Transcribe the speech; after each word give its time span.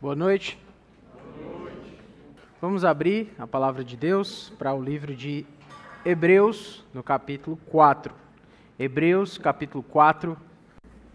Boa 0.00 0.14
noite. 0.14 0.56
Vamos 2.62 2.84
abrir 2.84 3.34
a 3.36 3.48
palavra 3.48 3.82
de 3.82 3.96
Deus 3.96 4.52
para 4.56 4.72
o 4.72 4.80
livro 4.80 5.12
de 5.12 5.44
Hebreus, 6.04 6.84
no 6.94 7.02
capítulo 7.02 7.58
4. 7.66 8.14
Hebreus, 8.78 9.38
capítulo 9.38 9.82
4. 9.82 10.36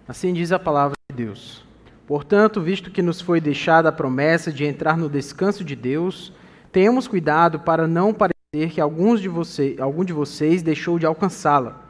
Assim 0.05 0.33
diz 0.33 0.51
a 0.51 0.59
palavra 0.59 0.97
de 1.09 1.15
Deus. 1.15 1.63
Portanto, 2.05 2.59
visto 2.59 2.91
que 2.91 3.01
nos 3.01 3.21
foi 3.21 3.39
deixada 3.39 3.87
a 3.87 3.91
promessa 3.93 4.51
de 4.51 4.65
entrar 4.65 4.97
no 4.97 5.07
descanso 5.07 5.63
de 5.63 5.77
Deus, 5.77 6.33
tenhamos 6.69 7.07
cuidado 7.07 7.61
para 7.61 7.87
não 7.87 8.13
parecer 8.13 8.69
que 8.69 8.81
alguns 8.81 9.21
de 9.21 9.29
vocês, 9.29 9.79
algum 9.79 10.03
de 10.03 10.11
vocês 10.11 10.61
deixou 10.61 10.99
de 10.99 11.05
alcançá-la. 11.05 11.85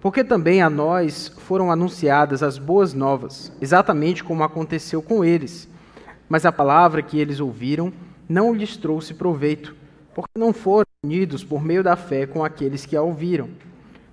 Porque 0.00 0.22
também 0.22 0.62
a 0.62 0.70
nós 0.70 1.34
foram 1.48 1.72
anunciadas 1.72 2.44
as 2.44 2.58
boas 2.58 2.94
novas, 2.94 3.52
exatamente 3.60 4.22
como 4.22 4.44
aconteceu 4.44 5.02
com 5.02 5.24
eles 5.24 5.68
mas 6.28 6.44
a 6.44 6.52
palavra 6.52 7.02
que 7.02 7.18
eles 7.18 7.40
ouviram 7.40 7.92
não 8.28 8.54
lhes 8.54 8.76
trouxe 8.76 9.14
proveito, 9.14 9.74
porque 10.14 10.38
não 10.38 10.52
foram 10.52 10.86
unidos 11.04 11.42
por 11.42 11.62
meio 11.62 11.82
da 11.82 11.96
fé 11.96 12.26
com 12.26 12.44
aqueles 12.44 12.84
que 12.84 12.96
a 12.96 13.02
ouviram. 13.02 13.48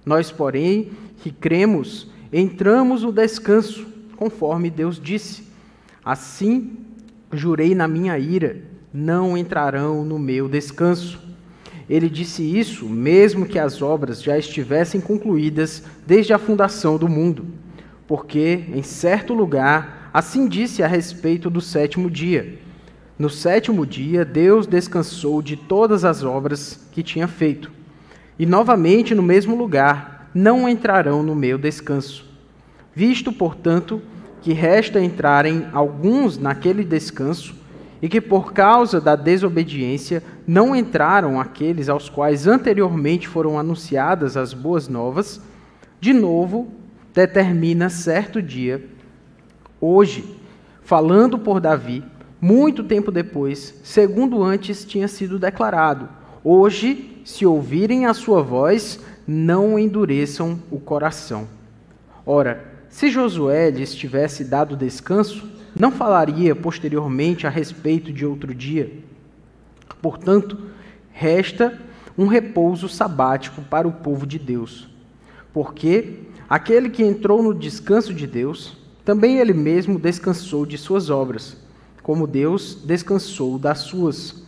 Nós, 0.06 0.32
porém, 0.32 0.92
que 1.18 1.32
cremos, 1.32 2.08
entramos 2.32 3.04
no 3.04 3.12
descanso, 3.12 3.88
conforme 4.16 4.70
Deus 4.70 5.00
disse. 5.00 5.44
Assim, 6.04 6.78
jurei 7.34 7.74
na 7.74 7.88
minha 7.88 8.18
ira, 8.20 8.62
não 8.94 9.38
entrarão 9.38 10.06
no 10.06 10.20
meu 10.20 10.48
descanso. 10.48 11.20
Ele 11.90 12.10
disse 12.10 12.44
isso, 12.44 12.88
mesmo 12.88 13.46
que 13.46 13.60
as 13.60 13.82
obras 13.82 14.22
já 14.22 14.38
estivessem 14.38 15.02
concluídas 15.02 15.84
desde 16.06 16.34
a 16.34 16.40
fundação 16.40 16.98
do 16.98 17.08
mundo, 17.08 17.46
porque 18.08 18.66
em 18.74 18.82
certo 18.82 19.34
lugar 19.34 20.05
Assim 20.16 20.48
disse 20.48 20.82
a 20.82 20.88
respeito 20.88 21.50
do 21.50 21.60
sétimo 21.60 22.10
dia. 22.10 22.58
No 23.20 23.30
sétimo 23.30 23.86
dia, 23.86 24.24
Deus 24.24 24.66
descansou 24.66 25.42
de 25.42 25.58
todas 25.58 26.06
as 26.06 26.24
obras 26.24 26.88
que 26.94 27.04
tinha 27.04 27.28
feito. 27.28 27.70
E 28.40 28.46
novamente, 28.46 29.14
no 29.14 29.22
mesmo 29.22 29.58
lugar, 29.58 30.32
não 30.34 30.70
entrarão 30.70 31.22
no 31.22 31.36
meu 31.36 31.58
descanso. 31.58 32.26
Visto, 32.94 33.34
portanto, 33.34 34.02
que 34.42 34.54
resta 34.54 35.02
entrarem 35.02 35.68
alguns 35.74 36.38
naquele 36.38 36.86
descanso, 36.86 37.54
e 38.02 38.08
que 38.08 38.22
por 38.22 38.54
causa 38.54 39.02
da 39.02 39.18
desobediência 39.18 40.24
não 40.48 40.74
entraram 40.74 41.42
aqueles 41.42 41.90
aos 41.90 42.08
quais 42.08 42.48
anteriormente 42.48 43.28
foram 43.28 43.60
anunciadas 43.60 44.38
as 44.38 44.54
boas 44.54 44.88
novas, 44.88 45.42
de 46.00 46.14
novo 46.14 46.72
determina 47.14 47.90
certo 47.90 48.42
dia 48.42 48.95
hoje, 49.86 50.24
falando 50.82 51.38
por 51.38 51.60
Davi, 51.60 52.04
muito 52.42 52.84
tempo 52.84 53.12
depois, 53.12 53.80
segundo 53.84 54.44
antes 54.44 54.86
tinha 54.86 55.08
sido 55.08 55.40
declarado: 55.40 56.10
Hoje, 56.44 57.22
se 57.26 57.46
ouvirem 57.46 58.06
a 58.06 58.14
sua 58.14 58.42
voz, 58.42 59.00
não 59.28 59.80
endureçam 59.80 60.60
o 60.70 60.80
coração. 60.80 61.48
Ora, 62.26 62.66
se 62.90 63.10
Josué 63.10 63.70
lhes 63.72 63.96
tivesse 63.96 64.44
dado 64.44 64.76
descanso, 64.78 65.50
não 65.78 65.92
falaria 65.92 66.56
posteriormente 66.56 67.46
a 67.46 67.50
respeito 67.50 68.14
de 68.14 68.26
outro 68.26 68.54
dia. 68.54 68.92
Portanto, 70.02 70.58
resta 71.12 71.78
um 72.18 72.28
repouso 72.28 72.88
sabático 72.88 73.62
para 73.64 73.88
o 73.88 73.92
povo 73.92 74.26
de 74.26 74.40
Deus. 74.40 74.88
Porque 75.54 76.20
aquele 76.48 76.90
que 76.90 77.04
entrou 77.04 77.42
no 77.42 77.54
descanso 77.54 78.14
de 78.14 78.28
Deus, 78.28 78.78
também 79.06 79.38
ele 79.38 79.54
mesmo 79.54 80.00
descansou 80.00 80.66
de 80.66 80.80
suas 80.80 81.12
obras, 81.12 81.56
como 82.02 82.26
Deus 82.26 82.82
descansou 82.84 83.60
das 83.60 83.80
suas. 83.80 84.44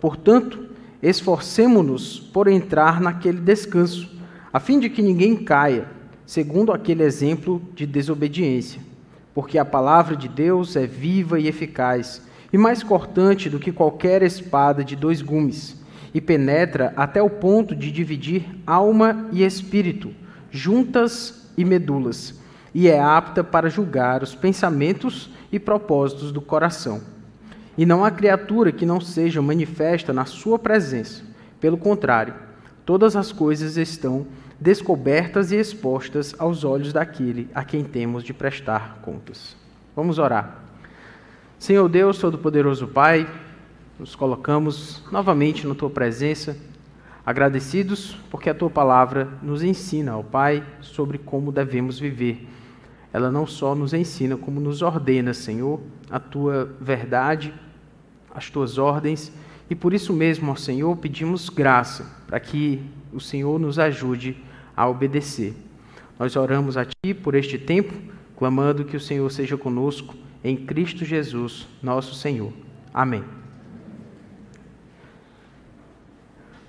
Portanto, 0.00 0.70
esforcemo-nos 1.02 2.18
por 2.18 2.48
entrar 2.48 2.98
naquele 2.98 3.38
descanso, 3.38 4.10
a 4.50 4.58
fim 4.58 4.80
de 4.80 4.88
que 4.88 5.02
ninguém 5.02 5.36
caia, 5.36 5.86
segundo 6.24 6.72
aquele 6.72 7.02
exemplo 7.02 7.60
de 7.74 7.84
desobediência. 7.84 8.80
Porque 9.34 9.58
a 9.58 9.66
palavra 9.66 10.16
de 10.16 10.28
Deus 10.28 10.76
é 10.76 10.86
viva 10.86 11.38
e 11.38 11.46
eficaz, 11.46 12.22
e 12.50 12.56
mais 12.56 12.82
cortante 12.82 13.50
do 13.50 13.60
que 13.60 13.70
qualquer 13.70 14.22
espada 14.22 14.82
de 14.82 14.96
dois 14.96 15.20
gumes, 15.20 15.76
e 16.14 16.22
penetra 16.22 16.94
até 16.96 17.22
o 17.22 17.28
ponto 17.28 17.76
de 17.76 17.92
dividir 17.92 18.46
alma 18.66 19.28
e 19.30 19.44
espírito, 19.44 20.10
juntas 20.50 21.50
e 21.54 21.66
medulas 21.66 22.39
e 22.74 22.88
é 22.88 23.00
apta 23.00 23.42
para 23.42 23.68
julgar 23.68 24.22
os 24.22 24.34
pensamentos 24.34 25.30
e 25.50 25.58
propósitos 25.58 26.30
do 26.32 26.40
coração. 26.40 27.00
E 27.76 27.84
não 27.84 28.04
há 28.04 28.10
criatura 28.10 28.72
que 28.72 28.86
não 28.86 29.00
seja 29.00 29.42
manifesta 29.42 30.12
na 30.12 30.24
sua 30.24 30.58
presença. 30.58 31.22
Pelo 31.60 31.76
contrário, 31.76 32.34
todas 32.84 33.16
as 33.16 33.32
coisas 33.32 33.76
estão 33.76 34.26
descobertas 34.60 35.52
e 35.52 35.56
expostas 35.56 36.34
aos 36.38 36.64
olhos 36.64 36.92
daquele 36.92 37.48
a 37.54 37.64
quem 37.64 37.82
temos 37.82 38.22
de 38.22 38.34
prestar 38.34 38.98
contas. 39.02 39.56
Vamos 39.96 40.18
orar. 40.18 40.58
Senhor 41.58 41.88
Deus, 41.88 42.18
Todo-Poderoso 42.18 42.86
Pai, 42.86 43.28
nos 43.98 44.14
colocamos 44.14 45.02
novamente 45.10 45.66
na 45.66 45.74
tua 45.74 45.90
presença, 45.90 46.56
agradecidos 47.24 48.16
porque 48.30 48.48
a 48.48 48.54
tua 48.54 48.70
palavra 48.70 49.28
nos 49.42 49.62
ensina, 49.62 50.16
ó 50.16 50.22
Pai, 50.22 50.64
sobre 50.80 51.18
como 51.18 51.52
devemos 51.52 51.98
viver 51.98 52.46
ela 53.12 53.30
não 53.30 53.46
só 53.46 53.74
nos 53.74 53.92
ensina, 53.92 54.36
como 54.36 54.60
nos 54.60 54.82
ordena, 54.82 55.34
Senhor, 55.34 55.80
a 56.10 56.20
tua 56.20 56.72
verdade, 56.80 57.52
as 58.34 58.48
tuas 58.48 58.78
ordens, 58.78 59.32
e 59.68 59.74
por 59.74 59.92
isso 59.92 60.12
mesmo, 60.12 60.52
ó 60.52 60.56
Senhor, 60.56 60.96
pedimos 60.96 61.48
graça 61.48 62.10
para 62.26 62.38
que 62.38 62.82
o 63.12 63.20
Senhor 63.20 63.58
nos 63.58 63.78
ajude 63.78 64.36
a 64.76 64.88
obedecer. 64.88 65.54
Nós 66.18 66.36
oramos 66.36 66.76
a 66.76 66.84
Ti 66.84 67.14
por 67.14 67.34
este 67.34 67.58
tempo, 67.58 67.94
clamando 68.36 68.84
que 68.84 68.96
o 68.96 69.00
Senhor 69.00 69.30
seja 69.30 69.56
conosco 69.56 70.14
em 70.42 70.56
Cristo 70.56 71.04
Jesus, 71.04 71.66
nosso 71.82 72.14
Senhor. 72.14 72.52
Amém. 72.92 73.24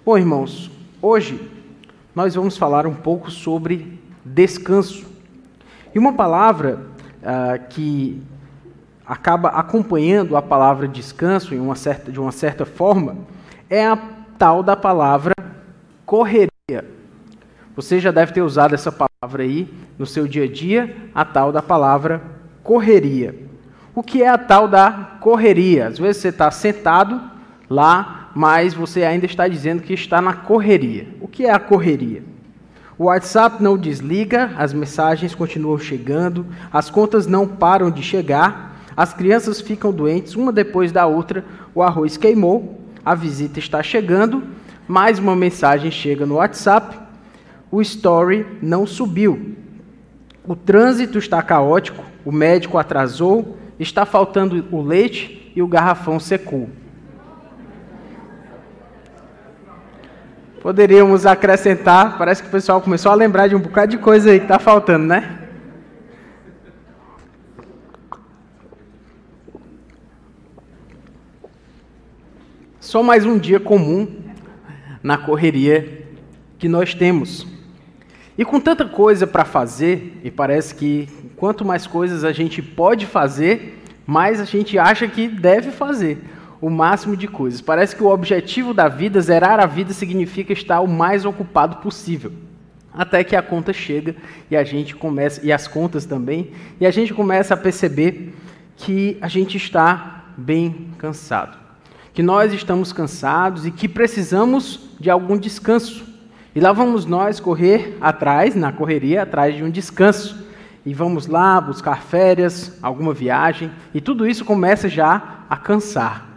Bom, 0.03 0.17
irmãos, 0.17 0.71
hoje 1.01 1.39
nós 2.15 2.35
vamos 2.35 2.57
falar 2.57 2.87
um 2.87 2.95
pouco 2.95 3.29
sobre 3.29 3.99
descanso. 4.25 5.10
E 5.93 5.99
uma 5.99 6.13
palavra 6.13 6.79
uh, 7.21 7.67
que 7.69 8.21
acaba 9.05 9.49
acompanhando 9.49 10.37
a 10.37 10.41
palavra 10.41 10.87
descanso 10.87 11.53
uma 11.55 11.75
certa, 11.75 12.11
de 12.11 12.19
uma 12.19 12.31
certa 12.31 12.65
forma 12.65 13.17
é 13.69 13.85
a 13.85 13.97
tal 14.37 14.63
da 14.63 14.75
palavra 14.75 15.33
correria. 16.05 16.49
Você 17.75 17.99
já 17.99 18.11
deve 18.11 18.33
ter 18.33 18.41
usado 18.41 18.73
essa 18.73 18.91
palavra 18.91 19.43
aí 19.43 19.67
no 19.97 20.05
seu 20.05 20.27
dia 20.27 20.45
a 20.45 20.47
dia, 20.47 20.95
a 21.13 21.25
tal 21.25 21.51
da 21.51 21.61
palavra 21.61 22.21
correria. 22.63 23.35
O 23.93 24.01
que 24.01 24.23
é 24.23 24.29
a 24.29 24.37
tal 24.37 24.67
da 24.67 25.17
correria? 25.19 25.87
Às 25.87 25.99
vezes 25.99 26.21
você 26.21 26.29
está 26.29 26.49
sentado 26.49 27.21
lá, 27.69 28.31
mas 28.33 28.73
você 28.73 29.03
ainda 29.03 29.25
está 29.25 29.47
dizendo 29.47 29.83
que 29.83 29.93
está 29.93 30.21
na 30.21 30.33
correria. 30.33 31.07
O 31.19 31.27
que 31.27 31.45
é 31.45 31.51
a 31.51 31.59
correria? 31.59 32.23
O 33.01 33.05
WhatsApp 33.05 33.63
não 33.63 33.79
desliga, 33.79 34.51
as 34.55 34.73
mensagens 34.73 35.33
continuam 35.33 35.79
chegando, 35.79 36.45
as 36.71 36.87
contas 36.91 37.25
não 37.25 37.47
param 37.47 37.89
de 37.89 38.03
chegar, 38.03 38.79
as 38.95 39.11
crianças 39.11 39.59
ficam 39.59 39.91
doentes 39.91 40.35
uma 40.35 40.51
depois 40.51 40.91
da 40.91 41.07
outra, 41.07 41.43
o 41.73 41.81
arroz 41.81 42.15
queimou, 42.15 42.79
a 43.03 43.15
visita 43.15 43.57
está 43.57 43.81
chegando, 43.81 44.43
mais 44.87 45.17
uma 45.17 45.35
mensagem 45.35 45.89
chega 45.89 46.27
no 46.27 46.35
WhatsApp, 46.35 46.95
o 47.71 47.81
story 47.81 48.45
não 48.61 48.85
subiu. 48.85 49.55
O 50.45 50.55
trânsito 50.55 51.17
está 51.17 51.41
caótico, 51.41 52.03
o 52.23 52.31
médico 52.31 52.77
atrasou, 52.77 53.57
está 53.79 54.05
faltando 54.05 54.63
o 54.71 54.79
leite 54.79 55.51
e 55.55 55.61
o 55.63 55.67
garrafão 55.67 56.19
secou. 56.19 56.69
Poderíamos 60.61 61.25
acrescentar, 61.25 62.19
parece 62.19 62.43
que 62.43 62.47
o 62.47 62.51
pessoal 62.51 62.79
começou 62.79 63.11
a 63.11 63.15
lembrar 63.15 63.47
de 63.47 63.55
um 63.55 63.59
bocado 63.59 63.89
de 63.89 63.97
coisa 63.97 64.29
aí 64.29 64.37
que 64.37 64.45
está 64.45 64.59
faltando, 64.59 65.07
né? 65.07 65.39
Só 72.79 73.01
mais 73.01 73.25
um 73.25 73.39
dia 73.39 73.59
comum 73.59 74.07
na 75.01 75.17
correria 75.17 76.05
que 76.59 76.69
nós 76.69 76.93
temos. 76.93 77.47
E 78.37 78.45
com 78.45 78.59
tanta 78.59 78.85
coisa 78.85 79.25
para 79.25 79.43
fazer, 79.43 80.21
e 80.23 80.29
parece 80.29 80.75
que 80.75 81.09
quanto 81.37 81.65
mais 81.65 81.87
coisas 81.87 82.23
a 82.23 82.31
gente 82.31 82.61
pode 82.61 83.07
fazer, 83.07 83.81
mais 84.05 84.39
a 84.39 84.45
gente 84.45 84.77
acha 84.77 85.07
que 85.07 85.27
deve 85.27 85.71
fazer 85.71 86.19
o 86.61 86.69
máximo 86.69 87.17
de 87.17 87.27
coisas. 87.27 87.59
Parece 87.59 87.95
que 87.95 88.03
o 88.03 88.09
objetivo 88.09 88.73
da 88.73 88.87
vida, 88.87 89.19
zerar 89.19 89.59
a 89.59 89.65
vida, 89.65 89.91
significa 89.91 90.53
estar 90.53 90.79
o 90.79 90.87
mais 90.87 91.25
ocupado 91.25 91.77
possível. 91.77 92.31
Até 92.93 93.23
que 93.23 93.35
a 93.35 93.41
conta 93.41 93.73
chega 93.73 94.15
e 94.49 94.55
a 94.55 94.63
gente 94.63 94.95
começa, 94.95 95.43
e 95.43 95.51
as 95.51 95.67
contas 95.67 96.05
também, 96.05 96.51
e 96.79 96.85
a 96.85 96.91
gente 96.91 97.13
começa 97.13 97.53
a 97.55 97.57
perceber 97.57 98.35
que 98.75 99.17
a 99.21 99.27
gente 99.27 99.57
está 99.57 100.25
bem 100.37 100.89
cansado. 100.97 101.57
Que 102.13 102.21
nós 102.21 102.53
estamos 102.53 102.93
cansados 102.93 103.65
e 103.65 103.71
que 103.71 103.87
precisamos 103.87 104.91
de 104.99 105.09
algum 105.09 105.37
descanso. 105.37 106.05
E 106.53 106.59
lá 106.59 106.73
vamos 106.73 107.05
nós 107.05 107.39
correr 107.39 107.97
atrás, 108.01 108.53
na 108.55 108.71
correria, 108.71 109.23
atrás 109.23 109.55
de 109.55 109.63
um 109.63 109.69
descanso. 109.69 110.45
E 110.85 110.93
vamos 110.93 111.27
lá 111.27 111.61
buscar 111.61 112.01
férias, 112.01 112.77
alguma 112.81 113.13
viagem, 113.13 113.71
e 113.93 114.01
tudo 114.01 114.27
isso 114.27 114.43
começa 114.43 114.89
já 114.89 115.45
a 115.49 115.55
cansar. 115.55 116.30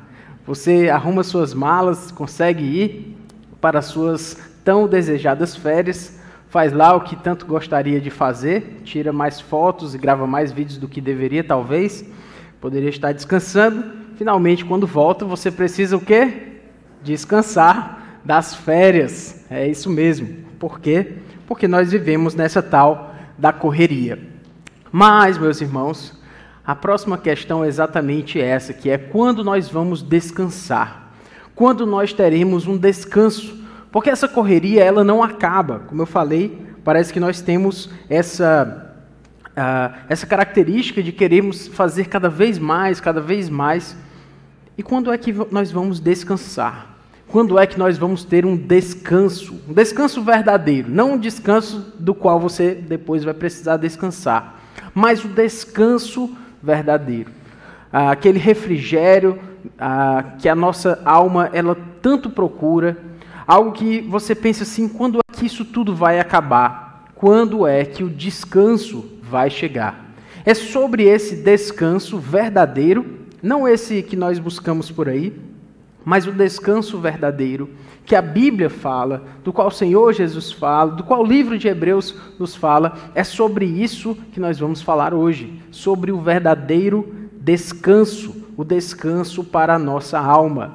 Você 0.47 0.91
arruma 0.91 1.23
suas 1.23 1.55
malas, 1.55 2.11
consegue 2.11 2.65
ir 2.65 3.17
para 3.61 3.81
suas 3.81 4.37
tão 4.63 4.87
desejadas 4.87 5.57
férias, 5.57 6.21
faz 6.49 6.73
lá 6.73 6.95
o 6.95 7.01
que 7.01 7.17
tanto 7.17 7.47
gostaria 7.47 8.01
de 8.01 8.11
fazer, 8.11 8.81
tira 8.85 9.13
mais 9.13 9.41
fotos 9.41 9.95
e 9.95 9.99
grava 9.99 10.27
mais 10.27 10.53
vídeos 10.53 10.77
do 10.77 10.87
que 10.87 11.01
deveria, 11.01 11.43
talvez. 11.43 12.05
Poderia 12.61 12.91
estar 12.91 13.13
descansando. 13.13 13.85
Finalmente, 14.17 14.65
quando 14.65 14.87
volta, 14.87 15.25
você 15.25 15.51
precisa 15.51 15.97
o 15.97 16.01
quê? 16.01 16.61
Descansar 17.03 18.21
das 18.25 18.55
férias. 18.55 19.45
É 19.51 19.67
isso 19.67 19.91
mesmo. 19.91 20.45
Por 20.59 20.79
quê? 20.79 21.15
Porque 21.47 21.67
nós 21.67 21.91
vivemos 21.91 22.35
nessa 22.35 22.63
tal 22.63 23.15
da 23.37 23.53
correria. 23.53 24.19
Mas, 24.93 25.37
meus 25.37 25.61
irmãos, 25.61 26.19
a 26.67 26.75
próxima 26.75 27.19
questão 27.19 27.63
é 27.63 27.69
exatamente 27.69 28.41
essa, 28.41 28.73
que 28.73 28.89
é 28.89 28.97
quando 28.97 29.45
nós 29.45 29.69
vamos 29.69 30.03
descansar. 30.03 31.13
Quando 31.55 31.85
nós 31.85 32.13
teremos 32.13 32.67
um 32.67 32.77
descanso. 32.77 33.63
Porque 33.93 34.09
essa 34.09 34.27
correria, 34.27 34.83
ela 34.83 35.05
não 35.05 35.23
acaba. 35.23 35.81
Como 35.81 36.01
eu 36.01 36.07
falei, 36.07 36.59
parece 36.83 37.13
que 37.13 37.21
nós 37.21 37.43
temos 37.43 37.91
essa, 38.09 38.97
uh, 39.51 40.05
essa 40.09 40.27
característica 40.27 41.03
de 41.03 41.13
queremos 41.13 41.69
fazer 41.69 42.07
cada 42.07 42.31
vez 42.31 42.59
mais, 42.59 42.99
cada 42.99 43.21
vez 43.21 43.51
mais. 43.51 43.95
E 44.77 44.83
quando 44.83 45.13
é 45.13 45.19
que 45.19 45.35
nós 45.51 45.71
vamos 45.71 46.01
descansar? 46.01 46.97
Quando 47.29 47.59
é 47.59 47.67
que 47.67 47.79
nós 47.79 47.99
vamos 47.99 48.25
ter 48.25 48.47
um 48.47 48.57
descanso? 48.57 49.55
Um 49.69 49.73
descanso 49.75 50.23
verdadeiro, 50.23 50.91
não 50.91 51.13
um 51.13 51.19
descanso 51.19 51.93
do 51.99 52.15
qual 52.15 52.41
você 52.41 52.75
depois 52.75 53.23
vai 53.23 53.35
precisar 53.35 53.77
descansar, 53.77 54.61
mas 54.95 55.25
o 55.25 55.29
descanso 55.29 56.37
verdadeiro. 56.65 57.31
Ah, 57.93 58.11
aquele 58.11 58.39
refrigério 58.39 59.39
ah, 59.79 60.25
que 60.39 60.49
a 60.49 60.55
nossa 60.55 61.01
alma 61.05 61.51
ela 61.53 61.77
tanto 62.03 62.29
procura, 62.31 62.97
algo 63.47 63.73
que 63.73 64.01
você 64.01 64.35
pensa 64.35 64.65
assim, 64.65 64.89
quando 64.89 65.19
é 65.19 65.33
que 65.33 65.47
isso 65.47 65.65
tudo 65.65 65.95
vai 65.95 66.19
acabar? 66.19 67.05
Quando 67.15 67.67
é 67.67 67.85
que 67.85 68.03
o 68.03 68.11
descanso 68.11 69.05
vai 69.23 69.51
chegar? 69.51 70.13
É 70.45 70.55
sobre 70.55 71.05
esse 71.05 71.37
descanso 71.37 72.19
verdadeiro, 72.19 73.07
não 73.43 73.69
esse 73.69 74.03
que 74.03 74.17
nós 74.17 74.39
buscamos 74.39 74.91
por 74.91 75.09
aí, 75.09 75.33
mas 76.05 76.27
o 76.27 76.33
descanso 76.33 76.99
verdadeiro 76.99 77.71
que 78.05 78.15
a 78.15 78.21
Bíblia 78.21 78.69
fala, 78.69 79.25
do 79.43 79.53
qual 79.53 79.69
o 79.69 79.73
Senhor 79.73 80.13
Jesus 80.13 80.53
fala, 80.53 80.93
do 80.93 81.03
qual 81.03 81.23
o 81.23 81.27
livro 81.27 81.57
de 81.57 81.69
Hebreus 81.69 82.15
nos 82.39 82.55
fala, 82.55 82.95
é 83.15 83.25
sobre 83.25 83.65
isso 83.65 84.17
que 84.33 84.39
nós 84.39 84.59
vamos 84.59 84.83
falar 84.83 85.15
hoje, 85.15 85.63
sobre 85.71 86.13
o 86.13 86.21
verdadeiro 86.21 87.29
descanso, 87.33 88.45
o 88.57 88.65
descanso 88.65 89.43
para 89.43 89.75
a 89.75 89.79
nossa 89.79 90.19
alma. 90.19 90.75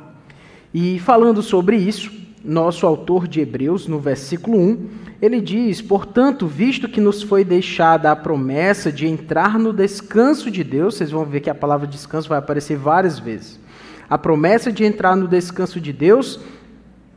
E 0.74 1.00
falando 1.00 1.42
sobre 1.42 1.78
isso, 1.78 2.12
nosso 2.44 2.88
autor 2.88 3.28
de 3.28 3.42
Hebreus, 3.42 3.88
no 3.88 4.00
versículo 4.00 4.58
1, 4.58 4.88
ele 5.22 5.42
diz: 5.42 5.82
Portanto, 5.82 6.48
visto 6.48 6.88
que 6.88 7.02
nos 7.02 7.22
foi 7.22 7.44
deixada 7.44 8.12
a 8.12 8.16
promessa 8.16 8.92
de 8.92 9.06
entrar 9.06 9.60
no 9.60 9.74
descanso 9.74 10.50
de 10.50 10.64
Deus, 10.64 10.96
vocês 10.96 11.12
vão 11.12 11.26
ver 11.26 11.42
que 11.42 11.50
a 11.50 11.56
palavra 11.56 11.86
descanso 11.86 12.30
vai 12.30 12.40
aparecer 12.40 12.78
várias 12.78 13.20
vezes. 13.20 13.60
A 14.10 14.18
promessa 14.18 14.72
de 14.72 14.84
entrar 14.84 15.16
no 15.16 15.28
descanso 15.28 15.80
de 15.80 15.94
Deus, 15.94 16.40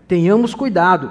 tenhamos 0.06 0.54
cuidado, 0.54 1.10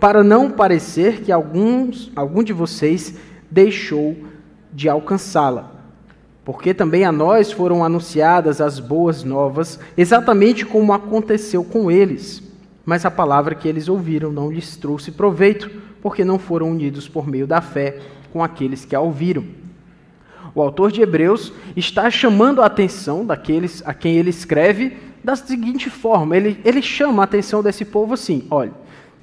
para 0.00 0.24
não 0.24 0.50
parecer 0.50 1.20
que 1.20 1.30
alguns, 1.30 2.10
algum 2.16 2.42
de 2.42 2.52
vocês 2.52 3.14
deixou 3.50 4.16
de 4.72 4.88
alcançá-la. 4.88 5.72
Porque 6.44 6.72
também 6.72 7.04
a 7.04 7.12
nós 7.12 7.52
foram 7.52 7.84
anunciadas 7.84 8.58
as 8.58 8.80
boas 8.80 9.22
novas, 9.22 9.78
exatamente 9.98 10.64
como 10.64 10.94
aconteceu 10.94 11.62
com 11.62 11.90
eles. 11.90 12.42
Mas 12.86 13.04
a 13.04 13.10
palavra 13.10 13.54
que 13.54 13.68
eles 13.68 13.86
ouviram 13.86 14.32
não 14.32 14.50
lhes 14.50 14.76
trouxe 14.76 15.10
proveito, 15.10 15.70
porque 16.00 16.24
não 16.24 16.38
foram 16.38 16.70
unidos 16.70 17.06
por 17.06 17.28
meio 17.28 17.46
da 17.46 17.60
fé 17.60 17.98
com 18.32 18.42
aqueles 18.42 18.86
que 18.86 18.96
a 18.96 19.00
ouviram. 19.00 19.44
O 20.54 20.62
autor 20.62 20.90
de 20.90 21.02
Hebreus 21.02 21.52
está 21.76 22.10
chamando 22.10 22.62
a 22.62 22.66
atenção 22.66 23.26
daqueles 23.26 23.82
a 23.84 23.92
quem 23.92 24.16
ele 24.16 24.30
escreve 24.30 25.07
da 25.28 25.36
seguinte 25.36 25.90
forma: 25.90 26.34
ele, 26.34 26.58
ele 26.64 26.80
chama 26.80 27.22
a 27.22 27.24
atenção 27.24 27.62
desse 27.62 27.84
povo 27.84 28.14
assim: 28.14 28.46
olha, 28.50 28.72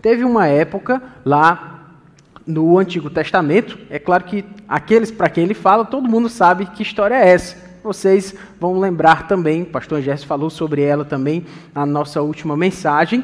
teve 0.01 0.23
uma 0.23 0.45
época 0.45 1.01
lá 1.25 1.97
no 2.45 2.77
Antigo 2.77 3.09
Testamento, 3.09 3.79
é 3.89 3.97
claro 3.97 4.23
que 4.23 4.45
aqueles 4.67 5.09
para 5.09 5.29
quem 5.29 5.45
ele 5.45 5.55
fala, 5.55 5.83
todo 5.83 6.07
mundo 6.07 6.29
sabe 6.29 6.67
que 6.67 6.83
história 6.83 7.15
é 7.15 7.29
essa. 7.29 7.57
Vocês 7.83 8.35
vão 8.59 8.79
lembrar 8.79 9.27
também, 9.27 9.63
o 9.63 9.65
pastor 9.65 10.01
Gerson 10.01 10.27
falou 10.27 10.51
sobre 10.51 10.83
ela 10.83 11.03
também 11.03 11.43
na 11.73 11.87
nossa 11.87 12.21
última 12.21 12.55
mensagem. 12.55 13.23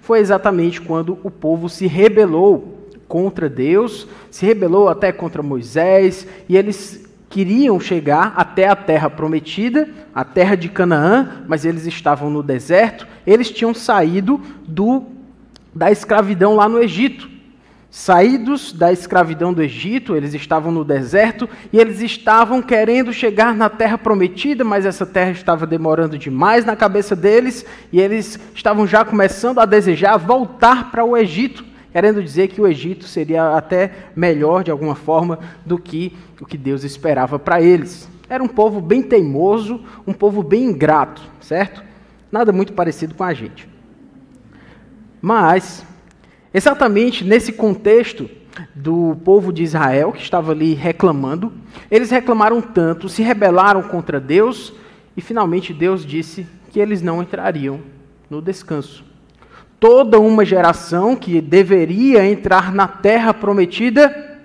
Foi 0.00 0.18
exatamente 0.18 0.80
quando 0.80 1.18
o 1.22 1.30
povo 1.30 1.68
se 1.68 1.86
rebelou 1.86 2.88
contra 3.06 3.48
Deus, 3.48 4.08
se 4.30 4.46
rebelou 4.46 4.88
até 4.88 5.12
contra 5.12 5.42
Moisés, 5.42 6.26
e 6.48 6.56
eles 6.56 7.11
queriam 7.32 7.80
chegar 7.80 8.34
até 8.36 8.68
a 8.68 8.76
terra 8.76 9.08
prometida, 9.08 9.88
a 10.14 10.22
terra 10.22 10.54
de 10.54 10.68
Canaã, 10.68 11.42
mas 11.48 11.64
eles 11.64 11.86
estavam 11.86 12.28
no 12.28 12.42
deserto. 12.42 13.06
Eles 13.26 13.50
tinham 13.50 13.72
saído 13.72 14.38
do, 14.68 15.04
da 15.74 15.90
escravidão 15.90 16.54
lá 16.54 16.68
no 16.68 16.78
Egito. 16.78 17.30
Saídos 17.90 18.70
da 18.70 18.92
escravidão 18.92 19.50
do 19.50 19.62
Egito, 19.62 20.14
eles 20.14 20.34
estavam 20.34 20.70
no 20.70 20.84
deserto 20.84 21.48
e 21.72 21.78
eles 21.78 22.02
estavam 22.02 22.60
querendo 22.60 23.14
chegar 23.14 23.54
na 23.54 23.70
terra 23.70 23.96
prometida, 23.96 24.62
mas 24.62 24.84
essa 24.84 25.06
terra 25.06 25.30
estava 25.30 25.66
demorando 25.66 26.18
demais 26.18 26.66
na 26.66 26.76
cabeça 26.76 27.16
deles 27.16 27.64
e 27.90 27.98
eles 27.98 28.38
estavam 28.54 28.86
já 28.86 29.06
começando 29.06 29.58
a 29.58 29.64
desejar 29.64 30.18
voltar 30.18 30.90
para 30.90 31.02
o 31.02 31.16
Egito 31.16 31.71
querendo 31.92 32.22
dizer 32.22 32.48
que 32.48 32.60
o 32.60 32.66
Egito 32.66 33.04
seria 33.04 33.54
até 33.54 33.92
melhor 34.16 34.64
de 34.64 34.70
alguma 34.70 34.94
forma 34.94 35.38
do 35.64 35.78
que 35.78 36.16
o 36.40 36.46
que 36.46 36.56
Deus 36.56 36.82
esperava 36.84 37.38
para 37.38 37.60
eles. 37.60 38.08
Era 38.28 38.42
um 38.42 38.48
povo 38.48 38.80
bem 38.80 39.02
teimoso, 39.02 39.80
um 40.06 40.12
povo 40.14 40.42
bem 40.42 40.64
ingrato, 40.64 41.20
certo? 41.40 41.84
Nada 42.30 42.50
muito 42.50 42.72
parecido 42.72 43.14
com 43.14 43.22
a 43.22 43.34
gente. 43.34 43.68
Mas, 45.20 45.84
exatamente 46.52 47.24
nesse 47.24 47.52
contexto 47.52 48.28
do 48.74 49.16
povo 49.22 49.52
de 49.52 49.62
Israel 49.62 50.12
que 50.12 50.22
estava 50.22 50.52
ali 50.52 50.72
reclamando, 50.72 51.52
eles 51.90 52.10
reclamaram 52.10 52.62
tanto, 52.62 53.08
se 53.08 53.22
rebelaram 53.22 53.82
contra 53.82 54.18
Deus, 54.18 54.72
e 55.14 55.20
finalmente 55.20 55.74
Deus 55.74 56.06
disse 56.06 56.46
que 56.70 56.80
eles 56.80 57.02
não 57.02 57.22
entrariam 57.22 57.80
no 58.30 58.40
descanso 58.40 59.11
toda 59.82 60.20
uma 60.20 60.44
geração 60.44 61.16
que 61.16 61.40
deveria 61.40 62.24
entrar 62.24 62.72
na 62.72 62.86
terra 62.86 63.34
prometida 63.34 64.38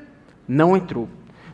não 0.48 0.76
entrou. 0.76 1.08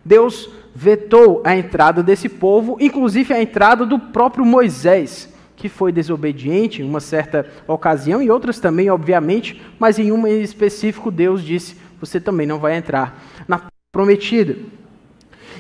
Deus 0.06 0.50
vetou 0.74 1.42
a 1.46 1.54
entrada 1.54 2.02
desse 2.02 2.30
povo, 2.30 2.78
inclusive 2.80 3.34
a 3.34 3.42
entrada 3.42 3.86
do 3.86 4.00
próprio 4.00 4.46
Moisés, 4.46 5.28
que 5.58 5.68
foi 5.68 5.92
desobediente 5.92 6.82
em 6.82 6.86
uma 6.86 7.02
certa 7.02 7.46
ocasião, 7.68 8.22
e 8.22 8.32
outras 8.32 8.58
também, 8.58 8.90
obviamente, 8.90 9.62
mas 9.78 10.00
em 10.00 10.14
uma 10.14 10.30
em 10.30 10.42
específico, 10.42 11.12
Deus 11.12 11.44
disse: 11.44 11.76
Você 12.00 12.22
também 12.22 12.48
não 12.48 12.60
vai 12.60 12.78
entrar 12.78 13.22
na 13.50 13.58
terra 13.58 13.70
prometida. 13.92 14.56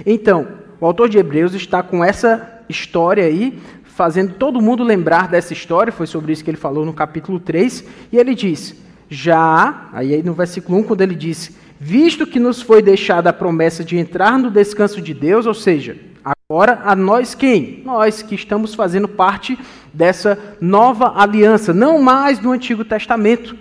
Então, 0.05 0.47
o 0.79 0.85
autor 0.85 1.09
de 1.09 1.17
Hebreus 1.17 1.53
está 1.53 1.83
com 1.83 2.01
essa 2.01 2.61
história 2.69 3.25
aí, 3.25 3.59
fazendo 3.95 4.33
todo 4.33 4.61
mundo 4.61 4.83
lembrar 4.83 5.27
dessa 5.27 5.53
história, 5.53 5.93
foi 5.93 6.07
sobre 6.07 6.33
isso 6.33 6.43
que 6.43 6.49
ele 6.49 6.57
falou 6.57 6.85
no 6.85 6.93
capítulo 6.93 7.39
3, 7.39 7.83
e 8.11 8.17
ele 8.17 8.33
diz: 8.33 8.75
Já, 9.09 9.89
aí 9.93 10.21
no 10.23 10.33
versículo 10.33 10.79
1, 10.79 10.83
quando 10.83 11.01
ele 11.01 11.15
diz: 11.15 11.51
Visto 11.79 12.25
que 12.25 12.39
nos 12.39 12.61
foi 12.61 12.81
deixada 12.81 13.29
a 13.29 13.33
promessa 13.33 13.83
de 13.83 13.97
entrar 13.97 14.37
no 14.39 14.49
descanso 14.49 15.01
de 15.01 15.13
Deus, 15.13 15.45
ou 15.45 15.53
seja, 15.53 15.97
agora 16.23 16.81
a 16.83 16.95
nós 16.95 17.35
quem? 17.35 17.81
Nós 17.85 18.21
que 18.21 18.35
estamos 18.35 18.73
fazendo 18.73 19.07
parte 19.07 19.57
dessa 19.93 20.39
nova 20.59 21.13
aliança, 21.15 21.73
não 21.73 22.01
mais 22.01 22.39
do 22.39 22.51
Antigo 22.51 22.83
Testamento. 22.83 23.55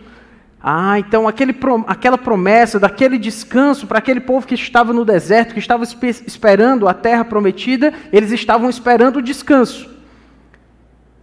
Ah, 0.64 0.96
então 1.00 1.26
aquele, 1.26 1.54
aquela 1.88 2.16
promessa 2.16 2.78
daquele 2.78 3.18
descanso 3.18 3.86
para 3.86 3.98
aquele 3.98 4.20
povo 4.20 4.46
que 4.46 4.54
estava 4.54 4.92
no 4.92 5.04
deserto, 5.04 5.52
que 5.52 5.58
estava 5.58 5.82
esperando 6.24 6.86
a 6.86 6.94
terra 6.94 7.24
prometida, 7.24 7.92
eles 8.12 8.30
estavam 8.30 8.70
esperando 8.70 9.16
o 9.16 9.22
descanso. 9.22 9.92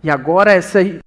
E 0.04 0.10
agora 0.10 0.54
essa 0.54 0.82
ideia 0.82 1.04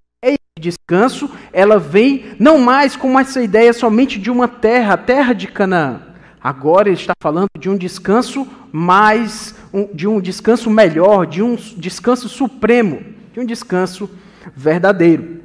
de 0.56 0.62
descanso, 0.62 1.30
ela 1.52 1.78
vem 1.78 2.34
não 2.38 2.58
mais 2.58 2.94
como 2.94 3.18
essa 3.18 3.42
ideia 3.42 3.72
somente 3.72 4.18
de 4.18 4.30
uma 4.30 4.46
terra, 4.46 4.94
a 4.94 4.98
terra 4.98 5.32
de 5.32 5.48
Canaã. 5.48 6.02
Agora 6.42 6.88
ele 6.88 6.96
está 6.96 7.14
falando 7.20 7.48
de 7.58 7.70
um 7.70 7.76
descanso 7.76 8.46
mais, 8.72 9.54
de 9.94 10.08
um 10.08 10.20
descanso 10.20 10.68
melhor, 10.70 11.26
de 11.26 11.42
um 11.42 11.54
descanso 11.54 12.28
supremo, 12.28 13.02
de 13.32 13.40
um 13.40 13.46
descanso 13.46 14.10
verdadeiro. 14.54 15.40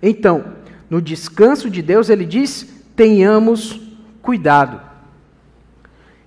Então, 0.00 0.44
no 0.88 1.02
descanso 1.02 1.68
de 1.68 1.82
Deus, 1.82 2.08
ele 2.08 2.24
diz: 2.24 2.66
tenhamos 2.94 3.80
cuidado. 4.22 4.80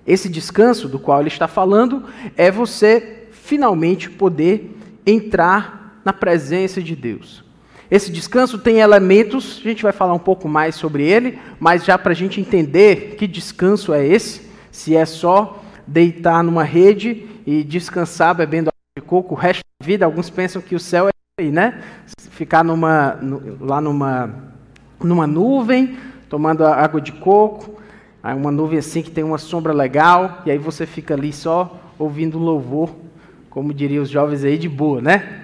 Esse 0.06 0.28
descanso 0.28 0.86
do 0.88 0.98
qual 0.98 1.20
ele 1.20 1.28
está 1.28 1.48
falando 1.48 2.04
é 2.36 2.50
você 2.50 3.28
finalmente 3.32 4.10
poder 4.10 4.76
entrar 5.06 5.83
na 6.04 6.12
presença 6.12 6.82
de 6.82 6.94
Deus. 6.94 7.44
Esse 7.90 8.10
descanso 8.10 8.58
tem 8.58 8.80
elementos, 8.80 9.60
a 9.60 9.68
gente 9.68 9.82
vai 9.82 9.92
falar 9.92 10.14
um 10.14 10.18
pouco 10.18 10.48
mais 10.48 10.74
sobre 10.74 11.04
ele, 11.04 11.38
mas 11.60 11.84
já 11.84 11.96
para 11.96 12.12
a 12.12 12.14
gente 12.14 12.40
entender 12.40 13.14
que 13.16 13.26
descanso 13.26 13.92
é 13.92 14.06
esse, 14.06 14.50
se 14.72 14.96
é 14.96 15.04
só 15.04 15.62
deitar 15.86 16.42
numa 16.42 16.64
rede 16.64 17.26
e 17.46 17.62
descansar 17.62 18.34
bebendo 18.34 18.70
água 18.70 19.02
de 19.02 19.02
coco 19.02 19.34
o 19.34 19.38
resto 19.38 19.62
da 19.80 19.86
vida, 19.86 20.04
alguns 20.04 20.30
pensam 20.30 20.62
que 20.62 20.74
o 20.74 20.80
céu 20.80 21.08
é 21.08 21.10
aí, 21.40 21.50
né? 21.50 21.82
Ficar 22.30 22.64
numa, 22.64 23.18
lá 23.60 23.80
numa, 23.80 24.34
numa 25.02 25.26
nuvem, 25.26 25.96
tomando 26.28 26.64
água 26.64 27.00
de 27.00 27.12
coco, 27.12 27.80
aí 28.22 28.34
uma 28.34 28.50
nuvem 28.50 28.78
assim 28.78 29.02
que 29.02 29.10
tem 29.10 29.22
uma 29.22 29.38
sombra 29.38 29.72
legal, 29.72 30.42
e 30.46 30.50
aí 30.50 30.58
você 30.58 30.86
fica 30.86 31.14
ali 31.14 31.32
só 31.32 31.78
ouvindo 31.98 32.38
louvor, 32.38 32.90
como 33.50 33.74
diriam 33.74 34.02
os 34.02 34.10
jovens 34.10 34.42
aí, 34.42 34.58
de 34.58 34.68
boa, 34.68 35.00
né? 35.00 35.43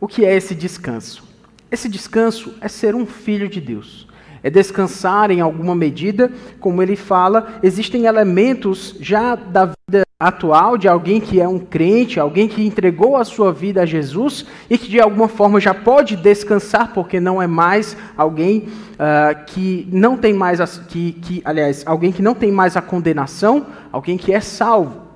O 0.00 0.06
que 0.06 0.24
é 0.24 0.36
esse 0.36 0.54
descanso? 0.54 1.24
Esse 1.70 1.88
descanso 1.88 2.54
é 2.60 2.68
ser 2.68 2.94
um 2.94 3.04
filho 3.04 3.48
de 3.48 3.60
Deus. 3.60 4.06
É 4.42 4.48
descansar 4.48 5.30
em 5.32 5.40
alguma 5.40 5.74
medida, 5.74 6.30
como 6.60 6.80
ele 6.80 6.94
fala, 6.94 7.58
existem 7.62 8.06
elementos 8.06 8.94
já 9.00 9.34
da 9.34 9.66
vida 9.66 10.04
atual 10.20 10.78
de 10.78 10.86
alguém 10.86 11.20
que 11.20 11.40
é 11.40 11.48
um 11.48 11.58
crente, 11.58 12.20
alguém 12.20 12.46
que 12.46 12.64
entregou 12.64 13.16
a 13.16 13.24
sua 13.24 13.52
vida 13.52 13.82
a 13.82 13.86
Jesus 13.86 14.46
e 14.70 14.78
que 14.78 14.88
de 14.88 15.00
alguma 15.00 15.26
forma 15.26 15.60
já 15.60 15.74
pode 15.74 16.14
descansar, 16.14 16.92
porque 16.92 17.18
não 17.18 17.42
é 17.42 17.48
mais 17.48 17.96
alguém 18.16 18.68
uh, 18.94 19.44
que 19.46 19.88
não 19.92 20.16
tem 20.16 20.32
mais, 20.32 20.60
a, 20.60 20.66
que, 20.66 21.12
que, 21.12 21.42
aliás, 21.44 21.82
alguém 21.84 22.12
que 22.12 22.22
não 22.22 22.34
tem 22.34 22.52
mais 22.52 22.76
a 22.76 22.82
condenação, 22.82 23.66
alguém 23.90 24.16
que 24.16 24.32
é 24.32 24.40
salvo. 24.40 25.07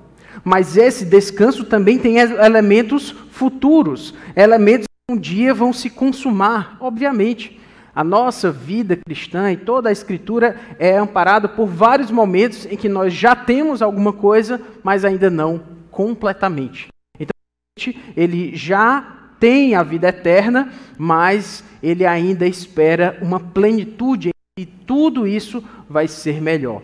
Mas 0.43 0.75
esse 0.75 1.05
descanso 1.05 1.63
também 1.63 1.97
tem 1.97 2.17
elementos 2.17 3.11
futuros, 3.31 4.13
elementos 4.35 4.87
que 4.87 5.13
um 5.13 5.17
dia 5.17 5.53
vão 5.53 5.71
se 5.71 5.89
consumar, 5.89 6.77
obviamente. 6.79 7.59
A 7.95 8.03
nossa 8.03 8.51
vida 8.51 8.95
cristã 8.95 9.51
e 9.51 9.57
toda 9.57 9.89
a 9.89 9.91
Escritura 9.91 10.59
é 10.79 10.97
amparada 10.97 11.47
por 11.47 11.67
vários 11.67 12.09
momentos 12.09 12.65
em 12.65 12.75
que 12.75 12.89
nós 12.89 13.13
já 13.13 13.35
temos 13.35 13.81
alguma 13.81 14.11
coisa, 14.11 14.59
mas 14.83 15.05
ainda 15.05 15.29
não 15.29 15.61
completamente. 15.91 16.87
Então, 17.19 17.93
ele 18.17 18.55
já 18.55 19.05
tem 19.39 19.75
a 19.75 19.83
vida 19.83 20.07
eterna, 20.07 20.73
mas 20.97 21.63
ele 21.83 22.05
ainda 22.05 22.47
espera 22.47 23.17
uma 23.21 23.39
plenitude 23.39 24.31
e 24.57 24.65
tudo 24.65 25.27
isso 25.27 25.63
vai 25.87 26.07
ser 26.07 26.41
melhor. 26.41 26.81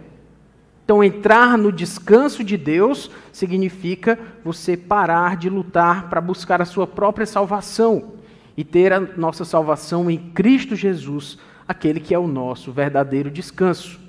Então, 0.89 1.03
entrar 1.03 1.55
no 1.55 1.71
descanso 1.71 2.43
de 2.43 2.57
Deus 2.57 3.11
significa 3.31 4.17
você 4.43 4.75
parar 4.75 5.37
de 5.37 5.47
lutar 5.47 6.09
para 6.09 6.19
buscar 6.19 6.63
a 6.63 6.65
sua 6.65 6.87
própria 6.87 7.27
salvação 7.27 8.13
e 8.57 8.63
ter 8.63 8.91
a 8.91 8.99
nossa 8.99 9.45
salvação 9.45 10.09
em 10.09 10.17
Cristo 10.17 10.75
Jesus, 10.75 11.37
aquele 11.67 11.99
que 11.99 12.11
é 12.11 12.17
o 12.17 12.25
nosso 12.25 12.71
verdadeiro 12.71 13.29
descanso. 13.29 13.99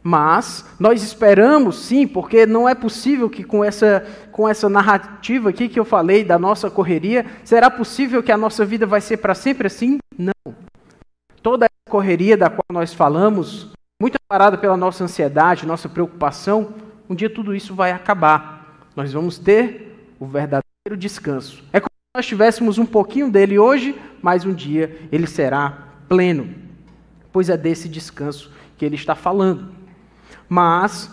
Mas 0.00 0.64
nós 0.78 1.02
esperamos 1.02 1.80
sim, 1.80 2.06
porque 2.06 2.46
não 2.46 2.68
é 2.68 2.76
possível 2.76 3.28
que 3.28 3.42
com 3.42 3.64
essa, 3.64 4.06
com 4.30 4.48
essa 4.48 4.68
narrativa 4.68 5.50
aqui 5.50 5.68
que 5.68 5.80
eu 5.80 5.84
falei 5.84 6.22
da 6.22 6.38
nossa 6.38 6.70
correria, 6.70 7.26
será 7.42 7.68
possível 7.68 8.22
que 8.22 8.30
a 8.30 8.38
nossa 8.38 8.64
vida 8.64 8.86
vai 8.86 9.00
ser 9.00 9.16
para 9.16 9.34
sempre 9.34 9.66
assim? 9.66 9.98
Não. 10.16 10.54
Toda 11.42 11.66
a 11.66 11.90
correria 11.90 12.36
da 12.36 12.48
qual 12.48 12.66
nós 12.70 12.94
falamos 12.94 13.76
muito 14.00 14.16
parada 14.28 14.56
pela 14.56 14.76
nossa 14.76 15.02
ansiedade, 15.02 15.66
nossa 15.66 15.88
preocupação, 15.88 16.72
um 17.10 17.16
dia 17.16 17.28
tudo 17.28 17.52
isso 17.52 17.74
vai 17.74 17.90
acabar. 17.90 18.86
Nós 18.94 19.12
vamos 19.12 19.38
ter 19.38 20.12
o 20.20 20.26
verdadeiro 20.26 20.96
descanso. 20.96 21.64
É 21.72 21.80
como 21.80 21.90
se 21.90 22.16
nós 22.16 22.26
tivéssemos 22.26 22.78
um 22.78 22.86
pouquinho 22.86 23.28
dele 23.28 23.58
hoje, 23.58 24.00
mas 24.22 24.44
um 24.44 24.54
dia 24.54 25.00
ele 25.10 25.26
será 25.26 25.88
pleno. 26.08 26.48
Pois 27.32 27.48
é 27.48 27.56
desse 27.56 27.88
descanso 27.88 28.52
que 28.76 28.84
ele 28.84 28.94
está 28.94 29.16
falando. 29.16 29.72
Mas 30.48 31.10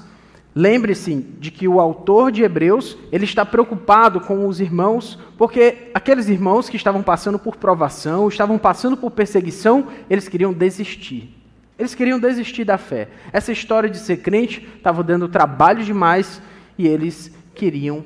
lembre-se 0.53 1.15
de 1.15 1.49
que 1.49 1.67
o 1.67 1.79
autor 1.79 2.31
de 2.31 2.43
Hebreus, 2.43 2.95
ele 3.11 3.25
está 3.25 3.43
preocupado 3.43 4.21
com 4.21 4.47
os 4.47 4.59
irmãos, 4.59 5.17
porque 5.39 5.89
aqueles 5.91 6.29
irmãos 6.29 6.69
que 6.69 6.77
estavam 6.77 7.01
passando 7.01 7.39
por 7.39 7.55
provação, 7.55 8.27
estavam 8.27 8.59
passando 8.59 8.95
por 8.95 9.09
perseguição, 9.09 9.87
eles 10.07 10.27
queriam 10.27 10.53
desistir. 10.53 11.44
Eles 11.77 11.93
queriam 11.93 12.19
desistir 12.19 12.63
da 12.63 12.77
fé. 12.77 13.09
Essa 13.33 13.51
história 13.51 13.89
de 13.89 13.97
ser 13.97 14.17
crente 14.17 14.65
estava 14.77 15.03
dando 15.03 15.27
trabalho 15.27 15.83
demais 15.83 16.41
e 16.77 16.87
eles 16.87 17.33
queriam 17.53 18.05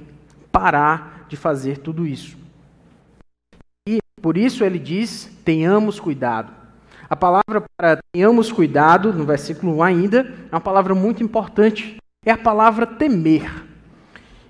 parar 0.52 1.26
de 1.30 1.38
fazer 1.38 1.78
tudo 1.78 2.06
isso. 2.06 2.38
E 3.88 4.00
por 4.22 4.38
isso 4.38 4.64
ele 4.64 4.80
diz: 4.80 5.32
tenhamos 5.46 6.00
cuidado. 6.00 6.52
A 7.08 7.16
palavra 7.16 7.64
para 7.78 8.00
tenhamos 8.12 8.52
cuidado, 8.52 9.14
no 9.14 9.26
versículo 9.26 9.78
1 9.78 9.84
ainda, 9.84 10.34
é 10.52 10.56
uma 10.56 10.62
palavra 10.62 10.94
muito 10.94 11.24
importante. 11.24 11.98
É 12.26 12.32
a 12.32 12.38
palavra 12.38 12.86
temer. 12.86 13.66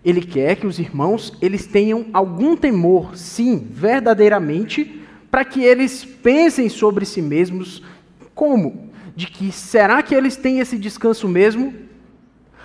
Ele 0.04 0.22
quer 0.22 0.56
que 0.56 0.68
os 0.68 0.80
irmãos 0.80 1.38
eles 1.42 1.68
tenham 1.68 2.08
algum 2.14 2.56
temor, 2.56 3.16
sim, 3.18 3.68
verdadeiramente, 3.70 5.04
para 5.30 5.46
que 5.46 5.62
eles 5.62 6.04
pensem 6.04 6.70
sobre 6.70 7.06
si 7.06 7.22
mesmos 7.22 7.84
como 8.34 8.88
de 9.20 9.28
que 9.28 9.52
será 9.52 10.02
que 10.02 10.16
eles 10.16 10.38
têm 10.38 10.62
esse 10.62 10.78
descanso 10.78 11.28
mesmo? 11.28 11.74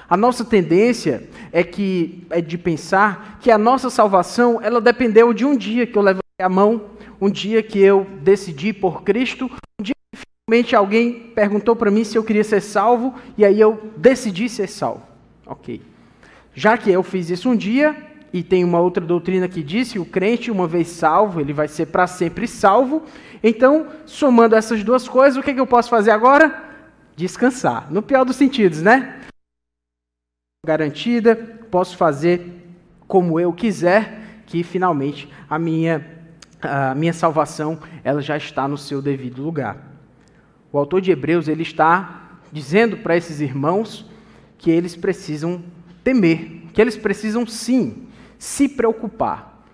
A 0.09 0.17
nossa 0.17 0.45
tendência 0.45 1.29
é 1.51 1.65
que 1.65 2.25
é 2.31 2.41
de 2.41 2.57
pensar 2.57 3.41
que 3.41 3.51
a 3.51 3.59
nossa 3.59 3.91
salvação 3.91 4.61
ela 4.63 4.81
dependeu 4.81 5.35
de 5.35 5.45
um 5.45 5.57
dia 5.57 5.85
que 5.85 5.99
eu 5.99 6.03
levantei 6.03 6.23
a 6.41 6.49
mão, 6.49 6.91
um 7.21 7.29
dia 7.29 7.61
que 7.61 7.81
eu 7.81 8.07
decidi 8.23 8.73
por 8.73 9.03
Cristo, 9.03 9.51
um 9.81 9.83
dia 9.83 9.97
que 10.15 10.23
finalmente 10.47 10.77
alguém 10.77 11.33
perguntou 11.35 11.75
para 11.75 11.91
mim 11.91 12.05
se 12.05 12.17
eu 12.17 12.23
queria 12.23 12.45
ser 12.45 12.61
salvo 12.61 13.13
e 13.37 13.45
aí 13.45 13.61
eu 13.61 13.91
decidi 13.97 14.49
ser 14.49 14.69
salvo. 14.69 15.03
Ok. 15.45 15.83
Já 16.55 16.79
que 16.79 16.89
eu 16.89 17.03
fiz 17.03 17.31
isso 17.31 17.51
um 17.51 17.57
dia, 17.57 17.97
e 18.35 18.43
tem 18.43 18.65
uma 18.65 18.81
outra 18.81 19.07
doutrina 19.07 19.47
que 19.47 19.63
diz 19.63 19.93
que 19.93 19.99
o 20.01 20.05
crente, 20.05 20.51
uma 20.51 20.67
vez 20.67 20.89
salvo, 20.89 21.41
ele 21.41 21.53
vai 21.53 21.69
ser 21.69 21.87
para 21.87 22.09
sempre 22.09 22.49
salvo. 22.49 23.05
Então, 23.47 23.89
somando 24.07 24.57
essas 24.57 24.83
duas 24.83 25.07
coisas, 25.07 25.37
o 25.37 25.43
que, 25.43 25.51
é 25.51 25.55
que 25.55 25.61
eu 25.61 25.67
posso 25.67 25.91
fazer 25.91 26.11
agora? 26.11 26.65
Descansar. 27.15 27.93
No 27.93 28.01
pior 28.01 28.25
dos 28.25 28.37
sentidos, 28.37 28.81
né? 28.81 29.21
Garantida, 30.65 31.37
posso 31.71 31.95
fazer 31.95 32.65
como 33.07 33.39
eu 33.39 33.53
quiser, 33.53 34.43
que 34.47 34.63
finalmente 34.63 35.31
a 35.49 35.59
minha, 35.59 36.27
a 36.63 36.95
minha 36.95 37.13
salvação 37.13 37.79
ela 38.03 38.23
já 38.23 38.35
está 38.35 38.67
no 38.67 38.79
seu 38.79 39.03
devido 39.03 39.43
lugar. 39.43 39.77
O 40.73 40.79
autor 40.79 41.03
de 41.03 41.11
Hebreus 41.11 41.47
ele 41.47 41.65
está 41.65 42.39
dizendo 42.51 42.97
para 42.97 43.15
esses 43.15 43.41
irmãos 43.41 44.11
que 44.57 44.71
eles 44.71 44.97
precisam 44.97 45.63
temer, 46.03 46.63
que 46.73 46.81
eles 46.81 46.97
precisam 46.97 47.47
sim 47.47 48.09
se 48.39 48.71
preocupar. 48.71 49.67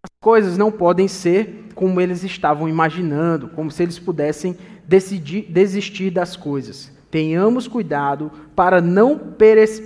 As 0.00 0.10
coisas 0.22 0.56
não 0.56 0.70
podem 0.70 1.08
ser 1.08 1.69
como 1.80 1.98
eles 1.98 2.22
estavam 2.22 2.68
imaginando, 2.68 3.48
como 3.48 3.70
se 3.70 3.82
eles 3.82 3.98
pudessem 3.98 4.54
decidir, 4.86 5.46
desistir 5.48 6.10
das 6.10 6.36
coisas. 6.36 6.92
Tenhamos 7.10 7.66
cuidado 7.66 8.30
para 8.54 8.82
não 8.82 9.18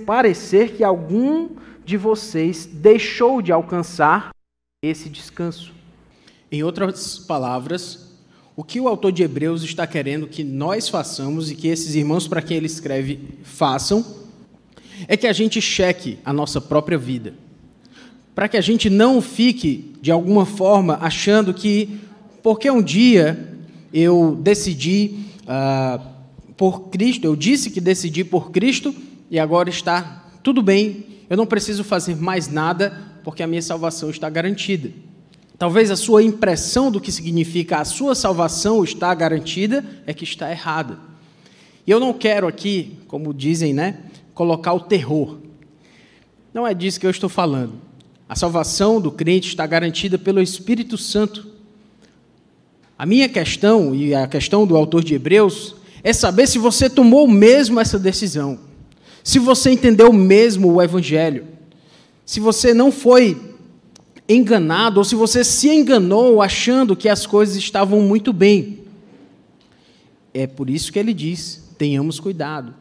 parecer 0.05 0.73
que 0.73 0.83
algum 0.83 1.51
de 1.85 1.95
vocês 1.95 2.65
deixou 2.65 3.41
de 3.41 3.53
alcançar 3.53 4.31
esse 4.83 5.07
descanso. 5.07 5.71
Em 6.51 6.63
outras 6.63 7.17
palavras, 7.17 8.13
o 8.57 8.63
que 8.63 8.81
o 8.81 8.89
autor 8.89 9.13
de 9.13 9.23
Hebreus 9.23 9.63
está 9.63 9.87
querendo 9.87 10.27
que 10.27 10.43
nós 10.43 10.89
façamos 10.89 11.49
e 11.49 11.55
que 11.55 11.69
esses 11.69 11.95
irmãos 11.95 12.27
para 12.27 12.41
quem 12.41 12.57
ele 12.57 12.65
escreve 12.65 13.39
façam 13.41 14.05
é 15.07 15.15
que 15.15 15.27
a 15.27 15.33
gente 15.33 15.61
cheque 15.61 16.19
a 16.25 16.33
nossa 16.33 16.59
própria 16.59 16.97
vida 16.97 17.44
para 18.35 18.49
que 18.49 18.57
a 18.57 18.61
gente 18.61 18.89
não 18.89 19.21
fique, 19.21 19.93
de 20.01 20.11
alguma 20.11 20.45
forma, 20.45 20.99
achando 21.01 21.53
que, 21.53 21.97
porque 22.43 22.69
um 22.69 22.83
dia 22.83 23.55
eu 23.93 24.37
decidi 24.41 25.25
uh, 25.43 26.05
por 26.57 26.89
Cristo, 26.89 27.23
eu 27.23 27.35
disse 27.35 27.69
que 27.69 27.79
decidi 27.79 28.25
por 28.25 28.51
Cristo, 28.51 28.93
e 29.31 29.39
agora 29.39 29.69
está 29.69 30.25
tudo 30.43 30.61
bem, 30.61 31.05
eu 31.29 31.37
não 31.37 31.45
preciso 31.45 31.81
fazer 31.83 32.17
mais 32.17 32.49
nada, 32.49 33.01
porque 33.23 33.41
a 33.41 33.47
minha 33.47 33.61
salvação 33.61 34.09
está 34.09 34.29
garantida. 34.29 34.91
Talvez 35.57 35.89
a 35.89 35.95
sua 35.95 36.21
impressão 36.21 36.91
do 36.91 36.99
que 36.99 37.13
significa 37.13 37.77
a 37.77 37.85
sua 37.85 38.13
salvação 38.13 38.83
está 38.83 39.15
garantida 39.15 39.83
é 40.05 40.13
que 40.13 40.25
está 40.25 40.51
errada. 40.51 40.99
E 41.87 41.91
eu 41.91 42.01
não 42.01 42.11
quero 42.11 42.47
aqui, 42.47 42.97
como 43.07 43.33
dizem, 43.33 43.73
né, 43.73 43.99
colocar 44.33 44.73
o 44.73 44.81
terror. 44.81 45.37
Não 46.53 46.67
é 46.67 46.73
disso 46.73 46.99
que 46.99 47.05
eu 47.05 47.11
estou 47.11 47.29
falando. 47.29 47.84
A 48.27 48.35
salvação 48.35 48.99
do 48.99 49.11
crente 49.11 49.49
está 49.49 49.65
garantida 49.67 50.17
pelo 50.17 50.41
Espírito 50.41 50.97
Santo. 50.97 51.47
A 52.97 53.05
minha 53.05 53.29
questão, 53.29 53.93
e 53.93 54.15
a 54.15 54.27
questão 54.27 54.65
do 54.65 54.75
autor 54.75 55.03
de 55.03 55.13
Hebreus, 55.13 55.75
é 56.03 56.11
saber 56.11 56.47
se 56.47 56.57
você 56.57 56.89
tomou 56.89 57.27
mesmo 57.27 57.79
essa 57.79 57.99
decisão. 57.99 58.59
Se 59.23 59.37
você 59.37 59.71
entendeu 59.71 60.11
mesmo 60.11 60.73
o 60.73 60.81
Evangelho. 60.81 61.45
Se 62.25 62.39
você 62.39 62.73
não 62.73 62.91
foi 62.91 63.55
enganado, 64.27 64.99
ou 64.99 65.03
se 65.03 65.13
você 65.13 65.43
se 65.43 65.69
enganou 65.69 66.41
achando 66.41 66.95
que 66.95 67.07
as 67.07 67.27
coisas 67.27 67.55
estavam 67.55 68.01
muito 68.01 68.33
bem. 68.33 68.79
É 70.33 70.47
por 70.47 70.69
isso 70.69 70.91
que 70.91 70.97
ele 70.97 71.13
diz: 71.13 71.69
tenhamos 71.77 72.19
cuidado, 72.19 72.73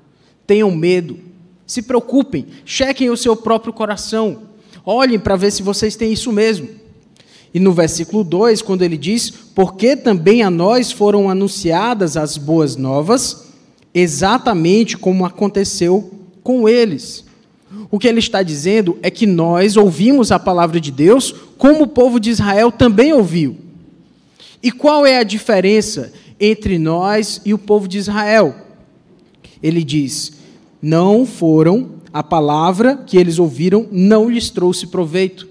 tenham 0.47 0.71
medo, 0.71 1.19
se 1.67 1.83
preocupem, 1.83 2.47
chequem 2.65 3.11
o 3.11 3.17
seu 3.17 3.37
próprio 3.37 3.73
coração, 3.73 4.54
olhem 4.85 5.19
para 5.19 5.37
ver 5.37 5.51
se 5.51 5.63
vocês 5.63 5.97
têm 5.97 6.13
isso 6.13 6.33
mesmo. 6.33 6.69
E 7.53 7.61
no 7.61 7.73
versículo 7.73 8.25
2, 8.25 8.63
quando 8.63 8.83
ele 8.83 8.97
diz: 8.97 9.31
Porque 9.31 9.97
também 9.97 10.43
a 10.43 10.51
nós 10.51 10.91
foram 10.91 11.31
anunciadas 11.31 12.17
as 12.17 12.37
boas 12.37 12.77
novas, 12.77 13.47
exatamente 13.95 14.97
como 14.97 15.25
aconteceu 15.25 16.11
com 16.43 16.69
eles. 16.69 17.25
O 17.91 17.99
que 17.99 18.09
ele 18.09 18.19
está 18.19 18.43
dizendo 18.43 18.99
é 19.03 19.11
que 19.11 19.27
nós 19.27 19.77
ouvimos 19.77 20.33
a 20.33 20.39
palavra 20.39 20.81
de 20.81 20.91
Deus 20.91 21.35
como 21.57 21.85
o 21.85 21.89
povo 21.89 22.19
de 22.19 22.31
Israel 22.31 22.73
também 22.73 23.13
ouviu. 23.13 23.57
E 24.63 24.73
qual 24.73 25.07
é 25.07 25.19
a 25.19 25.25
diferença 25.25 26.13
entre 26.41 26.79
nós 26.79 27.41
e 27.45 27.55
o 27.55 27.59
povo 27.59 27.87
de 27.87 27.99
Israel? 27.99 28.55
Ele 29.63 29.85
diz: 29.85 30.33
não 30.83 31.25
foram, 31.25 31.91
a 32.15 32.23
palavra 32.23 32.97
que 32.97 33.17
eles 33.17 33.41
ouviram 33.41 33.89
não 33.91 34.31
lhes 34.31 34.49
trouxe 34.49 34.87
proveito. 34.87 35.49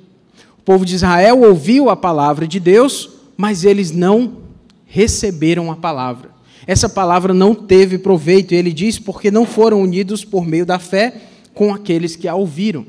O 0.58 0.62
povo 0.64 0.86
de 0.86 0.96
Israel 0.96 1.42
ouviu 1.42 1.90
a 1.90 1.96
palavra 1.96 2.48
de 2.48 2.58
Deus, 2.58 3.10
mas 3.36 3.66
eles 3.66 3.92
não 3.92 4.38
receberam 4.86 5.70
a 5.70 5.76
palavra. 5.76 6.32
Essa 6.66 6.88
palavra 6.88 7.34
não 7.34 7.54
teve 7.54 7.98
proveito, 7.98 8.54
ele 8.54 8.72
diz, 8.72 8.98
porque 8.98 9.30
não 9.30 9.46
foram 9.46 9.82
unidos 9.82 10.24
por 10.24 10.46
meio 10.46 10.66
da 10.66 10.80
fé 10.80 11.14
com 11.54 11.74
aqueles 11.74 12.16
que 12.16 12.30
a 12.30 12.36
ouviram. 12.36 12.86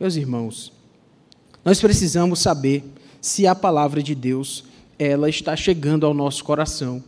Meus 0.00 0.16
irmãos, 0.16 0.72
nós 1.64 1.80
precisamos 1.80 2.40
saber 2.40 2.82
se 3.20 3.46
a 3.46 3.54
palavra 3.54 4.02
de 4.02 4.16
Deus 4.16 4.64
ela 4.98 5.28
está 5.28 5.54
chegando 5.54 6.04
ao 6.04 6.12
nosso 6.12 6.42
coração. 6.42 7.04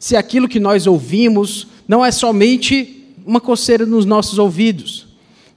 Se 0.00 0.16
aquilo 0.16 0.48
que 0.48 0.58
nós 0.58 0.88
ouvimos 0.88 1.68
não 1.86 2.04
é 2.04 2.10
somente 2.10 3.03
uma 3.24 3.40
coceira 3.40 3.86
nos 3.86 4.04
nossos 4.04 4.38
ouvidos, 4.38 5.06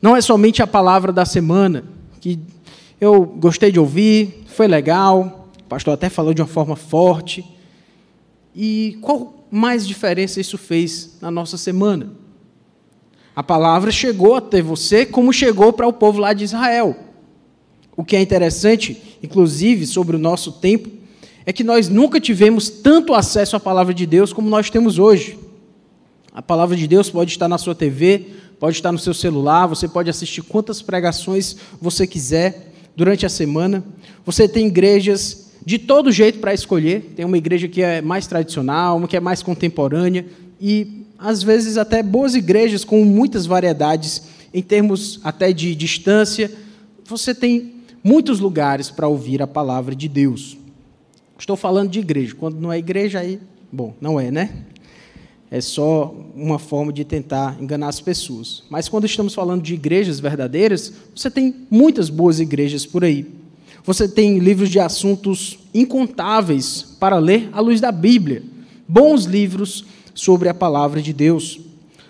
não 0.01 0.15
é 0.15 0.21
somente 0.21 0.61
a 0.61 0.67
palavra 0.67 1.11
da 1.11 1.25
semana, 1.25 1.83
que 2.21 2.39
eu 2.99 3.25
gostei 3.25 3.71
de 3.71 3.79
ouvir, 3.79 4.43
foi 4.47 4.67
legal, 4.67 5.49
o 5.59 5.63
pastor 5.63 5.93
até 5.93 6.09
falou 6.09 6.33
de 6.33 6.41
uma 6.41 6.47
forma 6.47 6.75
forte. 6.75 7.45
E 8.55 8.97
qual 9.01 9.45
mais 9.51 9.87
diferença 9.87 10.39
isso 10.39 10.57
fez 10.57 11.17
na 11.21 11.29
nossa 11.29 11.57
semana? 11.57 12.11
A 13.35 13.43
palavra 13.43 13.91
chegou 13.91 14.35
até 14.35 14.61
você 14.61 15.05
como 15.05 15.31
chegou 15.31 15.71
para 15.71 15.87
o 15.87 15.93
povo 15.93 16.19
lá 16.19 16.33
de 16.33 16.43
Israel. 16.43 16.95
O 17.95 18.03
que 18.03 18.15
é 18.15 18.21
interessante, 18.21 19.19
inclusive, 19.21 19.85
sobre 19.85 20.15
o 20.15 20.19
nosso 20.19 20.53
tempo, 20.53 20.89
é 21.45 21.53
que 21.53 21.63
nós 21.63 21.87
nunca 21.87 22.19
tivemos 22.19 22.69
tanto 22.69 23.13
acesso 23.13 23.55
à 23.55 23.59
palavra 23.59 23.93
de 23.93 24.05
Deus 24.05 24.33
como 24.33 24.49
nós 24.49 24.69
temos 24.69 24.97
hoje. 24.97 25.37
A 26.37 26.41
palavra 26.43 26.77
de 26.77 26.85
Deus 26.85 27.09
pode 27.09 27.31
estar 27.31 27.47
na 27.47 27.57
sua 27.57 27.73
TV, 27.73 28.27
pode 28.59 28.75
estar 28.77 28.91
no 28.91 28.99
seu 28.99 29.11
celular, 29.11 29.65
você 29.65 29.87
pode 29.87 30.07
assistir 30.07 30.43
quantas 30.43 30.83
pregações 30.83 31.55
você 31.81 32.05
quiser 32.05 32.73
durante 32.95 33.25
a 33.25 33.29
semana. 33.29 33.83
Você 34.23 34.47
tem 34.47 34.67
igrejas 34.67 35.49
de 35.65 35.79
todo 35.79 36.11
jeito 36.11 36.37
para 36.37 36.53
escolher. 36.53 37.11
Tem 37.15 37.25
uma 37.25 37.39
igreja 37.39 37.67
que 37.67 37.81
é 37.81 38.03
mais 38.03 38.27
tradicional, 38.27 38.97
uma 38.97 39.07
que 39.07 39.17
é 39.17 39.19
mais 39.19 39.41
contemporânea 39.41 40.27
e 40.61 41.07
às 41.17 41.41
vezes 41.41 41.75
até 41.75 42.03
boas 42.03 42.35
igrejas 42.35 42.83
com 42.83 43.03
muitas 43.03 43.47
variedades 43.47 44.21
em 44.53 44.61
termos 44.61 45.19
até 45.23 45.51
de 45.51 45.73
distância. 45.73 46.51
Você 47.05 47.33
tem 47.33 47.77
muitos 48.03 48.39
lugares 48.39 48.91
para 48.91 49.07
ouvir 49.07 49.41
a 49.41 49.47
palavra 49.47 49.95
de 49.95 50.07
Deus. 50.07 50.55
Estou 51.39 51.55
falando 51.55 51.89
de 51.89 51.97
igreja. 51.97 52.35
Quando 52.35 52.59
não 52.59 52.71
é 52.71 52.77
igreja, 52.77 53.21
aí, 53.21 53.39
bom, 53.71 53.95
não 53.99 54.19
é, 54.19 54.29
né? 54.29 54.67
É 55.49 55.61
só 55.61 56.13
uma 56.35 56.59
forma 56.59 56.91
de 56.91 57.05
tentar 57.05 57.57
enganar 57.61 57.87
as 57.87 58.01
pessoas. 58.01 58.63
Mas 58.69 58.89
quando 58.89 59.05
estamos 59.05 59.33
falando 59.33 59.61
de 59.61 59.73
igrejas 59.73 60.19
verdadeiras, 60.19 60.91
você 61.15 61.31
tem 61.31 61.55
muitas 61.69 62.09
boas 62.09 62.39
igrejas 62.39 62.85
por 62.85 63.03
aí. 63.03 63.25
Você 63.85 64.07
tem 64.09 64.39
livros 64.39 64.69
de 64.69 64.79
assuntos 64.79 65.57
incontáveis 65.73 66.95
para 66.99 67.17
ler 67.17 67.49
à 67.53 67.61
luz 67.61 67.79
da 67.79 67.91
Bíblia. 67.91 68.43
Bons 68.85 69.23
livros 69.23 69.85
sobre 70.13 70.49
a 70.49 70.53
palavra 70.53 71.01
de 71.01 71.13
Deus. 71.13 71.61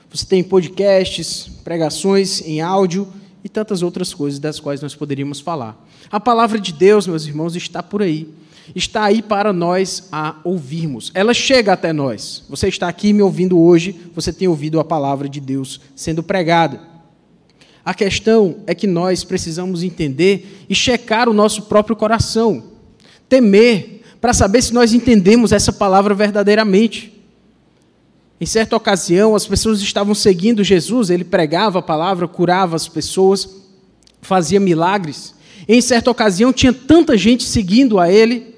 Você 0.09 0.25
tem 0.25 0.43
podcasts, 0.43 1.47
pregações 1.63 2.41
em 2.41 2.61
áudio 2.61 3.07
e 3.43 3.49
tantas 3.49 3.83
outras 3.83 4.13
coisas 4.13 4.39
das 4.39 4.59
quais 4.59 4.81
nós 4.81 4.95
poderíamos 4.95 5.39
falar. 5.39 5.85
A 6.09 6.19
palavra 6.19 6.59
de 6.59 6.73
Deus, 6.73 7.05
meus 7.05 7.27
irmãos, 7.27 7.55
está 7.55 7.83
por 7.83 8.01
aí. 8.01 8.27
Está 8.75 9.05
aí 9.05 9.21
para 9.21 9.53
nós 9.53 10.07
a 10.11 10.35
ouvirmos. 10.43 11.11
Ela 11.13 11.33
chega 11.33 11.73
até 11.73 11.93
nós. 11.93 12.43
Você 12.49 12.67
está 12.67 12.87
aqui 12.87 13.13
me 13.13 13.21
ouvindo 13.21 13.59
hoje, 13.59 13.95
você 14.13 14.33
tem 14.33 14.47
ouvido 14.47 14.79
a 14.79 14.83
palavra 14.83 15.29
de 15.29 15.39
Deus 15.39 15.79
sendo 15.95 16.21
pregada. 16.21 16.81
A 17.83 17.93
questão 17.93 18.57
é 18.67 18.75
que 18.75 18.85
nós 18.85 19.23
precisamos 19.23 19.81
entender 19.81 20.65
e 20.69 20.75
checar 20.75 21.29
o 21.29 21.33
nosso 21.33 21.63
próprio 21.63 21.95
coração. 21.95 22.63
Temer, 23.29 24.01
para 24.19 24.33
saber 24.33 24.61
se 24.61 24.73
nós 24.73 24.93
entendemos 24.93 25.53
essa 25.53 25.71
palavra 25.71 26.13
verdadeiramente. 26.13 27.13
Em 28.41 28.45
certa 28.45 28.75
ocasião, 28.75 29.35
as 29.35 29.47
pessoas 29.47 29.81
estavam 29.81 30.13
seguindo 30.13 30.63
Jesus, 30.63 31.09
ele 31.09 31.23
pregava 31.23 31.79
a 31.79 31.81
palavra, 31.81 32.27
curava 32.27 32.75
as 32.75 32.87
pessoas, 32.87 33.49
fazia 34.21 34.59
milagres. 34.59 35.33
Em 35.67 35.81
certa 35.81 36.11
ocasião, 36.11 36.53
tinha 36.53 36.73
tanta 36.73 37.17
gente 37.17 37.43
seguindo 37.43 37.99
a 37.99 38.11
ele, 38.11 38.53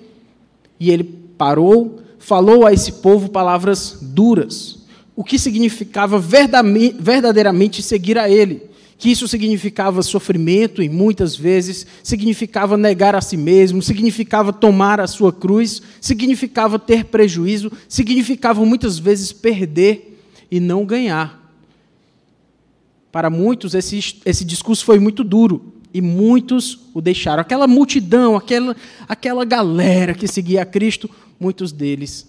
e 0.79 0.89
ele 0.89 1.03
parou, 1.03 1.99
falou 2.17 2.65
a 2.65 2.73
esse 2.73 2.93
povo 2.93 3.29
palavras 3.29 3.97
duras, 4.01 4.79
o 5.15 5.23
que 5.23 5.37
significava 5.37 6.17
verdadeiramente 6.19 7.81
seguir 7.81 8.17
a 8.17 8.29
ele. 8.29 8.69
Que 8.97 9.09
isso 9.09 9.29
significava 9.29 10.01
sofrimento 10.01 10.83
e 10.83 10.89
muitas 10.89 11.33
vezes 11.33 11.87
significava 12.03 12.75
negar 12.75 13.15
a 13.15 13.21
si 13.21 13.37
mesmo, 13.37 13.81
significava 13.81 14.51
tomar 14.51 14.99
a 14.99 15.07
sua 15.07 15.31
cruz, 15.31 15.81
significava 16.01 16.77
ter 16.77 17.05
prejuízo, 17.05 17.71
significava 17.87 18.63
muitas 18.65 18.99
vezes 18.99 19.31
perder 19.31 20.21
e 20.51 20.59
não 20.59 20.85
ganhar. 20.85 21.39
Para 23.09 23.29
muitos, 23.29 23.73
esse, 23.73 24.17
esse 24.25 24.43
discurso 24.43 24.83
foi 24.83 24.99
muito 24.99 25.23
duro 25.23 25.78
e 25.93 26.01
muitos 26.01 26.79
o 26.93 27.01
deixaram. 27.01 27.41
Aquela 27.41 27.67
multidão, 27.67 28.35
aquela, 28.35 28.75
aquela 29.07 29.45
galera 29.45 30.13
que 30.13 30.27
seguia 30.27 30.61
a 30.61 30.65
Cristo, 30.65 31.09
muitos 31.39 31.71
deles 31.71 32.27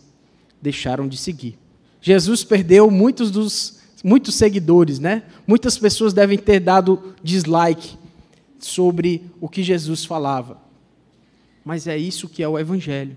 deixaram 0.60 1.08
de 1.08 1.16
seguir. 1.16 1.58
Jesus 2.00 2.44
perdeu 2.44 2.90
muitos 2.90 3.30
dos 3.30 3.80
muitos 4.02 4.34
seguidores, 4.34 4.98
né? 4.98 5.22
Muitas 5.46 5.76
pessoas 5.78 6.12
devem 6.12 6.38
ter 6.38 6.60
dado 6.60 7.14
dislike 7.22 7.96
sobre 8.58 9.22
o 9.40 9.48
que 9.48 9.62
Jesus 9.62 10.04
falava. 10.04 10.58
Mas 11.64 11.86
é 11.86 11.96
isso 11.96 12.28
que 12.28 12.42
é 12.42 12.48
o 12.48 12.58
Evangelho. 12.58 13.16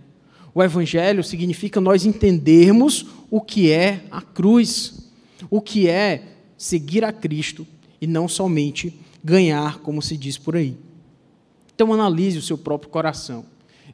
O 0.54 0.62
Evangelho 0.62 1.24
significa 1.24 1.82
nós 1.82 2.06
entendermos 2.06 3.06
o 3.32 3.42
que 3.42 3.72
é 3.72 4.04
a 4.12 4.22
cruz, 4.22 5.10
o 5.50 5.62
que 5.62 5.88
é 5.88 6.24
seguir 6.58 7.04
a 7.04 7.12
Cristo 7.12 7.66
e 8.00 8.06
não 8.06 8.28
somente 8.28 8.94
ganhar, 9.24 9.80
como 9.80 10.02
se 10.02 10.18
diz 10.18 10.38
por 10.38 10.56
aí. 10.56 10.78
Então, 11.74 11.94
analise 11.94 12.38
o 12.38 12.42
seu 12.42 12.58
próprio 12.58 12.90
coração. 12.90 13.46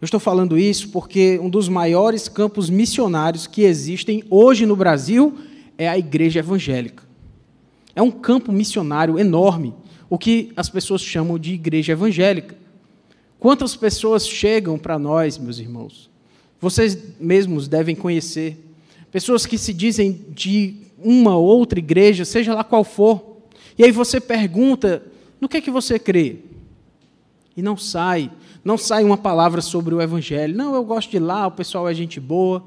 Eu 0.02 0.06
estou 0.06 0.20
falando 0.20 0.58
isso 0.58 0.90
porque 0.90 1.38
um 1.42 1.50
dos 1.50 1.68
maiores 1.68 2.30
campos 2.30 2.70
missionários 2.70 3.46
que 3.46 3.64
existem 3.64 4.24
hoje 4.30 4.66
no 4.66 4.76
Brasil 4.76 5.38
é 5.78 5.88
a 5.90 5.98
igreja 5.98 6.40
evangélica. 6.40 7.04
É 7.96 8.02
um 8.02 8.12
campo 8.12 8.52
missionário 8.52 9.20
enorme, 9.20 9.74
o 10.10 10.18
que 10.18 10.52
as 10.56 10.70
pessoas 10.70 11.02
chamam 11.02 11.38
de 11.38 11.54
igreja 11.54 11.92
evangélica. 11.92 12.56
Quantas 13.40 13.76
pessoas 13.76 14.28
chegam 14.28 14.78
para 14.78 14.98
nós, 14.98 15.38
meus 15.38 15.60
irmãos? 15.60 16.10
Vocês 16.60 16.98
mesmos 17.20 17.68
devem 17.68 17.96
conhecer. 17.96 18.58
Pessoas 19.12 19.46
que 19.46 19.58
se 19.58 19.74
dizem 19.74 20.26
de 20.30 20.76
uma 20.98 21.36
ou 21.36 21.46
outra 21.46 21.80
igreja, 21.80 22.26
seja 22.26 22.54
lá 22.54 22.64
qual 22.64 22.84
for. 22.84 23.38
E 23.78 23.84
aí 23.84 23.92
você 23.92 24.20
pergunta: 24.20 25.04
no 25.40 25.48
que 25.48 25.58
é 25.58 25.62
que 25.62 25.72
você 25.72 25.98
crê? 25.98 26.38
E 27.56 27.62
não 27.62 27.76
sai, 27.76 28.32
não 28.64 28.78
sai 28.78 29.04
uma 29.04 29.18
palavra 29.18 29.62
sobre 29.62 29.94
o 29.94 30.02
evangelho. 30.02 30.56
Não, 30.56 30.74
eu 30.76 30.84
gosto 30.84 31.10
de 31.10 31.20
lá, 31.20 31.48
o 31.48 31.52
pessoal 31.52 31.90
é 31.90 31.94
gente 31.94 32.20
boa. 32.20 32.64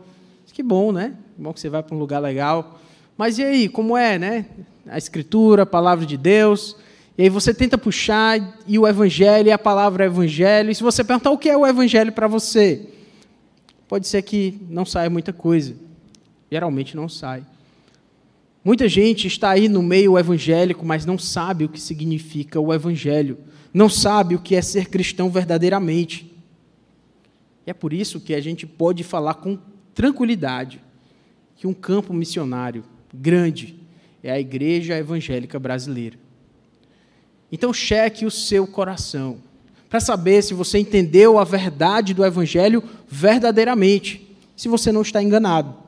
Que 0.52 0.62
bom, 0.62 0.92
né? 0.92 1.16
bom 1.36 1.52
que 1.52 1.60
você 1.60 1.68
vai 1.68 1.82
para 1.82 1.94
um 1.94 1.98
lugar 1.98 2.20
legal. 2.20 2.78
Mas 3.16 3.38
e 3.38 3.42
aí, 3.42 3.68
como 3.68 3.96
é, 3.96 4.18
né? 4.18 4.46
A 4.86 4.98
Escritura, 4.98 5.62
a 5.62 5.66
palavra 5.66 6.04
de 6.04 6.16
Deus. 6.16 6.76
E 7.16 7.22
aí 7.22 7.28
você 7.28 7.52
tenta 7.54 7.76
puxar 7.78 8.58
e 8.66 8.78
o 8.78 8.86
evangelho, 8.86 9.48
e 9.48 9.52
a 9.52 9.58
palavra 9.58 10.04
evangelho. 10.04 10.70
E 10.70 10.74
se 10.74 10.82
você 10.82 11.02
perguntar 11.04 11.30
o 11.30 11.38
que 11.38 11.48
é 11.48 11.56
o 11.56 11.66
evangelho 11.66 12.12
para 12.12 12.26
você, 12.26 12.86
pode 13.88 14.06
ser 14.06 14.22
que 14.22 14.58
não 14.68 14.84
saia 14.84 15.10
muita 15.10 15.32
coisa. 15.32 15.74
Geralmente 16.50 16.96
não 16.96 17.08
sai. 17.08 17.44
Muita 18.64 18.88
gente 18.88 19.26
está 19.26 19.50
aí 19.50 19.68
no 19.68 19.82
meio 19.82 20.16
evangélico, 20.16 20.86
mas 20.86 21.04
não 21.04 21.18
sabe 21.18 21.64
o 21.64 21.68
que 21.68 21.80
significa 21.80 22.60
o 22.60 22.72
evangelho. 22.72 23.38
Não 23.74 23.88
sabe 23.88 24.36
o 24.36 24.38
que 24.38 24.54
é 24.54 24.62
ser 24.62 24.88
cristão 24.88 25.28
verdadeiramente. 25.28 26.32
E 27.66 27.70
é 27.70 27.74
por 27.74 27.92
isso 27.92 28.20
que 28.20 28.34
a 28.34 28.40
gente 28.40 28.66
pode 28.66 29.02
falar 29.02 29.34
com 29.34 29.58
tranquilidade 29.94 30.80
que 31.56 31.66
um 31.66 31.74
campo 31.74 32.12
missionário 32.12 32.84
grande 33.12 33.76
é 34.22 34.30
a 34.30 34.38
Igreja 34.38 34.96
Evangélica 34.96 35.58
Brasileira. 35.58 36.16
Então, 37.50 37.72
cheque 37.72 38.24
o 38.24 38.30
seu 38.30 38.66
coração 38.66 39.38
para 39.90 40.00
saber 40.00 40.42
se 40.42 40.54
você 40.54 40.78
entendeu 40.78 41.38
a 41.38 41.44
verdade 41.44 42.14
do 42.14 42.24
Evangelho 42.24 42.82
verdadeiramente, 43.06 44.34
se 44.56 44.68
você 44.68 44.90
não 44.90 45.02
está 45.02 45.22
enganado. 45.22 45.81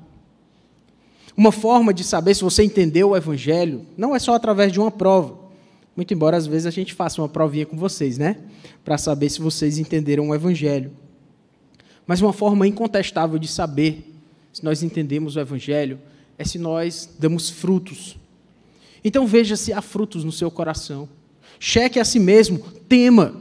Uma 1.37 1.51
forma 1.51 1.93
de 1.93 2.05
saber 2.05 2.35
se 2.35 2.43
você 2.43 2.63
entendeu 2.63 3.11
o 3.11 3.17
Evangelho 3.17 3.85
não 3.97 4.15
é 4.15 4.19
só 4.19 4.35
através 4.35 4.73
de 4.73 4.79
uma 4.79 4.91
prova. 4.91 5.39
Muito 5.97 6.15
embora 6.15 6.37
às 6.37 6.47
vezes 6.47 6.67
a 6.67 6.71
gente 6.71 6.95
faça 6.95 7.21
uma 7.21 7.29
provinha 7.29 7.67
com 7.67 7.77
vocês, 7.77 8.19
né? 8.19 8.37
Para 8.85 8.99
saber 8.99 9.29
se 9.31 9.41
vocês 9.41 9.79
entenderam 9.79 10.29
o 10.29 10.35
Evangelho. 10.35 10.93
Mas 12.07 12.21
uma 12.21 12.33
forma 12.33 12.67
incontestável 12.67 13.39
de 13.39 13.49
saber 13.49 14.13
se 14.53 14.65
nós 14.65 14.83
entendemos 14.83 15.37
o 15.37 15.41
Evangelho 15.41 15.99
é 16.39 16.45
se 16.45 16.59
nós 16.59 17.09
damos 17.19 17.51
frutos. 17.51 18.17
Então 19.05 19.27
veja 19.27 19.57
se 19.57 19.73
há 19.73 19.83
frutos 19.83 20.25
no 20.25 20.33
seu 20.33 20.51
coração. 20.51 21.09
Cheque 21.59 21.99
a 21.99 22.05
si 22.05 22.19
mesmo, 22.19 22.59
tema. 22.89 23.35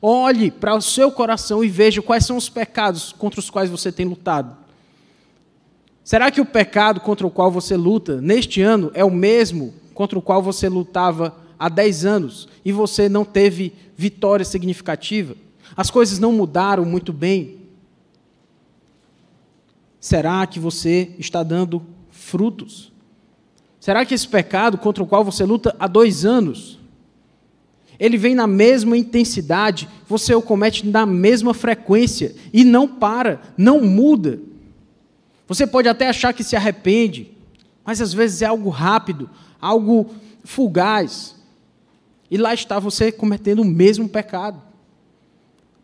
Olhe 0.00 0.50
para 0.50 0.74
o 0.74 0.82
seu 0.82 1.12
coração 1.12 1.62
e 1.62 1.68
veja 1.68 2.02
quais 2.02 2.26
são 2.26 2.36
os 2.36 2.48
pecados 2.48 3.12
contra 3.12 3.40
os 3.40 3.48
quais 3.48 3.70
você 3.70 3.92
tem 3.92 4.04
lutado. 4.04 4.61
Será 6.04 6.30
que 6.30 6.40
o 6.40 6.46
pecado 6.46 7.00
contra 7.00 7.26
o 7.26 7.30
qual 7.30 7.50
você 7.50 7.76
luta 7.76 8.20
neste 8.20 8.60
ano 8.60 8.90
é 8.94 9.04
o 9.04 9.10
mesmo 9.10 9.72
contra 9.94 10.18
o 10.18 10.22
qual 10.22 10.42
você 10.42 10.68
lutava 10.68 11.36
há 11.58 11.68
10 11.68 12.04
anos 12.04 12.48
e 12.64 12.72
você 12.72 13.08
não 13.08 13.24
teve 13.24 13.72
vitória 13.96 14.44
significativa? 14.44 15.36
As 15.76 15.90
coisas 15.90 16.18
não 16.18 16.32
mudaram 16.32 16.84
muito 16.84 17.12
bem? 17.12 17.58
Será 20.00 20.44
que 20.46 20.58
você 20.58 21.14
está 21.18 21.44
dando 21.44 21.80
frutos? 22.10 22.92
Será 23.78 24.04
que 24.04 24.14
esse 24.14 24.26
pecado 24.26 24.78
contra 24.78 25.02
o 25.02 25.06
qual 25.06 25.24
você 25.24 25.44
luta 25.44 25.74
há 25.78 25.86
dois 25.86 26.24
anos, 26.24 26.80
ele 27.98 28.18
vem 28.18 28.34
na 28.34 28.48
mesma 28.48 28.96
intensidade, 28.96 29.88
você 30.08 30.34
o 30.34 30.42
comete 30.42 30.84
na 30.86 31.06
mesma 31.06 31.54
frequência 31.54 32.34
e 32.52 32.64
não 32.64 32.88
para, 32.88 33.40
não 33.56 33.80
muda? 33.80 34.40
Você 35.54 35.66
pode 35.66 35.88
até 35.88 36.08
achar 36.08 36.32
que 36.32 36.44
se 36.44 36.56
arrepende, 36.56 37.30
mas 37.84 38.00
às 38.00 38.12
vezes 38.12 38.42
é 38.42 38.46
algo 38.46 38.70
rápido, 38.70 39.28
algo 39.60 40.14
fugaz. 40.44 41.36
E 42.30 42.36
lá 42.36 42.54
está 42.54 42.78
você 42.78 43.12
cometendo 43.12 43.62
o 43.62 43.64
mesmo 43.64 44.08
pecado. 44.08 44.62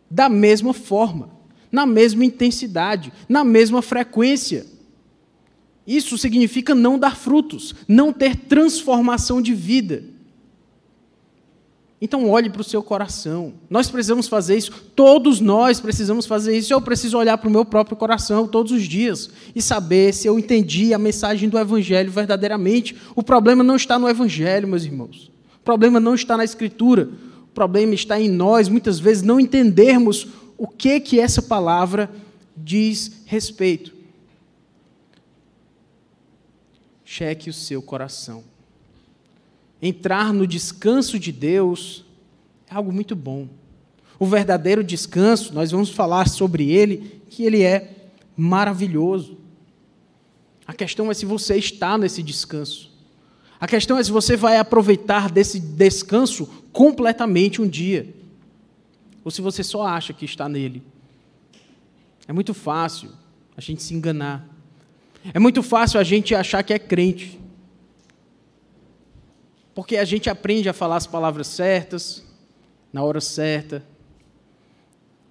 Da 0.09 0.27
mesma 0.29 0.73
forma 0.73 1.39
na 1.71 1.85
mesma 1.85 2.25
intensidade, 2.25 3.11
na 3.27 3.43
mesma 3.43 3.81
frequência. 3.81 4.65
Isso 5.85 6.17
significa 6.17 6.75
não 6.75 6.99
dar 6.99 7.15
frutos, 7.15 7.75
não 7.87 8.11
ter 8.13 8.35
transformação 8.35 9.41
de 9.41 9.53
vida. 9.53 10.03
Então, 12.01 12.29
olhe 12.29 12.49
para 12.49 12.61
o 12.61 12.63
seu 12.63 12.81
coração. 12.81 13.53
Nós 13.69 13.89
precisamos 13.89 14.27
fazer 14.27 14.57
isso, 14.57 14.71
todos 14.95 15.41
nós 15.41 15.81
precisamos 15.81 16.25
fazer 16.25 16.57
isso. 16.57 16.71
Eu 16.71 16.81
preciso 16.81 17.17
olhar 17.17 17.37
para 17.37 17.49
o 17.49 17.51
meu 17.51 17.65
próprio 17.65 17.97
coração 17.97 18.47
todos 18.47 18.71
os 18.71 18.83
dias 18.83 19.29
e 19.53 19.61
saber 19.61 20.13
se 20.13 20.25
eu 20.25 20.39
entendi 20.39 20.93
a 20.93 20.97
mensagem 20.97 21.49
do 21.49 21.59
Evangelho 21.59 22.09
verdadeiramente. 22.09 22.95
O 23.15 23.21
problema 23.21 23.63
não 23.63 23.75
está 23.75 23.99
no 23.99 24.07
Evangelho, 24.07 24.67
meus 24.67 24.85
irmãos. 24.85 25.29
O 25.57 25.63
problema 25.63 25.99
não 25.99 26.15
está 26.15 26.37
na 26.37 26.45
Escritura. 26.45 27.09
O 27.43 27.53
problema 27.53 27.93
está 27.93 28.19
em 28.19 28.29
nós, 28.29 28.69
muitas 28.69 28.97
vezes, 28.97 29.21
não 29.21 29.37
entendermos 29.37 30.27
o 30.57 30.67
que 30.67 31.01
que 31.01 31.19
essa 31.19 31.41
palavra 31.41 32.09
diz 32.55 33.23
respeito. 33.25 33.93
Cheque 37.03 37.49
o 37.49 37.53
seu 37.53 37.81
coração. 37.81 38.43
Entrar 39.81 40.33
no 40.33 40.45
descanso 40.45 41.17
de 41.17 41.31
Deus 41.31 42.05
é 42.69 42.75
algo 42.75 42.91
muito 42.91 43.15
bom. 43.15 43.47
O 44.19 44.25
verdadeiro 44.25 44.83
descanso, 44.83 45.53
nós 45.53 45.71
vamos 45.71 45.89
falar 45.89 46.27
sobre 46.27 46.69
ele, 46.69 47.21
que 47.29 47.43
ele 47.43 47.61
é 47.61 48.11
maravilhoso. 48.35 49.37
A 50.67 50.73
questão 50.73 51.09
é 51.09 51.13
se 51.13 51.25
você 51.25 51.55
está 51.55 51.97
nesse 51.97 52.21
descanso. 52.21 52.91
A 53.59 53.67
questão 53.67 53.97
é 53.97 54.03
se 54.03 54.11
você 54.11 54.37
vai 54.37 54.57
aproveitar 54.57 55.29
desse 55.29 55.59
descanso 55.59 56.45
completamente 56.71 57.61
um 57.61 57.67
dia 57.67 58.13
ou 59.23 59.31
se 59.31 59.41
você 59.41 59.63
só 59.63 59.85
acha 59.85 60.13
que 60.13 60.25
está 60.25 60.47
nele. 60.47 60.81
É 62.27 62.33
muito 62.33 62.53
fácil 62.53 63.11
a 63.57 63.61
gente 63.61 63.83
se 63.83 63.93
enganar. 63.93 64.47
É 65.33 65.39
muito 65.39 65.61
fácil 65.61 65.99
a 65.99 66.03
gente 66.03 66.33
achar 66.33 66.63
que 66.63 66.73
é 66.73 66.79
crente. 66.79 67.39
Porque 69.73 69.97
a 69.97 70.05
gente 70.05 70.29
aprende 70.29 70.67
a 70.67 70.73
falar 70.73 70.97
as 70.97 71.07
palavras 71.07 71.47
certas, 71.47 72.23
na 72.91 73.03
hora 73.03 73.21
certa. 73.21 73.83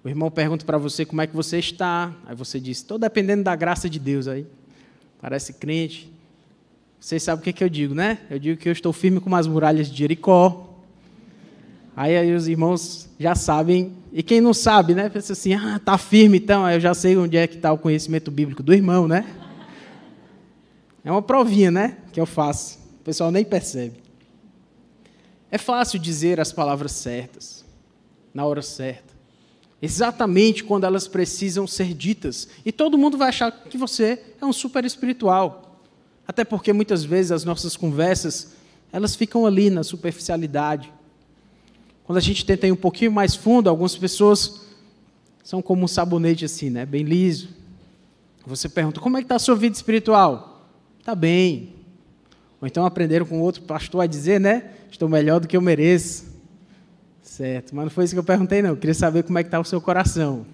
O 0.03 0.09
irmão 0.09 0.31
pergunta 0.31 0.65
para 0.65 0.77
você 0.77 1.05
como 1.05 1.21
é 1.21 1.27
que 1.27 1.35
você 1.35 1.59
está. 1.59 2.13
Aí 2.25 2.35
você 2.35 2.59
diz, 2.59 2.77
estou 2.77 2.97
dependendo 2.97 3.43
da 3.43 3.55
graça 3.55 3.89
de 3.89 3.99
Deus. 3.99 4.27
Aí 4.27 4.45
parece 5.21 5.53
crente. 5.53 6.11
Vocês 6.99 7.23
sabem 7.23 7.41
o 7.41 7.43
que, 7.43 7.53
que 7.53 7.63
eu 7.63 7.69
digo, 7.69 7.93
né? 7.93 8.19
Eu 8.29 8.39
digo 8.39 8.59
que 8.59 8.67
eu 8.67 8.73
estou 8.73 8.91
firme 8.91 9.19
como 9.19 9.35
as 9.35 9.47
muralhas 9.47 9.89
de 9.89 9.97
Jericó. 9.97 10.65
Aí, 11.95 12.15
aí 12.15 12.33
os 12.33 12.47
irmãos 12.47 13.09
já 13.19 13.35
sabem, 13.35 13.93
e 14.13 14.23
quem 14.23 14.39
não 14.39 14.53
sabe, 14.53 14.95
né? 14.95 15.09
Pensa 15.09 15.33
assim, 15.33 15.53
ah, 15.53 15.79
tá 15.83 15.97
firme 15.97 16.37
então, 16.37 16.69
eu 16.69 16.79
já 16.79 16.93
sei 16.93 17.17
onde 17.17 17.35
é 17.35 17.45
que 17.45 17.57
está 17.57 17.71
o 17.73 17.77
conhecimento 17.77 18.31
bíblico 18.31 18.63
do 18.63 18.73
irmão, 18.73 19.07
né? 19.07 19.25
É 21.03 21.11
uma 21.11 21.21
provinha, 21.21 21.69
né? 21.69 21.97
Que 22.11 22.19
eu 22.19 22.25
faço. 22.25 22.79
O 23.01 23.03
pessoal 23.03 23.31
nem 23.31 23.43
percebe. 23.43 24.01
É 25.51 25.57
fácil 25.57 25.99
dizer 25.99 26.39
as 26.39 26.51
palavras 26.51 26.91
certas, 26.91 27.65
na 28.33 28.45
hora 28.45 28.61
certa. 28.61 29.13
Exatamente 29.81 30.63
quando 30.63 30.83
elas 30.83 31.07
precisam 31.07 31.65
ser 31.65 31.93
ditas. 31.93 32.47
E 32.65 32.71
todo 32.71 32.97
mundo 32.97 33.17
vai 33.17 33.29
achar 33.29 33.51
que 33.51 33.77
você 33.77 34.21
é 34.39 34.45
um 34.45 34.53
super 34.53 34.83
espiritual. 34.83 35.81
Até 36.27 36.43
porque 36.43 36.73
muitas 36.73 37.03
vezes 37.03 37.31
as 37.31 37.43
nossas 37.43 37.75
conversas, 37.75 38.53
elas 38.91 39.15
ficam 39.15 39.45
ali 39.45 39.69
na 39.69 39.83
superficialidade. 39.83 40.93
Quando 42.03 42.17
a 42.17 42.21
gente 42.21 42.45
tenta 42.45 42.67
ir 42.67 42.71
um 42.71 42.75
pouquinho 42.75 43.11
mais 43.11 43.35
fundo, 43.35 43.69
algumas 43.69 43.95
pessoas 43.95 44.61
são 45.43 45.61
como 45.61 45.85
um 45.85 45.87
sabonete 45.87 46.45
assim, 46.45 46.69
né? 46.69 46.85
Bem 46.85 47.03
liso. 47.03 47.49
Você 48.45 48.67
pergunta, 48.67 48.99
como 48.99 49.17
é 49.17 49.21
que 49.21 49.25
está 49.25 49.35
a 49.35 49.39
sua 49.39 49.55
vida 49.55 49.75
espiritual? 49.75 50.67
Está 50.99 51.15
bem. 51.15 51.78
Ou 52.61 52.67
então 52.67 52.85
aprenderam 52.85 53.25
com 53.25 53.39
outro 53.39 53.61
pastor 53.61 54.01
a 54.01 54.07
dizer, 54.07 54.39
né? 54.39 54.71
Estou 54.91 55.07
melhor 55.07 55.39
do 55.39 55.47
que 55.47 55.55
eu 55.55 55.61
mereço. 55.61 56.27
Certo, 57.21 57.75
mas 57.75 57.85
não 57.85 57.91
foi 57.91 58.05
isso 58.05 58.13
que 58.13 58.19
eu 58.19 58.23
perguntei, 58.23 58.61
não. 58.61 58.71
Eu 58.71 58.77
queria 58.77 58.93
saber 58.93 59.23
como 59.23 59.37
é 59.37 59.43
que 59.43 59.47
está 59.47 59.59
o 59.59 59.63
seu 59.63 59.79
coração. 59.79 60.45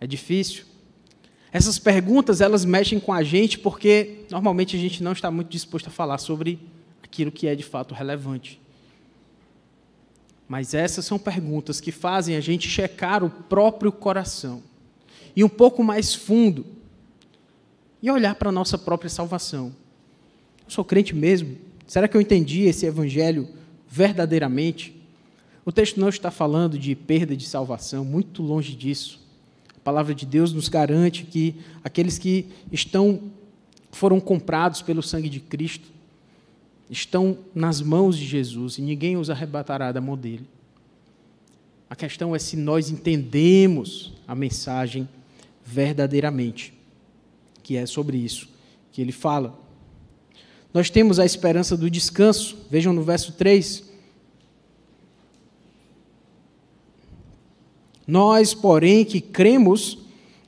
É 0.00 0.06
difícil. 0.06 0.64
Essas 1.52 1.78
perguntas, 1.78 2.40
elas 2.40 2.64
mexem 2.64 2.98
com 2.98 3.12
a 3.12 3.22
gente 3.22 3.58
porque 3.58 4.24
normalmente 4.30 4.76
a 4.76 4.78
gente 4.78 5.02
não 5.02 5.12
está 5.12 5.30
muito 5.30 5.48
disposto 5.48 5.88
a 5.88 5.90
falar 5.90 6.18
sobre 6.18 6.58
aquilo 7.02 7.30
que 7.30 7.46
é 7.46 7.54
de 7.54 7.62
fato 7.62 7.94
relevante. 7.94 8.60
Mas 10.48 10.74
essas 10.74 11.04
são 11.04 11.18
perguntas 11.18 11.80
que 11.80 11.92
fazem 11.92 12.36
a 12.36 12.40
gente 12.40 12.68
checar 12.68 13.24
o 13.24 13.30
próprio 13.30 13.90
coração, 13.90 14.62
e 15.34 15.42
um 15.42 15.48
pouco 15.48 15.82
mais 15.82 16.14
fundo, 16.14 16.66
e 18.02 18.10
olhar 18.10 18.34
para 18.34 18.48
a 18.48 18.52
nossa 18.52 18.76
própria 18.76 19.08
salvação. 19.08 19.74
Eu 20.64 20.70
sou 20.70 20.84
crente 20.84 21.14
mesmo? 21.14 21.56
Será 21.86 22.08
que 22.08 22.16
eu 22.16 22.20
entendi 22.20 22.62
esse 22.62 22.86
evangelho 22.86 23.48
verdadeiramente? 23.88 24.96
O 25.64 25.70
texto 25.70 26.00
não 26.00 26.08
está 26.08 26.30
falando 26.30 26.78
de 26.78 26.94
perda 26.94 27.36
de 27.36 27.46
salvação, 27.46 28.04
muito 28.04 28.42
longe 28.42 28.74
disso. 28.74 29.20
A 29.76 29.80
palavra 29.80 30.14
de 30.14 30.26
Deus 30.26 30.52
nos 30.52 30.68
garante 30.68 31.24
que 31.24 31.56
aqueles 31.84 32.18
que 32.18 32.46
estão 32.70 33.30
foram 33.90 34.18
comprados 34.18 34.80
pelo 34.80 35.02
sangue 35.02 35.28
de 35.28 35.38
Cristo 35.38 35.88
estão 36.90 37.38
nas 37.54 37.80
mãos 37.80 38.18
de 38.18 38.26
Jesus 38.26 38.78
e 38.78 38.82
ninguém 38.82 39.16
os 39.16 39.30
arrebatará 39.30 39.92
da 39.92 40.00
mão 40.00 40.16
dele. 40.16 40.46
A 41.88 41.94
questão 41.94 42.34
é 42.34 42.38
se 42.38 42.56
nós 42.56 42.90
entendemos 42.90 44.14
a 44.26 44.34
mensagem 44.34 45.08
verdadeiramente, 45.64 46.72
que 47.62 47.76
é 47.76 47.86
sobre 47.86 48.16
isso 48.16 48.48
que 48.90 49.00
ele 49.00 49.12
fala. 49.12 49.58
Nós 50.72 50.88
temos 50.88 51.18
a 51.18 51.24
esperança 51.24 51.76
do 51.76 51.90
descanso. 51.90 52.56
Vejam 52.70 52.92
no 52.92 53.02
verso 53.02 53.32
3. 53.32 53.84
Nós, 58.06 58.54
porém, 58.54 59.04
que 59.04 59.20
cremos, 59.20 59.98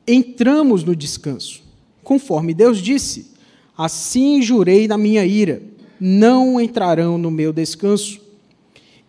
entramos 0.07 0.83
no 0.83 0.97
descanso. 0.97 1.63
Conforme 2.03 2.55
Deus 2.55 2.79
disse: 2.79 3.33
Assim 3.77 4.41
jurei 4.43 4.89
na 4.89 4.97
minha 4.97 5.25
ira, 5.25 5.63
não 6.01 6.61
entrarão 6.61 7.19
no 7.19 7.31
meu 7.31 7.53
descanso. 7.53 8.21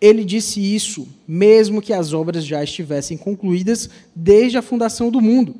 Ele 0.00 0.24
disse 0.24 0.60
isso, 0.60 1.08
mesmo 1.26 1.80
que 1.80 1.92
as 1.92 2.12
obras 2.12 2.44
já 2.44 2.62
estivessem 2.62 3.16
concluídas 3.16 3.88
desde 4.14 4.58
a 4.58 4.62
fundação 4.62 5.10
do 5.10 5.20
mundo. 5.20 5.54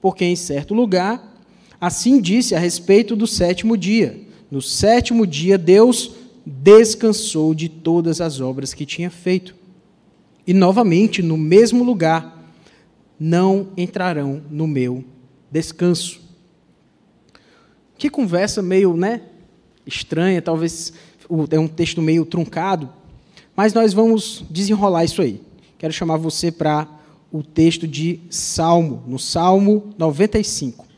Porque 0.00 0.24
em 0.24 0.36
certo 0.36 0.74
lugar, 0.74 1.36
assim 1.80 2.20
disse 2.20 2.54
a 2.54 2.58
respeito 2.58 3.16
do 3.16 3.26
sétimo 3.26 3.76
dia: 3.76 4.20
no 4.50 4.60
sétimo 4.60 5.26
dia, 5.26 5.56
Deus 5.56 6.12
descansou 6.44 7.54
de 7.54 7.68
todas 7.68 8.20
as 8.20 8.40
obras 8.40 8.74
que 8.74 8.84
tinha 8.84 9.10
feito. 9.10 9.54
E 10.46 10.52
novamente, 10.52 11.22
no 11.22 11.36
mesmo 11.36 11.84
lugar, 11.84 12.40
não 13.18 13.68
entrarão 13.76 14.42
no 14.50 14.66
meu 14.66 15.04
descanso. 15.50 16.20
Que 17.96 18.08
conversa 18.08 18.62
meio, 18.62 18.96
né, 18.96 19.22
estranha, 19.86 20.40
talvez 20.40 20.92
é 21.50 21.58
um 21.58 21.68
texto 21.68 22.00
meio 22.00 22.24
truncado, 22.24 22.88
mas 23.54 23.74
nós 23.74 23.92
vamos 23.92 24.44
desenrolar 24.50 25.04
isso 25.04 25.20
aí. 25.20 25.40
Quero 25.78 25.92
chamar 25.92 26.16
você 26.16 26.50
para 26.50 26.88
o 27.30 27.42
texto 27.42 27.86
de 27.86 28.20
Salmo, 28.30 29.04
no 29.06 29.18
Salmo 29.18 29.94
95. 29.98 30.89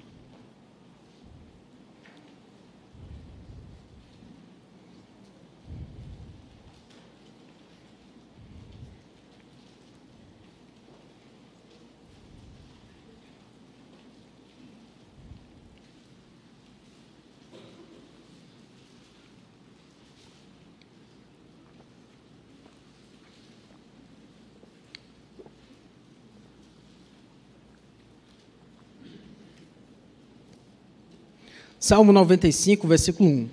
Salmo 31.82 32.12
95, 32.12 32.86
versículo 32.86 33.28
1. 33.28 33.48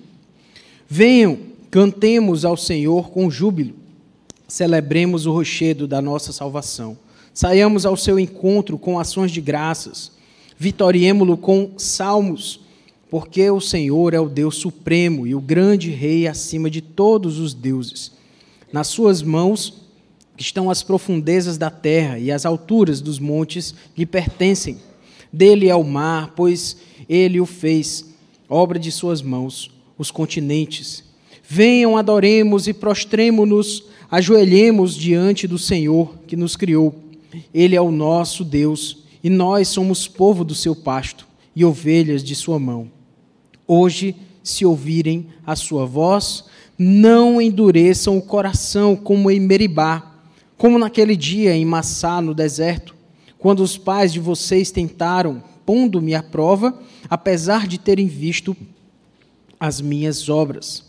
Venham, 0.88 1.36
cantemos 1.68 2.44
ao 2.44 2.56
Senhor 2.56 3.10
com 3.10 3.28
júbilo, 3.28 3.74
celebremos 4.46 5.26
o 5.26 5.32
rochedo 5.32 5.84
da 5.88 6.00
nossa 6.00 6.30
salvação. 6.30 6.96
Saiamos 7.34 7.84
ao 7.84 7.96
seu 7.96 8.20
encontro 8.20 8.78
com 8.78 9.00
ações 9.00 9.32
de 9.32 9.40
graças, 9.40 10.12
vitoriemo-lo 10.56 11.36
com 11.36 11.72
salmos, 11.76 12.60
porque 13.10 13.50
o 13.50 13.60
Senhor 13.60 14.14
é 14.14 14.20
o 14.20 14.28
Deus 14.28 14.54
supremo 14.54 15.26
e 15.26 15.34
o 15.34 15.40
grande 15.40 15.90
Rei 15.90 16.28
acima 16.28 16.70
de 16.70 16.80
todos 16.80 17.40
os 17.40 17.52
deuses. 17.52 18.12
Nas 18.72 18.86
suas 18.86 19.22
mãos 19.22 19.88
estão 20.38 20.70
as 20.70 20.84
profundezas 20.84 21.58
da 21.58 21.68
terra 21.68 22.16
e 22.16 22.30
as 22.30 22.46
alturas 22.46 23.00
dos 23.00 23.18
montes 23.18 23.74
lhe 23.98 24.06
pertencem. 24.06 24.78
Dele 25.32 25.68
é 25.68 25.74
o 25.74 25.82
mar, 25.82 26.32
pois 26.36 26.76
ele 27.08 27.40
o 27.40 27.46
fez 27.46 28.09
obra 28.50 28.78
de 28.78 28.90
suas 28.90 29.22
mãos, 29.22 29.70
os 29.96 30.10
continentes. 30.10 31.04
Venham, 31.48 31.96
adoremos 31.96 32.66
e 32.66 32.74
prostremo-nos, 32.74 33.84
ajoelhemos 34.10 34.96
diante 34.96 35.46
do 35.46 35.56
Senhor 35.56 36.14
que 36.26 36.36
nos 36.36 36.56
criou. 36.56 36.94
Ele 37.54 37.76
é 37.76 37.80
o 37.80 37.92
nosso 37.92 38.44
Deus 38.44 39.04
e 39.22 39.30
nós 39.30 39.68
somos 39.68 40.08
povo 40.08 40.44
do 40.44 40.54
seu 40.54 40.74
pasto 40.74 41.26
e 41.54 41.64
ovelhas 41.64 42.24
de 42.24 42.34
sua 42.34 42.58
mão. 42.58 42.90
Hoje, 43.66 44.16
se 44.42 44.66
ouvirem 44.66 45.28
a 45.46 45.54
sua 45.54 45.86
voz, 45.86 46.44
não 46.76 47.40
endureçam 47.40 48.16
o 48.16 48.22
coração 48.22 48.96
como 48.96 49.30
em 49.30 49.38
Meribá, 49.38 50.14
como 50.56 50.78
naquele 50.78 51.14
dia 51.14 51.54
em 51.54 51.64
Massá, 51.64 52.20
no 52.20 52.34
deserto, 52.34 52.94
quando 53.38 53.60
os 53.60 53.78
pais 53.78 54.12
de 54.12 54.20
vocês 54.20 54.70
tentaram, 54.70 55.42
pondo-me 55.64 56.14
à 56.14 56.22
prova, 56.22 56.78
apesar 57.10 57.66
de 57.66 57.76
terem 57.76 58.06
visto 58.06 58.56
as 59.58 59.80
minhas 59.80 60.28
obras. 60.28 60.84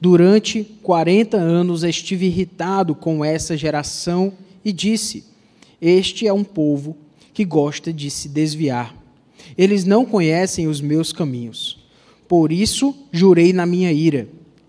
Durante 0.00 0.64
40 0.82 1.36
anos 1.36 1.84
estive 1.84 2.26
irritado 2.26 2.94
com 2.94 3.24
essa 3.24 3.56
geração 3.56 4.32
e 4.64 4.72
disse: 4.72 5.24
Este 5.80 6.26
é 6.26 6.32
um 6.32 6.42
povo 6.42 6.96
que 7.34 7.44
gosta 7.44 7.92
de 7.92 8.10
se 8.10 8.28
desviar. 8.28 8.96
Eles 9.56 9.84
não 9.84 10.04
conhecem 10.04 10.66
os 10.66 10.80
meus 10.80 11.12
caminhos. 11.12 11.78
Por 12.26 12.50
isso 12.50 12.94
jurei 13.12 13.52
na 13.52 13.66
minha 13.66 13.92
ira: 13.92 14.26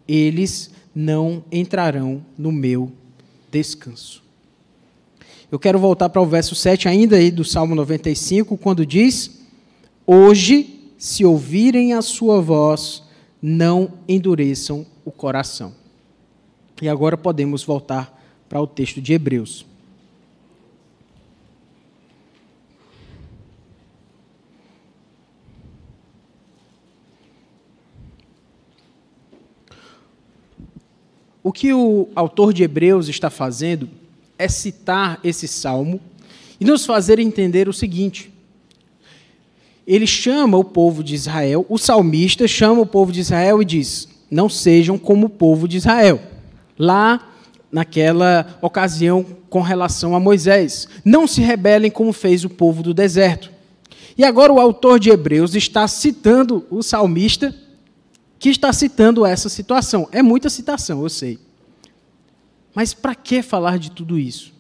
eles 0.08 0.70
não 0.94 1.44
entrarão 1.52 2.24
no 2.38 2.52
meu 2.52 2.92
descanso. 3.50 4.22
Eu 5.52 5.58
quero 5.60 5.80
voltar 5.80 6.10
para 6.10 6.22
o 6.22 6.26
verso 6.26 6.56
7 6.56 6.88
ainda 6.88 7.16
aí 7.16 7.32
do 7.32 7.44
Salmo 7.44 7.74
95, 7.74 8.58
quando 8.58 8.86
diz: 8.86 9.40
Hoje, 10.06 10.73
se 11.04 11.26
ouvirem 11.26 11.92
a 11.92 12.02
sua 12.02 12.40
voz, 12.40 13.04
não 13.42 13.92
endureçam 14.08 14.86
o 15.04 15.12
coração. 15.12 15.76
E 16.82 16.88
agora 16.88 17.18
podemos 17.18 17.62
voltar 17.62 18.24
para 18.48 18.62
o 18.62 18.66
texto 18.66 19.02
de 19.02 19.12
Hebreus. 19.12 19.66
O 31.44 31.52
que 31.52 31.74
o 31.74 32.08
autor 32.16 32.54
de 32.54 32.64
Hebreus 32.64 33.10
está 33.10 33.30
fazendo 33.30 33.90
é 34.38 34.48
citar 34.48 35.20
esse 35.22 35.50
salmo 35.50 36.00
e 36.62 36.64
nos 36.64 36.86
fazer 36.86 37.20
entender 37.20 37.68
o 37.68 37.74
seguinte: 37.74 38.33
ele 39.86 40.08
chama 40.08 40.58
o 40.58 40.64
povo 40.64 41.04
de 41.04 41.14
Israel, 41.14 41.66
o 41.70 41.78
salmista 41.78 42.48
chama 42.48 42.82
o 42.82 42.86
povo 42.86 43.12
de 43.12 43.20
Israel 43.20 43.62
e 43.62 43.66
diz: 43.66 44.08
Não 44.32 44.48
sejam 44.48 44.98
como 44.98 45.28
o 45.28 45.30
povo 45.30 45.68
de 45.68 45.78
Israel. 45.78 46.22
Lá, 46.78 47.34
naquela 47.72 48.58
ocasião, 48.62 49.26
com 49.50 49.62
relação 49.62 50.16
a 50.16 50.20
Moisés, 50.20 50.88
não 51.04 51.28
se 51.28 51.42
rebelem 51.42 51.92
como 51.92 52.14
fez 52.14 52.46
o 52.46 52.50
povo 52.50 52.82
do 52.82 52.94
deserto. 52.94 53.52
E 54.18 54.24
agora 54.24 54.54
o 54.54 54.60
autor 54.60 55.00
de 55.00 55.10
Hebreus 55.10 55.56
está 55.56 55.88
citando 55.88 56.66
o 56.70 56.82
salmista 56.82 57.54
que 58.40 58.50
está 58.50 58.72
citando 58.72 59.26
essa 59.26 59.50
situação. 59.50 60.08
É 60.12 60.22
muita 60.22 60.50
citação, 60.50 61.02
eu 61.02 61.10
sei. 61.10 61.40
Mas 62.74 62.94
para 62.94 63.16
que 63.16 63.42
falar 63.42 63.78
de 63.78 63.92
tudo 63.92 64.20
isso? 64.20 64.54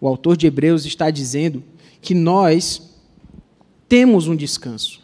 O 0.00 0.08
autor 0.08 0.36
de 0.36 0.46
Hebreus 0.46 0.84
está 0.84 1.10
dizendo 1.10 1.62
que 2.00 2.14
nós 2.14 2.91
temos 3.92 4.26
um 4.26 4.34
descanso. 4.34 5.00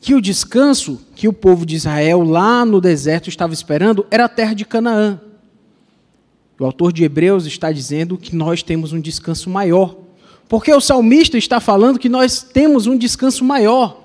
Que 0.00 0.12
o 0.12 0.20
descanso 0.20 1.00
que 1.14 1.28
o 1.28 1.32
povo 1.32 1.64
de 1.64 1.76
Israel 1.76 2.24
lá 2.24 2.64
no 2.64 2.80
deserto 2.80 3.28
estava 3.28 3.54
esperando 3.54 4.04
era 4.10 4.24
a 4.24 4.28
terra 4.28 4.54
de 4.54 4.64
Canaã. 4.64 5.20
O 6.58 6.64
autor 6.64 6.92
de 6.92 7.04
Hebreus 7.04 7.46
está 7.46 7.70
dizendo 7.70 8.18
que 8.18 8.34
nós 8.34 8.60
temos 8.60 8.92
um 8.92 9.00
descanso 9.00 9.48
maior. 9.48 9.96
Porque 10.48 10.74
o 10.74 10.80
salmista 10.80 11.38
está 11.38 11.60
falando 11.60 11.96
que 11.96 12.08
nós 12.08 12.42
temos 12.42 12.88
um 12.88 12.98
descanso 12.98 13.44
maior. 13.44 14.04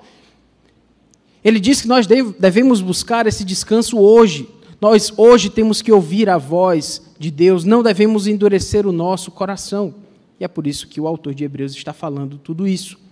Ele 1.42 1.58
diz 1.58 1.82
que 1.82 1.88
nós 1.88 2.06
devemos 2.06 2.80
buscar 2.80 3.26
esse 3.26 3.44
descanso 3.44 3.98
hoje. 3.98 4.48
Nós 4.80 5.12
hoje 5.16 5.50
temos 5.50 5.82
que 5.82 5.90
ouvir 5.90 6.28
a 6.28 6.38
voz 6.38 7.02
de 7.18 7.32
Deus, 7.32 7.64
não 7.64 7.82
devemos 7.82 8.28
endurecer 8.28 8.86
o 8.86 8.92
nosso 8.92 9.32
coração. 9.32 9.92
E 10.38 10.44
é 10.44 10.48
por 10.48 10.68
isso 10.68 10.86
que 10.86 11.00
o 11.00 11.08
autor 11.08 11.34
de 11.34 11.42
Hebreus 11.42 11.72
está 11.72 11.92
falando 11.92 12.38
tudo 12.38 12.68
isso 12.68 13.09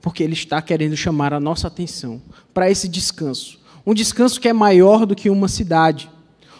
porque 0.00 0.22
Ele 0.22 0.32
está 0.32 0.60
querendo 0.62 0.96
chamar 0.96 1.32
a 1.32 1.40
nossa 1.40 1.68
atenção 1.68 2.20
para 2.52 2.70
esse 2.70 2.88
descanso. 2.88 3.58
Um 3.86 3.94
descanso 3.94 4.40
que 4.40 4.48
é 4.48 4.52
maior 4.52 5.06
do 5.06 5.14
que 5.14 5.30
uma 5.30 5.48
cidade. 5.48 6.10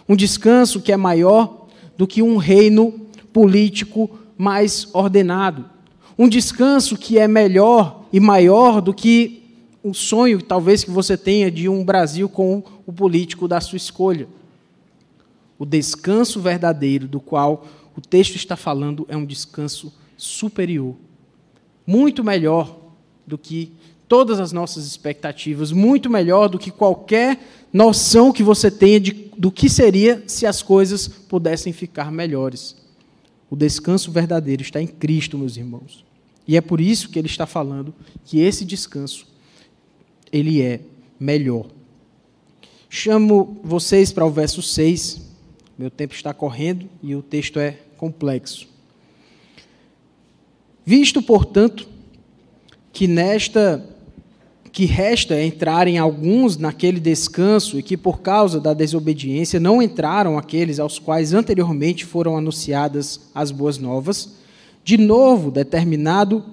Um 0.07 0.15
descanso 0.15 0.81
que 0.81 0.91
é 0.91 0.97
maior 0.97 1.67
do 1.97 2.07
que 2.07 2.21
um 2.21 2.37
reino 2.37 3.07
político 3.31 4.09
mais 4.37 4.87
ordenado. 4.93 5.69
Um 6.17 6.27
descanso 6.27 6.97
que 6.97 7.17
é 7.17 7.27
melhor 7.27 8.05
e 8.11 8.19
maior 8.19 8.81
do 8.81 8.93
que 8.93 9.41
o 9.83 9.93
sonho, 9.93 10.41
talvez, 10.41 10.83
que 10.83 10.91
você 10.91 11.17
tenha 11.17 11.49
de 11.49 11.67
um 11.67 11.83
Brasil 11.83 12.29
com 12.29 12.63
o 12.85 12.93
político 12.93 13.47
da 13.47 13.59
sua 13.59 13.77
escolha. 13.77 14.27
O 15.57 15.65
descanso 15.65 16.39
verdadeiro 16.39 17.07
do 17.07 17.19
qual 17.19 17.65
o 17.95 18.01
texto 18.01 18.35
está 18.35 18.55
falando 18.55 19.05
é 19.09 19.17
um 19.17 19.25
descanso 19.25 19.93
superior, 20.17 20.95
muito 21.85 22.23
melhor 22.23 22.80
do 23.25 23.37
que 23.37 23.71
todas 24.07 24.39
as 24.39 24.51
nossas 24.51 24.85
expectativas, 24.85 25.71
muito 25.71 26.09
melhor 26.09 26.49
do 26.49 26.59
que 26.59 26.69
qualquer 26.69 27.39
noção 27.71 28.31
que 28.31 28.43
você 28.43 28.69
tenha 28.69 28.99
de, 28.99 29.31
do 29.37 29.49
que 29.49 29.69
seria 29.69 30.21
se 30.27 30.45
as 30.45 30.61
coisas 30.61 31.07
pudessem 31.07 31.71
ficar 31.71 32.11
melhores. 32.11 32.75
O 33.49 33.55
descanso 33.55 34.11
verdadeiro 34.11 34.61
está 34.61 34.81
em 34.81 34.87
Cristo, 34.87 35.37
meus 35.37 35.55
irmãos. 35.55 36.03
E 36.47 36.57
é 36.57 36.61
por 36.61 36.81
isso 36.81 37.09
que 37.09 37.19
ele 37.19 37.27
está 37.27 37.45
falando 37.45 37.93
que 38.25 38.39
esse 38.39 38.65
descanso 38.65 39.25
ele 40.31 40.61
é 40.61 40.81
melhor. 41.19 41.67
Chamo 42.89 43.59
vocês 43.63 44.11
para 44.11 44.25
o 44.25 44.29
verso 44.29 44.61
6. 44.61 45.21
Meu 45.77 45.89
tempo 45.89 46.13
está 46.13 46.33
correndo 46.33 46.89
e 47.01 47.15
o 47.15 47.21
texto 47.21 47.59
é 47.59 47.77
complexo. 47.95 48.67
Visto, 50.85 51.21
portanto, 51.21 51.87
que 52.91 53.07
nesta 53.07 53.83
que 54.71 54.85
resta 54.85 55.43
entrarem 55.43 55.97
alguns 55.97 56.55
naquele 56.55 56.99
descanso 56.99 57.77
e 57.77 57.83
que 57.83 57.97
por 57.97 58.21
causa 58.21 58.57
da 58.57 58.73
desobediência 58.73 59.59
não 59.59 59.81
entraram 59.81 60.37
aqueles 60.37 60.79
aos 60.79 60.97
quais 60.97 61.33
anteriormente 61.33 62.05
foram 62.05 62.37
anunciadas 62.37 63.19
as 63.35 63.51
boas 63.51 63.77
novas, 63.77 64.35
de 64.81 64.97
novo 64.97 65.51
determinado 65.51 66.45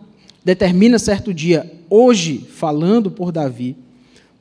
determina 0.44 0.98
certo 0.98 1.32
dia, 1.32 1.70
hoje 1.88 2.38
falando 2.38 3.10
por 3.10 3.30
Davi, 3.30 3.76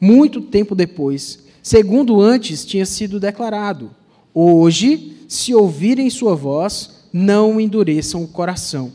muito 0.02 0.42
tempo 0.42 0.74
depois, 0.74 1.40
segundo 1.62 2.20
antes 2.22 2.66
tinha 2.66 2.86
sido 2.86 3.20
declarado: 3.20 3.92
Hoje, 4.34 5.18
se 5.28 5.54
ouvirem 5.54 6.10
sua 6.10 6.36
voz, 6.36 7.08
não 7.12 7.60
endureçam 7.60 8.24
o 8.24 8.28
coração. 8.28 8.92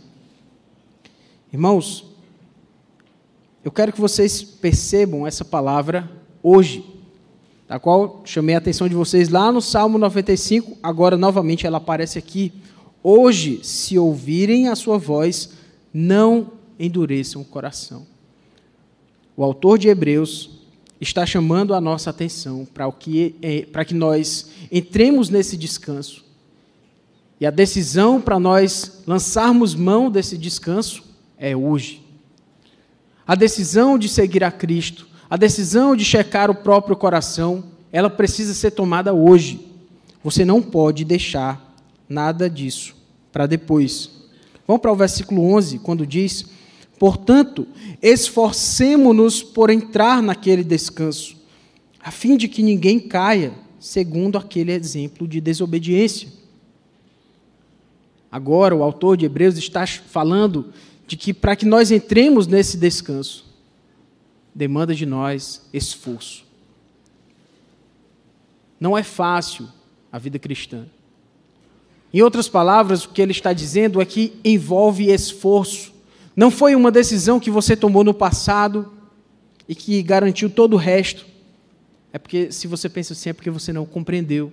Irmãos, 1.53 2.12
eu 3.65 3.71
quero 3.71 3.93
que 3.93 4.01
vocês 4.01 4.43
percebam 4.43 5.27
essa 5.27 5.45
palavra 5.45 6.11
hoje, 6.43 6.85
da 7.69 7.79
qual 7.79 8.23
chamei 8.25 8.55
a 8.55 8.59
atenção 8.59 8.89
de 8.89 8.95
vocês 8.95 9.29
lá 9.29 9.53
no 9.53 9.63
Salmo 9.63 9.99
95, 9.99 10.77
agora 10.83 11.17
novamente 11.17 11.67
ela 11.67 11.79
aparece 11.79 12.19
aqui. 12.19 12.53
Hoje, 13.03 13.61
se 13.63 13.97
ouvirem 13.97 14.69
a 14.69 14.75
sua 14.75 14.99
voz, 14.99 15.51
não 15.95 16.53
endureçam 16.79 17.41
o 17.41 17.45
coração. 17.45 18.05
O 19.37 19.45
autor 19.45 19.79
de 19.79 19.89
Hebreus 19.89 20.51
está 21.01 21.25
chamando 21.25 21.73
a 21.73 21.81
nossa 21.81 22.11
atenção 22.11 22.67
para 22.67 22.87
o 22.87 22.93
que 22.93 23.37
é, 23.41 23.63
para 23.63 23.85
que 23.85 23.95
nós 23.95 24.51
entremos 24.71 25.29
nesse 25.29 25.57
descanso. 25.57 26.25
E 27.41 27.47
a 27.47 27.51
decisão 27.51 28.21
para 28.21 28.39
nós 28.39 29.03
lançarmos 29.07 29.75
mão 29.75 30.11
desse 30.11 30.37
descanso 30.37 31.03
é 31.39 31.57
hoje. 31.57 32.02
A 33.27 33.35
decisão 33.35 33.99
de 33.99 34.09
seguir 34.09 34.43
a 34.43 34.51
Cristo, 34.51 35.07
a 35.31 35.37
decisão 35.37 35.95
de 35.95 36.05
checar 36.05 36.51
o 36.51 36.55
próprio 36.55 36.97
coração, 36.97 37.65
ela 37.93 38.11
precisa 38.11 38.53
ser 38.55 38.73
tomada 38.73 39.13
hoje. 39.13 39.69
Você 40.25 40.45
não 40.45 40.61
pode 40.61 41.05
deixar 41.05 41.75
nada 42.09 42.49
disso 42.49 42.95
para 43.33 43.47
depois. 43.47 44.11
Vamos 44.67 44.83
para 44.83 44.93
o 44.93 44.97
versículo 44.97 45.43
11, 45.55 45.79
quando 45.79 46.07
diz: 46.07 46.47
Portanto, 46.99 47.67
esforcemo-nos 48.01 49.43
por 49.43 49.71
entrar 49.71 50.23
naquele 50.23 50.63
descanso, 50.63 51.37
a 52.01 52.11
fim 52.11 52.37
de 52.37 52.49
que 52.49 52.63
ninguém 52.63 53.01
caia, 53.01 53.53
segundo 53.79 54.39
aquele 54.39 54.73
exemplo 54.73 55.27
de 55.27 55.41
desobediência. 55.41 56.29
Agora, 58.31 58.75
o 58.75 58.83
autor 58.83 59.17
de 59.17 59.27
Hebreus 59.27 59.59
está 59.59 59.87
falando 59.87 60.73
de 61.07 61.17
que 61.17 61.35
para 61.35 61.57
que 61.57 61.67
nós 61.67 61.91
entremos 61.91 62.47
nesse 62.47 62.77
descanso, 62.77 63.45
demanda 64.55 64.95
de 64.95 65.07
nós 65.07 65.69
esforço. 65.73 66.45
Não 68.79 68.97
é 68.97 69.03
fácil 69.03 69.69
a 70.11 70.19
vida 70.19 70.39
cristã. 70.39 70.87
Em 72.13 72.21
outras 72.21 72.49
palavras, 72.49 73.05
o 73.05 73.09
que 73.09 73.23
ele 73.23 73.33
está 73.33 73.53
dizendo 73.53 74.01
é 74.01 74.05
que 74.05 74.39
envolve 74.45 75.11
esforço. 75.11 75.93
Não 76.37 76.51
foi 76.51 76.75
uma 76.75 76.91
decisão 76.91 77.41
que 77.41 77.51
você 77.51 77.75
tomou 77.75 78.05
no 78.05 78.13
passado 78.13 78.93
e 79.69 79.75
que 79.75 80.03
garantiu 80.03 80.51
todo 80.51 80.75
o 80.75 80.79
resto. 80.79 81.25
É 82.13 82.19
porque, 82.19 82.53
se 82.53 82.67
você 82.67 82.89
pensa 82.89 83.15
assim, 83.15 83.31
é 83.31 83.33
porque 83.33 83.51
você 83.51 83.73
não 83.73 83.87
compreendeu. 83.87 84.53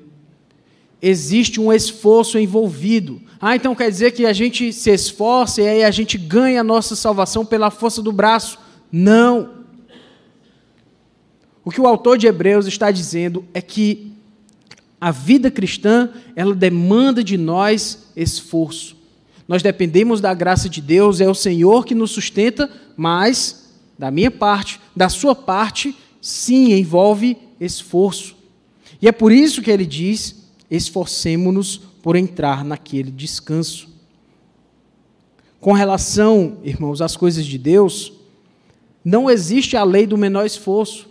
Existe 1.01 1.59
um 1.59 1.71
esforço 1.71 2.38
envolvido. 2.38 3.21
Ah, 3.39 3.55
então 3.55 3.73
quer 3.73 3.89
dizer 3.89 4.12
que 4.12 4.25
a 4.25 4.33
gente 4.33 4.73
se 4.73 4.91
esforça 4.91 5.62
e 5.62 5.67
aí 5.67 5.83
a 5.83 5.91
gente 5.91 6.17
ganha 6.17 6.59
a 6.62 6.63
nossa 6.63 6.95
salvação 6.95 7.45
pela 7.45 7.71
força 7.71 8.01
do 8.01 8.12
braço? 8.12 8.59
Não. 8.91 9.59
O 11.63 11.71
que 11.71 11.79
o 11.79 11.88
autor 11.88 12.17
de 12.17 12.27
Hebreus 12.27 12.65
está 12.65 12.91
dizendo 12.91 13.45
é 13.53 13.62
que 13.62 14.12
a 14.99 15.12
vida 15.12 15.49
cristã, 15.49 16.09
ela 16.35 16.53
demanda 16.53 17.23
de 17.23 17.38
nós 17.38 18.09
esforço. 18.15 18.97
Nós 19.47 19.63
dependemos 19.63 20.19
da 20.19 20.33
graça 20.33 20.67
de 20.67 20.81
Deus, 20.81 21.21
é 21.21 21.29
o 21.29 21.33
Senhor 21.33 21.85
que 21.85 21.95
nos 21.95 22.12
sustenta, 22.12 22.69
mas, 22.97 23.71
da 23.97 24.12
minha 24.12 24.29
parte, 24.29 24.79
da 24.95 25.07
sua 25.07 25.33
parte, 25.33 25.95
sim, 26.21 26.73
envolve 26.73 27.38
esforço. 27.59 28.35
E 29.01 29.07
é 29.07 29.12
por 29.12 29.31
isso 29.31 29.62
que 29.62 29.71
ele 29.71 29.85
diz: 29.85 30.38
esforcemo-nos 30.69 31.77
por 31.77 32.15
entrar 32.15 32.63
naquele 32.63 33.12
descanso. 33.12 33.89
Com 35.60 35.73
relação, 35.73 36.58
irmãos, 36.63 37.01
às 37.01 37.17
coisas 37.17 37.45
de 37.45 37.58
Deus, 37.58 38.13
não 39.03 39.29
existe 39.29 39.75
a 39.75 39.84
lei 39.84 40.05
do 40.05 40.17
menor 40.17 40.45
esforço. 40.45 41.10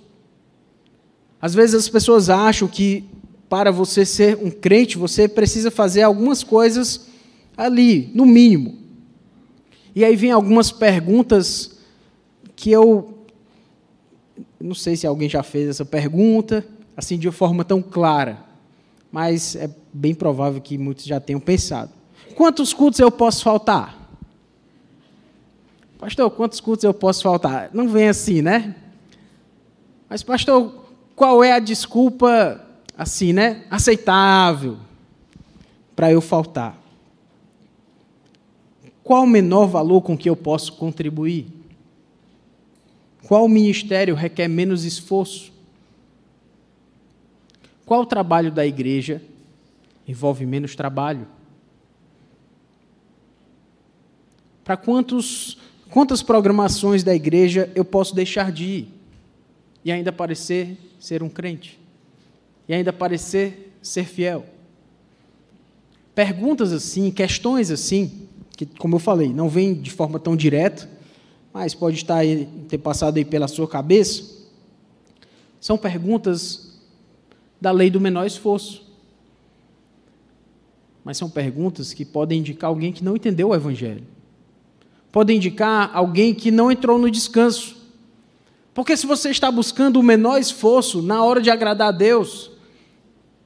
Às 1.41 1.55
vezes 1.55 1.75
as 1.75 1.89
pessoas 1.89 2.31
acham 2.31 2.67
que 2.67 3.05
para 3.49 3.71
você 3.71 4.05
ser 4.05 4.37
um 4.37 4.51
crente, 4.51 4.99
você 4.99 5.27
precisa 5.27 5.71
fazer 5.71 6.03
algumas 6.03 6.45
coisas 6.45 7.09
ali, 7.57 8.11
no 8.15 8.27
mínimo. 8.27 8.79
E 9.95 10.05
aí 10.05 10.15
vem 10.15 10.31
algumas 10.31 10.71
perguntas 10.71 11.79
que 12.55 12.71
eu 12.71 13.19
não 14.61 14.75
sei 14.75 14.97
se 14.97 15.07
alguém 15.07 15.29
já 15.29 15.43
fez 15.43 15.69
essa 15.69 15.85
pergunta 15.85 16.67
assim 16.97 17.17
de 17.17 17.31
forma 17.31 17.65
tão 17.65 17.81
clara, 17.81 18.45
mas 19.11 19.57
é 19.57 19.71
bem 19.93 20.15
provável 20.15 20.61
que 20.61 20.77
muitos 20.77 21.05
já 21.05 21.21
tenham 21.21 21.41
pensado. 21.41 21.91
Quantos 22.35 22.73
cultos 22.73 23.01
eu 23.01 23.11
posso 23.11 23.43
faltar? 23.43 23.97
Pastor, 25.99 26.31
quantos 26.31 26.61
cultos 26.61 26.85
eu 26.85 26.95
posso 26.95 27.23
faltar? 27.23 27.71
Não 27.73 27.89
vem 27.89 28.09
assim, 28.09 28.41
né? 28.41 28.77
Mas 30.09 30.23
pastor, 30.23 30.87
qual 31.17 31.43
é 31.43 31.53
a 31.53 31.59
desculpa 31.59 32.65
assim, 32.97 33.33
né, 33.33 33.65
aceitável 33.71 34.79
para 35.97 36.13
eu 36.13 36.21
faltar? 36.21 36.79
Qual 39.03 39.25
o 39.25 39.27
menor 39.27 39.67
valor 39.67 40.03
com 40.03 40.17
que 40.17 40.29
eu 40.31 40.37
posso 40.37 40.73
contribuir? 40.75 41.47
Qual 43.27 43.49
ministério 43.49 44.15
requer 44.15 44.49
menos 44.49 44.85
esforço? 44.85 45.53
Qual 47.89 48.03
o 48.03 48.07
trabalho 48.07 48.53
da 48.53 48.67
igreja 48.67 49.23
envolve 50.07 50.45
menos 50.45 50.77
trabalho? 50.77 51.27
Para 54.63 54.77
quantos 54.77 55.57
quantas 55.89 56.23
programações 56.23 57.03
da 57.03 57.15
igreja 57.15 57.73
eu 57.75 57.87
posso 57.87 58.15
deixar 58.15 58.53
de 58.53 58.65
ir 58.65 58.89
e 59.83 59.91
ainda 59.91 60.13
parecer 60.13 60.77
ser 61.01 61.23
um 61.23 61.31
crente? 61.31 61.81
E 62.69 62.75
ainda 62.75 62.93
parecer 62.93 63.75
ser 63.81 64.05
fiel? 64.05 64.45
Perguntas 66.15 66.75
assim, 66.75 67.11
questões 67.11 67.71
assim, 67.71 68.29
que, 68.55 68.67
como 68.67 68.97
eu 68.97 69.01
falei, 69.01 69.33
não 69.33 69.49
vem 69.49 69.73
de 69.73 69.91
forma 69.91 70.21
tão 70.21 70.37
direta, 70.37 70.87
mas 71.55 71.75
pode 71.75 71.97
estar 71.97 72.17
aí, 72.17 72.47
ter 72.69 72.77
passado 72.77 73.17
aí 73.17 73.25
pela 73.25 73.49
sua 73.49 73.67
cabeça, 73.67 74.25
são 75.59 75.79
perguntas 75.79 76.68
da 77.61 77.71
lei 77.71 77.91
do 77.91 78.01
menor 78.01 78.27
esforço. 78.27 78.87
Mas 81.05 81.17
são 81.17 81.31
perguntas 81.31 81.93
que 81.95 82.05
podem 82.05 82.41
indicar 82.41 82.69
alguém 82.69 82.93
que 82.93 83.05
não 83.05 83.17
entendeu 83.17 83.49
o 83.49 83.55
Evangelho. 83.55 84.05
Podem 85.11 85.37
indicar 85.37 85.91
alguém 85.95 86.35
que 86.35 86.51
não 86.51 86.71
entrou 86.71 86.99
no 86.99 87.11
descanso. 87.11 87.77
Porque 88.75 88.97
se 88.97 89.07
você 89.07 89.31
está 89.31 89.51
buscando 89.51 89.99
o 89.99 90.03
menor 90.03 90.39
esforço 90.39 91.03
na 91.03 91.25
hora 91.25 91.41
de 91.41 91.51
agradar 91.51 91.89
a 91.89 91.93
Deus, 91.93 92.51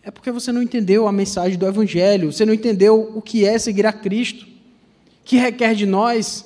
é 0.03 0.11
porque 0.11 0.31
você 0.31 0.51
não 0.51 0.63
entendeu 0.63 1.07
a 1.07 1.13
mensagem 1.13 1.59
do 1.59 1.67
Evangelho, 1.67 2.33
você 2.33 2.45
não 2.45 2.53
entendeu 2.53 3.13
o 3.15 3.23
que 3.23 3.45
é 3.45 3.59
seguir 3.59 3.87
a 3.87 3.93
Cristo 3.93 4.53
que 5.25 5.37
requer 5.37 5.75
de 5.75 5.87
nós 5.87 6.45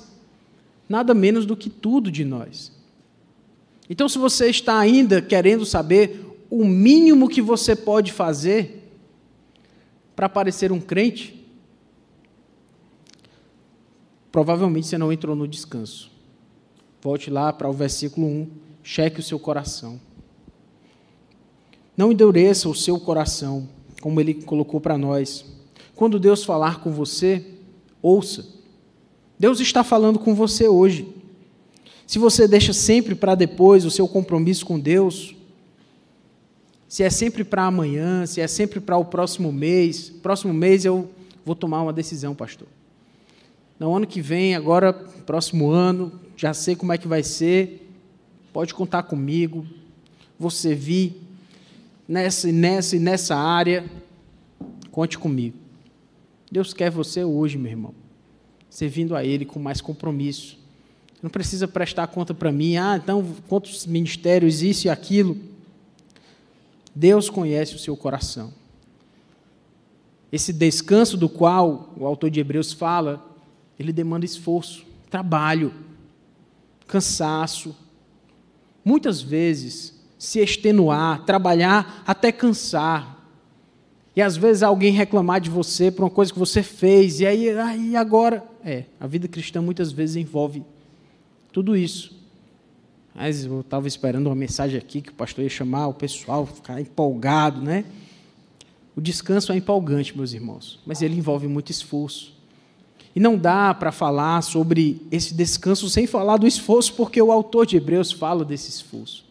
nada 0.87 1.13
menos 1.13 1.45
do 1.45 1.57
que 1.57 1.69
tudo 1.69 2.11
de 2.11 2.23
nós. 2.23 2.71
Então, 3.89 4.07
se 4.07 4.17
você 4.17 4.49
está 4.49 4.77
ainda 4.77 5.21
querendo 5.21 5.65
saber 5.65 6.26
o 6.49 6.65
mínimo 6.65 7.29
que 7.29 7.41
você 7.41 7.75
pode 7.75 8.11
fazer 8.11 8.91
para 10.15 10.27
parecer 10.27 10.71
um 10.71 10.79
crente, 10.79 11.47
provavelmente 14.31 14.87
você 14.87 14.97
não 14.97 15.11
entrou 15.11 15.35
no 15.35 15.47
descanso. 15.47 16.11
Volte 17.01 17.29
lá 17.29 17.53
para 17.53 17.69
o 17.69 17.73
versículo 17.73 18.25
1, 18.25 18.47
cheque 18.83 19.19
o 19.19 19.23
seu 19.23 19.39
coração. 19.39 19.99
Não 21.95 22.11
endureça 22.11 22.67
o 22.67 22.75
seu 22.75 22.99
coração, 22.99 23.69
como 24.01 24.19
ele 24.19 24.33
colocou 24.33 24.81
para 24.81 24.97
nós. 24.97 25.45
Quando 25.95 26.19
Deus 26.19 26.43
falar 26.43 26.81
com 26.81 26.91
você, 26.91 27.45
ouça. 28.01 28.45
Deus 29.39 29.59
está 29.59 29.83
falando 29.83 30.19
com 30.19 30.33
você 30.33 30.67
hoje. 30.67 31.07
Se 32.05 32.17
você 32.17 32.47
deixa 32.47 32.73
sempre 32.73 33.13
para 33.13 33.35
depois 33.35 33.85
o 33.85 33.91
seu 33.91 34.07
compromisso 34.07 34.65
com 34.65 34.79
Deus, 34.79 35.36
se 36.87 37.03
é 37.03 37.09
sempre 37.09 37.43
para 37.43 37.65
amanhã, 37.65 38.25
se 38.25 38.39
é 38.39 38.47
sempre 38.47 38.79
para 38.79 38.97
o 38.97 39.03
próximo 39.03 39.51
mês, 39.51 40.09
próximo 40.09 40.53
mês 40.53 40.85
eu 40.85 41.09
vou 41.45 41.55
tomar 41.55 41.81
uma 41.81 41.91
decisão, 41.91 42.33
pastor. 42.33 42.67
No 43.79 43.93
ano 43.95 44.07
que 44.07 44.21
vem, 44.21 44.55
agora, 44.55 44.93
próximo 44.93 45.69
ano, 45.69 46.11
já 46.35 46.53
sei 46.53 46.75
como 46.75 46.93
é 46.93 46.97
que 46.97 47.07
vai 47.07 47.23
ser, 47.23 47.91
pode 48.53 48.73
contar 48.73 49.03
comigo, 49.03 49.65
vou 50.39 50.49
servir 50.49 51.21
nessa 52.07 52.51
nessa 52.51 52.95
e 52.95 52.99
nessa 52.99 53.35
área, 53.35 53.85
conte 54.89 55.17
comigo. 55.17 55.57
Deus 56.49 56.73
quer 56.73 56.89
você 56.89 57.23
hoje, 57.23 57.57
meu 57.57 57.71
irmão, 57.71 57.93
servindo 58.69 59.15
a 59.15 59.25
Ele 59.25 59.45
com 59.45 59.59
mais 59.59 59.81
compromisso. 59.81 60.57
Não 61.21 61.29
precisa 61.29 61.67
prestar 61.67 62.07
conta 62.07 62.33
para 62.33 62.51
mim, 62.51 62.77
ah, 62.77 62.97
então 63.01 63.25
quantos 63.47 63.85
ministérios, 63.85 64.61
isso 64.61 64.87
e 64.87 64.89
aquilo. 64.89 65.37
Deus 66.97 67.29
conhece 67.29 67.75
o 67.75 67.79
seu 67.79 67.95
coração. 67.95 68.51
Esse 70.31 70.51
descanso 70.51 71.15
do 71.15 71.29
qual 71.29 71.93
o 71.95 72.07
autor 72.07 72.31
de 72.31 72.39
Hebreus 72.39 72.73
fala, 72.73 73.23
ele 73.77 73.93
demanda 73.93 74.25
esforço, 74.25 74.83
trabalho, 75.07 75.71
cansaço. 76.87 77.75
Muitas 78.83 79.21
vezes, 79.21 79.93
se 80.17 80.39
extenuar, 80.39 81.23
trabalhar 81.23 82.03
até 82.05 82.31
cansar. 82.31 83.23
E 84.15 84.21
às 84.21 84.35
vezes 84.35 84.63
alguém 84.63 84.91
reclamar 84.91 85.39
de 85.39 85.51
você 85.51 85.91
por 85.91 86.03
uma 86.03 86.09
coisa 86.09 86.33
que 86.33 86.39
você 86.39 86.63
fez, 86.63 87.19
e 87.19 87.27
aí, 87.27 87.51
aí 87.59 87.95
agora. 87.95 88.43
É, 88.65 88.85
a 88.99 89.05
vida 89.05 89.27
cristã 89.27 89.61
muitas 89.61 89.91
vezes 89.91 90.15
envolve 90.15 90.65
tudo 91.53 91.77
isso. 91.77 92.16
Mas 93.17 93.45
eu 93.45 93.61
estava 93.61 93.87
esperando 93.87 94.27
uma 94.27 94.35
mensagem 94.35 94.77
aqui 94.77 95.01
que 95.01 95.09
o 95.09 95.13
pastor 95.13 95.43
ia 95.43 95.49
chamar 95.49 95.87
o 95.87 95.93
pessoal, 95.93 96.45
ficar 96.45 96.79
empolgado, 96.79 97.59
né? 97.59 97.83
O 98.95 99.01
descanso 99.01 99.51
é 99.51 99.57
empolgante, 99.57 100.15
meus 100.15 100.33
irmãos, 100.33 100.79
mas 100.85 101.01
ele 101.01 101.15
envolve 101.15 101.47
muito 101.47 101.71
esforço. 101.71 102.37
E 103.15 103.19
não 103.19 103.35
dá 103.35 103.73
para 103.73 103.91
falar 103.91 104.43
sobre 104.43 105.01
esse 105.11 105.33
descanso 105.33 105.89
sem 105.89 106.05
falar 106.05 106.37
do 106.37 106.45
esforço, 106.45 106.93
porque 106.93 107.19
o 107.19 107.31
autor 107.31 107.65
de 107.65 107.75
Hebreus 107.75 108.11
fala 108.11 108.45
desse 108.45 108.69
esforço. 108.69 109.25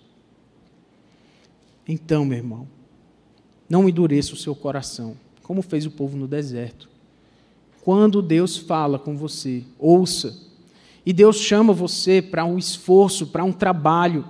Então, 1.87 2.25
meu 2.25 2.39
irmão, 2.39 2.67
não 3.69 3.89
endureça 3.89 4.35
o 4.35 4.37
seu 4.37 4.57
coração, 4.57 5.17
como 5.45 5.63
fez 5.63 5.87
o 5.87 5.93
povo 5.93 6.17
no 6.17 6.27
deserto. 6.27 6.89
Quando 7.83 8.21
Deus 8.21 8.57
fala 8.57 8.99
com 8.99 9.17
você, 9.17 9.63
ouça 9.79 10.46
e 11.07 11.13
Deus 11.13 11.37
chama 11.37 11.73
você 11.73 12.21
para 12.21 12.45
um 12.45 12.59
esforço, 12.59 13.29
para 13.29 13.45
um 13.45 13.53
trabalho. 13.53 14.25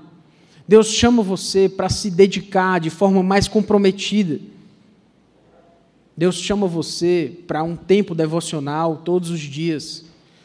Deus 0.68 0.88
chama 0.88 1.22
você 1.22 1.70
para 1.70 1.88
se 1.88 2.10
dedicar 2.10 2.78
de 2.78 2.90
forma 2.90 3.22
mais 3.22 3.48
comprometida. 3.48 4.38
Deus 6.14 6.36
chama 6.36 6.66
você 6.66 7.40
para 7.46 7.62
um 7.62 7.74
tempo 7.74 8.14
devocional 8.14 8.98
todos 8.98 9.30
os 9.30 9.40
dias. 9.40 10.04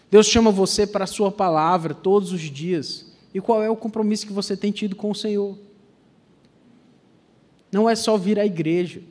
Deus 0.10 0.26
chama 0.26 0.52
você 0.52 0.88
para 0.88 1.04
a 1.04 1.08
sua 1.08 1.32
palavra 1.32 1.94
todos 1.94 2.32
os 2.32 2.42
dias. 2.42 3.12
E 3.34 3.42
qual 3.42 3.62
é 3.62 3.70
o 3.70 3.76
compromisso 3.76 4.26
que 4.26 4.34
você 4.34 4.56
tem 4.56 4.72
tido 4.72 4.96
com 4.96 5.12
o 5.12 5.16
Senhor? 5.16 5.58
Não 7.70 7.90
é 7.90 7.96
só 7.96 8.18
vir 8.18 8.40
à 8.40 8.46
igreja. 8.46 9.02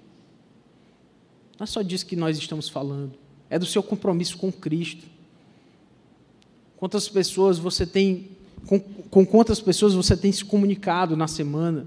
Não 1.59 1.65
é 1.65 1.67
só 1.67 1.83
disso 1.83 2.07
que 2.07 2.17
nós 2.17 2.39
estamos 2.39 2.69
falando. 2.69 3.13
É 3.51 3.59
do 3.59 3.67
seu 3.67 3.83
compromisso 3.83 4.39
com 4.39 4.51
Cristo. 4.51 5.20
Quantas 6.81 7.11
pessoas 7.11 7.59
você 7.59 7.85
tem, 7.85 8.31
com, 8.65 8.81
com 8.81 9.27
quantas 9.27 9.61
pessoas 9.61 9.93
você 9.93 10.17
tem 10.17 10.33
se 10.33 10.43
comunicado 10.43 11.15
na 11.15 11.29
semana 11.29 11.87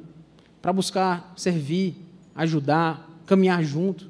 para 0.61 0.71
buscar 0.71 1.33
servir, 1.35 1.95
ajudar, 2.35 3.09
caminhar 3.25 3.63
junto? 3.63 4.07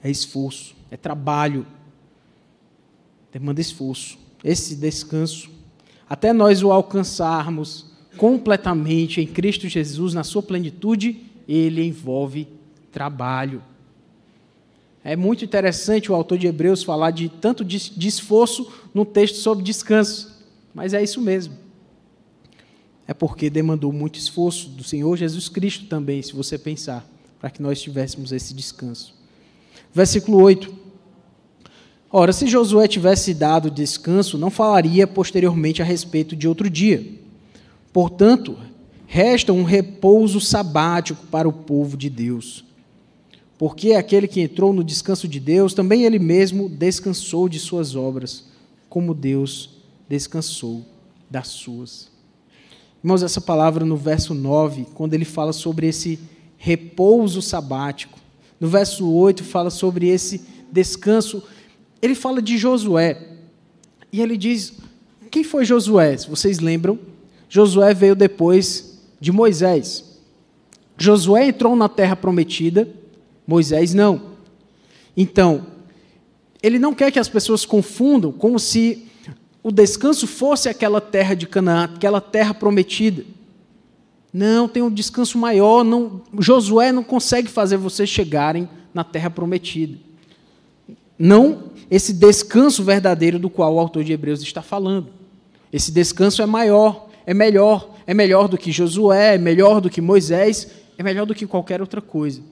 É 0.00 0.08
esforço, 0.08 0.76
é 0.92 0.96
trabalho, 0.96 1.66
demanda 3.32 3.60
esforço. 3.60 4.16
Esse 4.44 4.76
descanso, 4.76 5.50
até 6.08 6.32
nós 6.32 6.62
o 6.62 6.70
alcançarmos 6.70 7.90
completamente 8.16 9.20
em 9.20 9.26
Cristo 9.26 9.68
Jesus, 9.68 10.14
na 10.14 10.22
sua 10.22 10.40
plenitude, 10.40 11.24
ele 11.48 11.82
envolve 11.82 12.46
trabalho. 12.92 13.60
É 15.04 15.16
muito 15.16 15.44
interessante 15.44 16.10
o 16.10 16.14
autor 16.14 16.38
de 16.38 16.46
Hebreus 16.46 16.82
falar 16.82 17.10
de 17.12 17.28
tanto 17.28 17.64
de, 17.64 18.08
esforço 18.08 18.70
no 18.92 19.04
texto 19.04 19.36
sobre 19.36 19.64
descanso, 19.64 20.44
mas 20.74 20.92
é 20.92 21.02
isso 21.02 21.20
mesmo. 21.20 21.54
É 23.06 23.14
porque 23.14 23.48
demandou 23.48 23.92
muito 23.92 24.18
esforço 24.18 24.68
do 24.68 24.84
Senhor 24.84 25.16
Jesus 25.16 25.48
Cristo 25.48 25.86
também, 25.86 26.20
se 26.20 26.34
você 26.34 26.58
pensar, 26.58 27.08
para 27.40 27.48
que 27.48 27.62
nós 27.62 27.80
tivéssemos 27.80 28.32
esse 28.32 28.52
descanso. 28.52 29.14
Versículo 29.94 30.42
8. 30.42 30.74
Ora, 32.10 32.32
se 32.32 32.46
Josué 32.46 32.88
tivesse 32.88 33.32
dado 33.32 33.70
descanso, 33.70 34.36
não 34.36 34.50
falaria 34.50 35.06
posteriormente 35.06 35.80
a 35.80 35.84
respeito 35.84 36.34
de 36.34 36.48
outro 36.48 36.68
dia. 36.68 37.06
Portanto, 37.92 38.58
resta 39.06 39.52
um 39.52 39.62
repouso 39.62 40.40
sabático 40.40 41.26
para 41.28 41.48
o 41.48 41.52
povo 41.52 41.96
de 41.96 42.10
Deus 42.10 42.67
porque 43.58 43.92
aquele 43.92 44.28
que 44.28 44.40
entrou 44.40 44.72
no 44.72 44.84
descanso 44.84 45.26
de 45.26 45.40
Deus, 45.40 45.74
também 45.74 46.04
ele 46.04 46.20
mesmo 46.20 46.68
descansou 46.68 47.48
de 47.48 47.58
suas 47.58 47.96
obras, 47.96 48.44
como 48.88 49.12
Deus 49.12 49.70
descansou 50.08 50.84
das 51.28 51.48
suas. 51.48 52.08
Irmãos, 53.02 53.22
essa 53.24 53.40
palavra 53.40 53.84
no 53.84 53.96
verso 53.96 54.32
9, 54.32 54.86
quando 54.94 55.14
ele 55.14 55.24
fala 55.24 55.52
sobre 55.52 55.88
esse 55.88 56.20
repouso 56.56 57.42
sabático, 57.42 58.18
no 58.60 58.68
verso 58.68 59.10
8 59.10 59.42
fala 59.42 59.70
sobre 59.70 60.08
esse 60.08 60.40
descanso, 60.70 61.42
ele 62.00 62.14
fala 62.14 62.40
de 62.40 62.56
Josué. 62.56 63.38
E 64.12 64.20
ele 64.20 64.36
diz: 64.36 64.74
quem 65.30 65.42
foi 65.42 65.64
Josué? 65.64 66.16
Se 66.16 66.28
vocês 66.28 66.60
lembram, 66.60 66.98
Josué 67.48 67.92
veio 67.92 68.14
depois 68.14 69.00
de 69.20 69.32
Moisés. 69.32 70.04
Josué 70.96 71.48
entrou 71.48 71.76
na 71.76 71.88
terra 71.88 72.16
prometida 72.16 72.88
Moisés 73.48 73.94
não. 73.94 74.20
Então, 75.16 75.66
ele 76.62 76.78
não 76.78 76.92
quer 76.92 77.10
que 77.10 77.18
as 77.18 77.30
pessoas 77.30 77.64
confundam 77.64 78.30
como 78.30 78.58
se 78.58 79.08
o 79.62 79.72
descanso 79.72 80.26
fosse 80.26 80.68
aquela 80.68 81.00
terra 81.00 81.34
de 81.34 81.46
Canaã, 81.46 81.84
aquela 81.84 82.20
terra 82.20 82.52
prometida. 82.52 83.24
Não, 84.30 84.68
tem 84.68 84.82
um 84.82 84.90
descanso 84.90 85.38
maior. 85.38 85.82
Não, 85.82 86.20
Josué 86.38 86.92
não 86.92 87.02
consegue 87.02 87.48
fazer 87.48 87.78
vocês 87.78 88.10
chegarem 88.10 88.68
na 88.92 89.02
terra 89.02 89.30
prometida. 89.30 89.96
Não 91.18 91.70
esse 91.90 92.12
descanso 92.12 92.84
verdadeiro 92.84 93.38
do 93.38 93.48
qual 93.48 93.74
o 93.74 93.80
autor 93.80 94.04
de 94.04 94.12
Hebreus 94.12 94.42
está 94.42 94.60
falando. 94.60 95.08
Esse 95.72 95.90
descanso 95.90 96.42
é 96.42 96.46
maior, 96.46 97.08
é 97.24 97.32
melhor, 97.32 97.94
é 98.06 98.12
melhor 98.12 98.46
do 98.46 98.58
que 98.58 98.70
Josué, 98.70 99.36
é 99.36 99.38
melhor 99.38 99.80
do 99.80 99.88
que 99.88 100.02
Moisés, 100.02 100.68
é 100.98 101.02
melhor 101.02 101.24
do 101.24 101.34
que 101.34 101.46
qualquer 101.46 101.80
outra 101.80 102.02
coisa. 102.02 102.42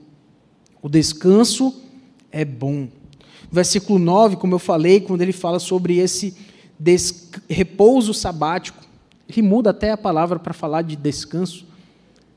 O 0.81 0.89
descanso 0.89 1.73
é 2.31 2.45
bom. 2.45 2.87
Versículo 3.51 3.97
9, 3.97 4.35
como 4.35 4.55
eu 4.55 4.59
falei, 4.59 4.99
quando 4.99 5.21
ele 5.21 5.31
fala 5.31 5.59
sobre 5.59 5.97
esse 5.97 6.35
repouso 7.49 8.13
sabático, 8.13 8.83
ele 9.27 9.41
muda 9.41 9.71
até 9.71 9.91
a 9.91 9.97
palavra 9.97 10.39
para 10.39 10.53
falar 10.53 10.81
de 10.83 10.95
descanso, 10.95 11.65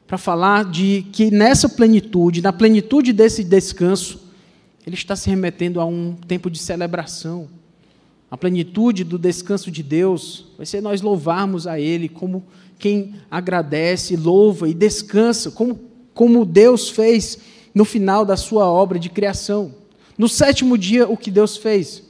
para 0.07 0.18
falar 0.18 0.64
de 0.64 1.07
que 1.12 1.30
nessa 1.30 1.68
plenitude, 1.68 2.43
na 2.43 2.53
plenitude 2.53 3.12
desse 3.12 3.45
descanso, 3.45 4.20
ele 4.86 4.97
está 4.97 5.14
se 5.14 5.28
remetendo 5.28 5.80
a 5.80 5.84
um 5.84 6.16
tempo 6.26 6.51
de 6.51 6.59
celebração. 6.59 7.49
A 8.30 8.36
plenitude 8.36 9.05
do 9.05 9.18
descanso 9.18 9.70
de 9.70 9.82
Deus 9.82 10.47
vai 10.57 10.64
ser 10.64 10.80
nós 10.80 11.03
louvarmos 11.03 11.66
a 11.66 11.78
Ele 11.78 12.09
como 12.09 12.45
quem 12.78 13.14
agradece, 13.30 14.16
louva 14.16 14.68
e 14.68 14.74
descansa, 14.74 15.51
como, 15.51 15.78
como 16.14 16.45
Deus 16.45 16.88
fez 16.88 17.38
no 17.75 17.85
final 17.85 18.25
da 18.25 18.37
sua 18.37 18.66
obra 18.66 18.99
de 18.99 19.09
criação. 19.09 19.75
No 20.18 20.29
sétimo 20.29 20.77
dia, 20.77 21.09
o 21.09 21.16
que 21.16 21.31
Deus 21.31 21.57
fez? 21.57 22.03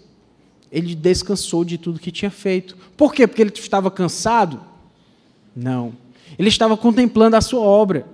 Ele 0.70 0.94
descansou 0.94 1.64
de 1.64 1.78
tudo 1.78 2.00
que 2.00 2.10
tinha 2.10 2.30
feito. 2.30 2.76
Por 2.96 3.12
quê? 3.12 3.26
Porque 3.26 3.42
ele 3.42 3.52
estava 3.54 3.90
cansado? 3.90 4.60
Não. 5.54 5.92
Ele 6.38 6.48
estava 6.48 6.76
contemplando 6.76 7.36
a 7.36 7.40
sua 7.40 7.60
obra. 7.60 8.06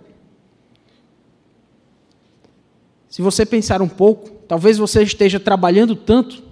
Se 3.09 3.23
você 3.23 3.47
pensar 3.47 3.81
um 3.81 3.89
pouco, 3.89 4.31
talvez 4.47 4.79
você 4.79 5.03
esteja 5.03 5.39
trabalhando 5.39 5.95
tanto 5.95 6.43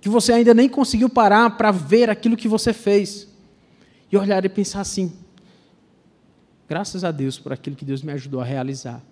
que 0.00 0.08
você 0.08 0.32
ainda 0.32 0.52
nem 0.52 0.68
conseguiu 0.68 1.08
parar 1.08 1.56
para 1.56 1.70
ver 1.70 2.10
aquilo 2.10 2.36
que 2.36 2.48
você 2.48 2.72
fez. 2.72 3.28
E 4.10 4.16
olhar 4.16 4.44
e 4.44 4.48
pensar 4.48 4.80
assim: 4.80 5.12
graças 6.68 7.04
a 7.04 7.10
Deus 7.10 7.38
por 7.38 7.52
aquilo 7.52 7.76
que 7.76 7.84
Deus 7.84 8.02
me 8.02 8.12
ajudou 8.12 8.40
a 8.40 8.44
realizar 8.44 9.02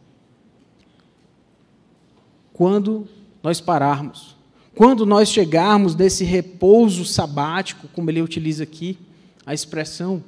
quando 2.54 3.06
nós 3.42 3.60
pararmos, 3.60 4.34
Quando 4.74 5.06
nós 5.06 5.28
chegarmos 5.28 5.94
desse 5.94 6.24
repouso 6.24 7.04
sabático, 7.04 7.86
como 7.88 8.10
ele 8.10 8.20
utiliza 8.20 8.64
aqui, 8.64 8.98
a 9.46 9.54
expressão, 9.54 10.24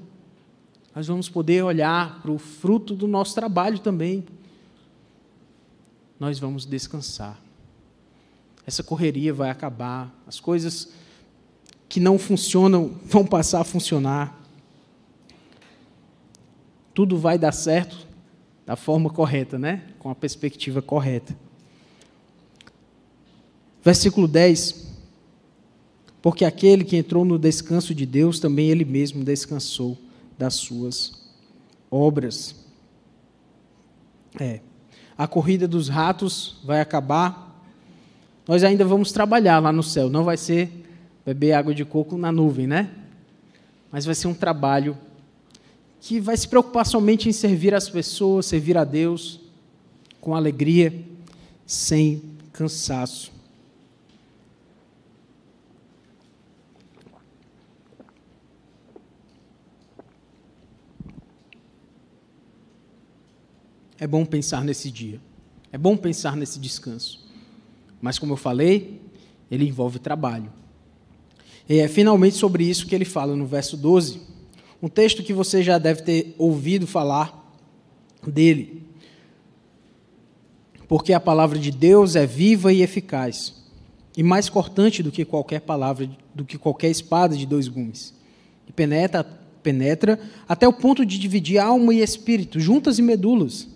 nós 0.95 1.09
vamos 1.09 1.29
poder 1.29 1.64
olhar 1.64 2.22
para 2.22 2.31
o 2.31 2.39
fruto 2.39 2.95
do 2.95 3.09
nosso 3.09 3.35
trabalho 3.35 3.81
também. 3.81 4.24
Nós 6.20 6.39
vamos 6.39 6.64
descansar. 6.64 7.37
Essa 8.64 8.85
correria 8.85 9.35
vai 9.35 9.51
acabar, 9.51 10.14
as 10.29 10.39
coisas 10.39 10.93
que 11.89 11.99
não 11.99 12.16
funcionam 12.16 12.95
vão 13.05 13.27
passar 13.27 13.62
a 13.62 13.64
funcionar. 13.64 14.41
Tudo 16.95 17.18
vai 17.18 17.37
dar 17.37 17.53
certo 17.53 18.07
da 18.64 18.77
forma 18.77 19.11
correta, 19.11 19.59
né? 19.59 19.83
Com 19.99 20.09
a 20.09 20.14
perspectiva 20.14 20.81
correta. 20.81 21.37
Versículo 23.87 24.26
10. 24.26 24.84
Porque 26.20 26.45
aquele 26.45 26.82
que 26.82 26.97
entrou 26.97 27.24
no 27.24 27.39
descanso 27.39 27.95
de 27.95 28.05
Deus, 28.05 28.41
também 28.41 28.68
ele 28.68 28.84
mesmo 28.84 29.22
descansou 29.22 29.97
das 30.37 30.55
suas 30.55 31.12
obras. 31.89 32.57
É. 34.41 34.59
A 35.16 35.28
corrida 35.28 35.68
dos 35.68 35.89
ratos 35.89 36.57
vai 36.64 36.80
acabar. 36.80 37.64
Nós 38.49 38.64
ainda 38.64 38.84
vamos 38.84 39.12
trabalhar 39.12 39.61
lá 39.61 39.70
no 39.70 39.84
céu. 39.84 40.11
Não 40.11 40.24
vai 40.24 40.37
ser 40.37 40.68
beber 41.24 41.53
água 41.53 41.72
de 41.72 41.84
coco 41.84 42.18
na 42.18 42.32
nuvem, 42.32 42.66
né? 42.66 42.91
Mas 43.93 44.05
vai 44.05 44.16
ser 44.16 44.26
um 44.26 44.34
trabalho 44.34 44.99
que 46.01 46.18
vai 46.18 46.37
se 46.37 46.49
preocupar 46.49 46.84
somente 46.84 47.28
em 47.28 47.32
servir 47.32 47.72
as 47.72 47.89
pessoas, 47.89 48.47
servir 48.47 48.76
a 48.76 48.82
Deus 48.82 49.39
com 50.20 50.34
alegria, 50.34 50.93
sem 51.64 52.20
cansaço. 52.53 53.36
É 63.99 64.07
bom 64.07 64.24
pensar 64.24 64.62
nesse 64.64 64.90
dia. 64.90 65.20
É 65.72 65.78
bom 65.78 65.97
pensar 65.97 66.36
nesse 66.36 66.59
descanso. 66.59 67.24
Mas, 68.01 68.18
como 68.18 68.34
eu 68.34 68.36
falei, 68.36 69.01
ele 69.51 69.66
envolve 69.66 69.99
trabalho. 69.99 70.53
E 71.68 71.78
é 71.78 71.88
finalmente 71.88 72.36
sobre 72.36 72.64
isso 72.64 72.86
que 72.86 72.94
ele 72.94 73.05
fala 73.05 73.34
no 73.34 73.47
verso 73.47 73.76
12. 73.76 74.20
Um 74.82 74.88
texto 74.88 75.22
que 75.22 75.32
você 75.32 75.62
já 75.62 75.78
deve 75.78 76.03
ter 76.03 76.34
ouvido 76.38 76.86
falar 76.86 77.55
dele. 78.26 78.82
Porque 80.86 81.12
a 81.12 81.20
palavra 81.20 81.59
de 81.59 81.70
Deus 81.70 82.14
é 82.14 82.26
viva 82.26 82.72
e 82.72 82.82
eficaz, 82.82 83.55
e 84.16 84.22
mais 84.22 84.49
cortante 84.49 85.03
do 85.03 85.11
que 85.11 85.24
qualquer 85.24 85.61
palavra, 85.61 86.09
do 86.32 86.44
que 86.44 86.57
qualquer 86.57 86.90
espada 86.90 87.36
de 87.36 87.44
dois 87.44 87.66
gumes. 87.66 88.14
E 88.68 88.72
penetra, 88.72 89.24
penetra 89.64 90.20
até 90.49 90.68
o 90.68 90.72
ponto 90.72 91.05
de 91.05 91.18
dividir 91.18 91.59
alma 91.59 91.92
e 91.92 92.03
espírito, 92.03 92.61
juntas 92.61 93.01
e 93.01 93.03
medulas 93.03 93.66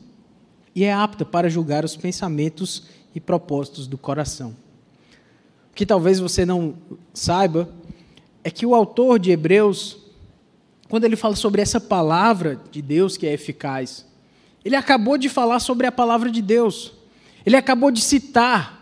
e 0.74 0.84
é 0.84 0.92
apta 0.92 1.24
para 1.24 1.48
julgar 1.48 1.84
os 1.84 1.96
pensamentos 1.96 2.84
e 3.14 3.20
propósitos 3.20 3.86
do 3.86 3.98
coração. 3.98 4.54
O 5.70 5.74
que 5.74 5.86
talvez 5.86 6.18
você 6.18 6.44
não 6.44 6.74
saiba 7.12 7.68
é 8.42 8.50
que 8.50 8.66
o 8.66 8.74
autor 8.74 9.18
de 9.18 9.30
Hebreus, 9.30 9.98
quando 10.88 11.04
ele 11.04 11.16
fala 11.16 11.36
sobre 11.36 11.60
essa 11.62 11.80
palavra 11.80 12.60
de 12.70 12.82
Deus 12.82 13.16
que 13.16 13.26
é 13.26 13.32
eficaz, 13.32 14.06
ele 14.64 14.76
acabou 14.76 15.16
de 15.16 15.28
falar 15.28 15.60
sobre 15.60 15.86
a 15.86 15.92
palavra 15.92 16.30
de 16.30 16.42
Deus. 16.42 16.92
Ele 17.44 17.56
acabou 17.56 17.90
de 17.90 18.00
citar 18.00 18.80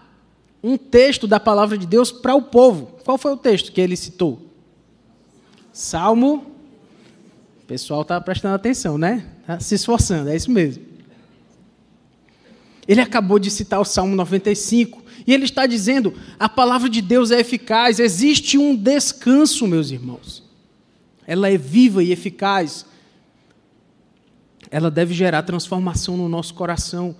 um 0.62 0.76
texto 0.76 1.26
da 1.26 1.38
palavra 1.38 1.78
de 1.78 1.86
Deus 1.86 2.10
para 2.10 2.34
o 2.34 2.42
povo. 2.42 2.98
Qual 3.04 3.16
foi 3.16 3.32
o 3.32 3.36
texto 3.36 3.70
que 3.70 3.80
ele 3.80 3.96
citou? 3.96 4.42
Salmo. 5.72 6.52
O 7.62 7.66
pessoal 7.68 8.02
está 8.02 8.20
prestando 8.20 8.54
atenção, 8.54 8.98
né? 8.98 9.26
Está 9.40 9.60
se 9.60 9.74
esforçando, 9.74 10.30
é 10.30 10.36
isso 10.36 10.50
mesmo. 10.50 10.87
Ele 12.88 13.02
acabou 13.02 13.38
de 13.38 13.50
citar 13.50 13.78
o 13.78 13.84
Salmo 13.84 14.16
95 14.16 15.04
e 15.26 15.34
ele 15.34 15.44
está 15.44 15.66
dizendo: 15.66 16.14
a 16.38 16.48
palavra 16.48 16.88
de 16.88 17.02
Deus 17.02 17.30
é 17.30 17.38
eficaz, 17.38 18.00
existe 18.00 18.56
um 18.56 18.74
descanso, 18.74 19.66
meus 19.66 19.90
irmãos. 19.90 20.42
Ela 21.26 21.50
é 21.50 21.58
viva 21.58 22.02
e 22.02 22.10
eficaz. 22.10 22.86
Ela 24.70 24.90
deve 24.90 25.12
gerar 25.12 25.42
transformação 25.42 26.16
no 26.16 26.30
nosso 26.30 26.54
coração. 26.54 27.14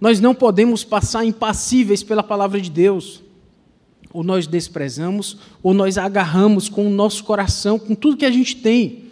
Nós 0.00 0.18
não 0.18 0.34
podemos 0.34 0.82
passar 0.82 1.26
impassíveis 1.26 2.02
pela 2.02 2.22
palavra 2.22 2.58
de 2.58 2.70
Deus. 2.70 3.22
Ou 4.12 4.24
nós 4.24 4.46
desprezamos, 4.46 5.36
ou 5.62 5.74
nós 5.74 5.98
agarramos 5.98 6.68
com 6.68 6.86
o 6.86 6.90
nosso 6.90 7.22
coração, 7.22 7.78
com 7.78 7.94
tudo 7.94 8.16
que 8.16 8.24
a 8.24 8.30
gente 8.30 8.56
tem, 8.56 9.04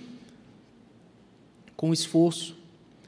com 1.77 1.93
esforço. 1.93 2.57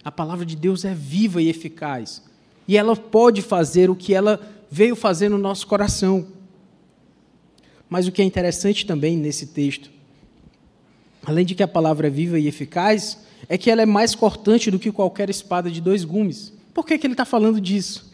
A 0.04 0.12
palavra 0.12 0.44
de 0.44 0.54
Deus 0.54 0.84
é 0.84 0.94
viva 0.94 1.42
e 1.42 1.48
eficaz 1.48 2.22
e 2.70 2.76
ela 2.76 2.94
pode 2.94 3.42
fazer 3.42 3.90
o 3.90 3.96
que 3.96 4.14
ela 4.14 4.40
veio 4.70 4.94
fazer 4.94 5.28
no 5.28 5.36
nosso 5.36 5.66
coração. 5.66 6.28
Mas 7.88 8.06
o 8.06 8.12
que 8.12 8.22
é 8.22 8.24
interessante 8.24 8.86
também 8.86 9.16
nesse 9.16 9.46
texto, 9.46 9.90
além 11.26 11.44
de 11.44 11.56
que 11.56 11.64
a 11.64 11.66
palavra 11.66 12.06
é 12.06 12.10
viva 12.10 12.38
e 12.38 12.46
eficaz, 12.46 13.18
é 13.48 13.58
que 13.58 13.72
ela 13.72 13.82
é 13.82 13.86
mais 13.86 14.14
cortante 14.14 14.70
do 14.70 14.78
que 14.78 14.92
qualquer 14.92 15.28
espada 15.28 15.68
de 15.68 15.80
dois 15.80 16.04
gumes. 16.04 16.52
Por 16.72 16.86
que, 16.86 16.96
que 16.96 17.08
ele 17.08 17.14
está 17.14 17.24
falando 17.24 17.60
disso? 17.60 18.08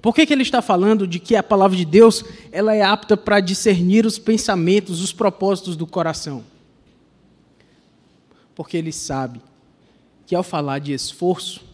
Por 0.00 0.14
que, 0.14 0.24
que 0.24 0.32
ele 0.32 0.42
está 0.42 0.62
falando 0.62 1.04
de 1.04 1.18
que 1.18 1.34
a 1.34 1.42
palavra 1.42 1.76
de 1.76 1.84
Deus 1.84 2.24
ela 2.52 2.72
é 2.72 2.82
apta 2.82 3.16
para 3.16 3.40
discernir 3.40 4.06
os 4.06 4.16
pensamentos, 4.16 5.02
os 5.02 5.12
propósitos 5.12 5.74
do 5.74 5.88
coração? 5.88 6.44
Porque 8.54 8.76
ele 8.76 8.92
sabe 8.92 9.42
que 10.24 10.36
ao 10.36 10.44
falar 10.44 10.78
de 10.78 10.92
esforço, 10.92 11.71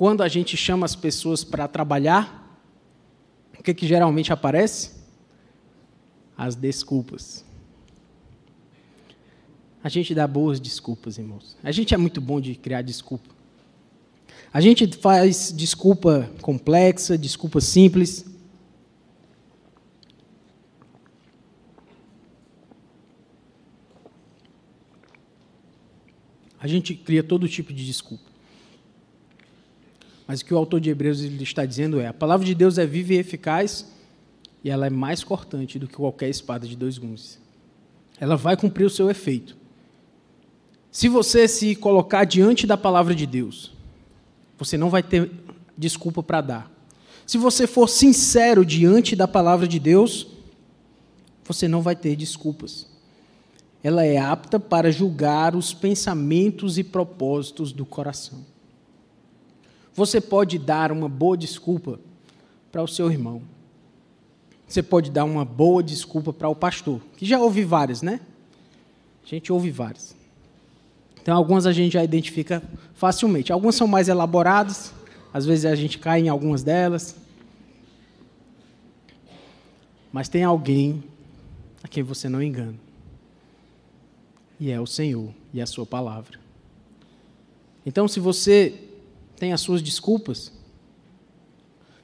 quando 0.00 0.22
a 0.22 0.28
gente 0.28 0.56
chama 0.56 0.86
as 0.86 0.96
pessoas 0.96 1.44
para 1.44 1.68
trabalhar, 1.68 2.58
o 3.58 3.62
que, 3.62 3.74
que 3.74 3.86
geralmente 3.86 4.32
aparece? 4.32 4.92
As 6.34 6.54
desculpas. 6.54 7.44
A 9.84 9.90
gente 9.90 10.14
dá 10.14 10.26
boas 10.26 10.58
desculpas, 10.58 11.18
irmãos. 11.18 11.54
A 11.62 11.70
gente 11.70 11.92
é 11.92 11.98
muito 11.98 12.18
bom 12.18 12.40
de 12.40 12.54
criar 12.54 12.80
desculpa. 12.80 13.28
A 14.50 14.58
gente 14.58 14.86
faz 14.96 15.52
desculpa 15.54 16.30
complexa, 16.40 17.18
desculpa 17.18 17.60
simples. 17.60 18.24
A 26.58 26.66
gente 26.66 26.94
cria 26.94 27.22
todo 27.22 27.46
tipo 27.46 27.70
de 27.70 27.84
desculpa. 27.84 28.29
Mas 30.30 30.42
o 30.42 30.44
que 30.44 30.54
o 30.54 30.58
autor 30.58 30.80
de 30.80 30.88
Hebreus 30.88 31.18
está 31.18 31.66
dizendo 31.66 31.98
é: 31.98 32.06
a 32.06 32.14
palavra 32.14 32.46
de 32.46 32.54
Deus 32.54 32.78
é 32.78 32.86
viva 32.86 33.14
e 33.14 33.16
eficaz 33.16 33.84
e 34.62 34.70
ela 34.70 34.86
é 34.86 34.90
mais 34.90 35.24
cortante 35.24 35.76
do 35.76 35.88
que 35.88 35.96
qualquer 35.96 36.28
espada 36.28 36.68
de 36.68 36.76
dois 36.76 36.98
gumes. 36.98 37.40
Ela 38.20 38.36
vai 38.36 38.56
cumprir 38.56 38.84
o 38.84 38.90
seu 38.90 39.10
efeito. 39.10 39.56
Se 40.88 41.08
você 41.08 41.48
se 41.48 41.74
colocar 41.74 42.22
diante 42.22 42.64
da 42.64 42.76
palavra 42.76 43.12
de 43.12 43.26
Deus, 43.26 43.72
você 44.56 44.78
não 44.78 44.88
vai 44.88 45.02
ter 45.02 45.28
desculpa 45.76 46.22
para 46.22 46.40
dar. 46.40 46.72
Se 47.26 47.36
você 47.36 47.66
for 47.66 47.88
sincero 47.88 48.64
diante 48.64 49.16
da 49.16 49.26
palavra 49.26 49.66
de 49.66 49.80
Deus, 49.80 50.28
você 51.42 51.66
não 51.66 51.82
vai 51.82 51.96
ter 51.96 52.14
desculpas. 52.14 52.86
Ela 53.82 54.04
é 54.04 54.16
apta 54.16 54.60
para 54.60 54.92
julgar 54.92 55.56
os 55.56 55.74
pensamentos 55.74 56.78
e 56.78 56.84
propósitos 56.84 57.72
do 57.72 57.84
coração. 57.84 58.48
Você 59.94 60.20
pode 60.20 60.58
dar 60.58 60.92
uma 60.92 61.08
boa 61.08 61.36
desculpa 61.36 61.98
para 62.70 62.82
o 62.82 62.88
seu 62.88 63.10
irmão. 63.10 63.42
Você 64.66 64.82
pode 64.82 65.10
dar 65.10 65.24
uma 65.24 65.44
boa 65.44 65.82
desculpa 65.82 66.32
para 66.32 66.48
o 66.48 66.54
pastor, 66.54 67.00
que 67.16 67.26
já 67.26 67.40
ouvi 67.40 67.64
várias, 67.64 68.02
né? 68.02 68.20
A 69.24 69.26
gente 69.26 69.52
ouve 69.52 69.70
várias. 69.70 70.14
Então, 71.20 71.36
algumas 71.36 71.66
a 71.66 71.72
gente 71.72 71.92
já 71.92 72.04
identifica 72.04 72.62
facilmente. 72.94 73.52
Algumas 73.52 73.74
são 73.74 73.86
mais 73.86 74.08
elaboradas, 74.08 74.92
às 75.34 75.44
vezes 75.44 75.64
a 75.64 75.74
gente 75.74 75.98
cai 75.98 76.20
em 76.20 76.28
algumas 76.28 76.62
delas. 76.62 77.16
Mas 80.12 80.28
tem 80.28 80.44
alguém 80.44 81.02
a 81.82 81.88
quem 81.88 82.02
você 82.02 82.28
não 82.28 82.42
engana. 82.42 82.78
E 84.58 84.70
é 84.70 84.80
o 84.80 84.86
Senhor 84.86 85.32
e 85.52 85.60
a 85.60 85.66
sua 85.66 85.86
palavra. 85.86 86.38
Então, 87.84 88.06
se 88.06 88.20
você 88.20 88.89
tem 89.40 89.54
as 89.54 89.62
suas 89.62 89.82
desculpas. 89.82 90.52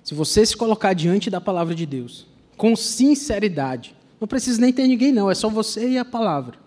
Se 0.02 0.14
você 0.14 0.44
se 0.46 0.56
colocar 0.56 0.94
diante 0.94 1.28
da 1.28 1.40
palavra 1.40 1.74
de 1.74 1.84
Deus, 1.84 2.26
com 2.56 2.74
sinceridade, 2.74 3.94
não 4.18 4.26
precisa 4.26 4.58
nem 4.58 4.72
ter 4.72 4.88
ninguém, 4.88 5.12
não, 5.12 5.30
é 5.30 5.34
só 5.34 5.50
você 5.50 5.90
e 5.90 5.98
a 5.98 6.04
palavra. 6.04 6.58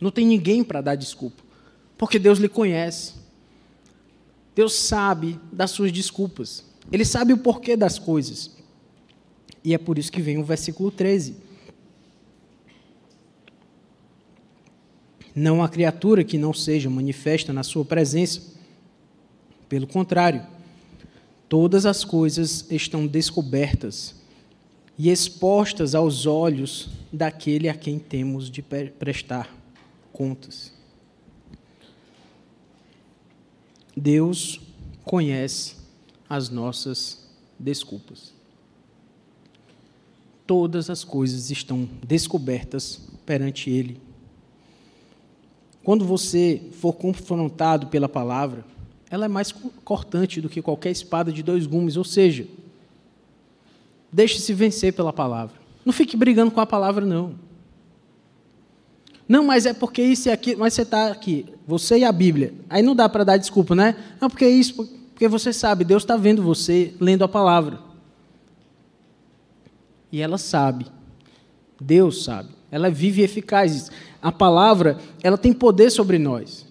Não 0.00 0.12
tem 0.12 0.24
ninguém 0.24 0.62
para 0.62 0.80
dar 0.80 0.94
desculpa, 0.94 1.42
porque 1.98 2.18
Deus 2.18 2.38
lhe 2.38 2.48
conhece. 2.48 3.14
Deus 4.54 4.74
sabe 4.74 5.40
das 5.52 5.72
suas 5.72 5.90
desculpas, 5.90 6.64
Ele 6.92 7.04
sabe 7.04 7.32
o 7.32 7.38
porquê 7.38 7.76
das 7.76 7.98
coisas. 7.98 8.56
E 9.64 9.74
é 9.74 9.78
por 9.78 9.98
isso 9.98 10.12
que 10.12 10.22
vem 10.22 10.38
o 10.38 10.44
versículo 10.44 10.92
13. 10.92 11.36
Não 15.34 15.60
há 15.60 15.68
criatura 15.68 16.22
que 16.22 16.38
não 16.38 16.52
seja 16.52 16.88
manifesta 16.88 17.52
na 17.52 17.64
sua 17.64 17.84
presença. 17.84 18.53
Pelo 19.74 19.88
contrário, 19.88 20.46
todas 21.48 21.84
as 21.84 22.04
coisas 22.04 22.64
estão 22.70 23.08
descobertas 23.08 24.14
e 24.96 25.10
expostas 25.10 25.96
aos 25.96 26.26
olhos 26.26 26.90
daquele 27.12 27.68
a 27.68 27.74
quem 27.74 27.98
temos 27.98 28.48
de 28.48 28.62
prestar 28.62 29.52
contas. 30.12 30.72
Deus 33.96 34.60
conhece 35.02 35.74
as 36.30 36.50
nossas 36.50 37.26
desculpas. 37.58 38.32
Todas 40.46 40.88
as 40.88 41.02
coisas 41.02 41.50
estão 41.50 41.88
descobertas 42.06 43.00
perante 43.26 43.70
Ele. 43.70 44.00
Quando 45.82 46.04
você 46.04 46.62
for 46.80 46.92
confrontado 46.92 47.88
pela 47.88 48.08
palavra, 48.08 48.72
ela 49.14 49.26
é 49.26 49.28
mais 49.28 49.54
cortante 49.84 50.40
do 50.40 50.48
que 50.48 50.60
qualquer 50.60 50.90
espada 50.90 51.30
de 51.30 51.40
dois 51.40 51.66
gumes, 51.66 51.96
ou 51.96 52.02
seja, 52.02 52.48
deixe-se 54.10 54.52
vencer 54.52 54.92
pela 54.92 55.12
palavra. 55.12 55.54
Não 55.84 55.92
fique 55.92 56.16
brigando 56.16 56.50
com 56.50 56.60
a 56.60 56.66
palavra, 56.66 57.06
não. 57.06 57.36
Não, 59.28 59.44
mas 59.44 59.66
é 59.66 59.72
porque 59.72 60.02
isso 60.02 60.28
e 60.28 60.32
aquilo, 60.32 60.58
mas 60.58 60.74
você 60.74 60.82
está 60.82 61.12
aqui, 61.12 61.46
você 61.64 61.98
e 61.98 62.04
a 62.04 62.10
Bíblia. 62.10 62.54
Aí 62.68 62.82
não 62.82 62.92
dá 62.92 63.08
para 63.08 63.22
dar 63.22 63.36
desculpa, 63.36 63.72
né? 63.76 63.94
Não, 64.20 64.28
porque 64.28 64.48
isso, 64.48 64.84
porque 65.12 65.28
você 65.28 65.52
sabe, 65.52 65.84
Deus 65.84 66.02
está 66.02 66.16
vendo 66.16 66.42
você 66.42 66.92
lendo 66.98 67.22
a 67.22 67.28
palavra. 67.28 67.78
E 70.10 70.20
ela 70.20 70.38
sabe. 70.38 70.86
Deus 71.80 72.24
sabe. 72.24 72.48
Ela 72.68 72.90
vive 72.90 73.22
e 73.22 73.24
eficaz. 73.24 73.92
A 74.20 74.32
palavra, 74.32 74.98
ela 75.22 75.38
tem 75.38 75.52
poder 75.52 75.90
sobre 75.90 76.18
nós. 76.18 76.63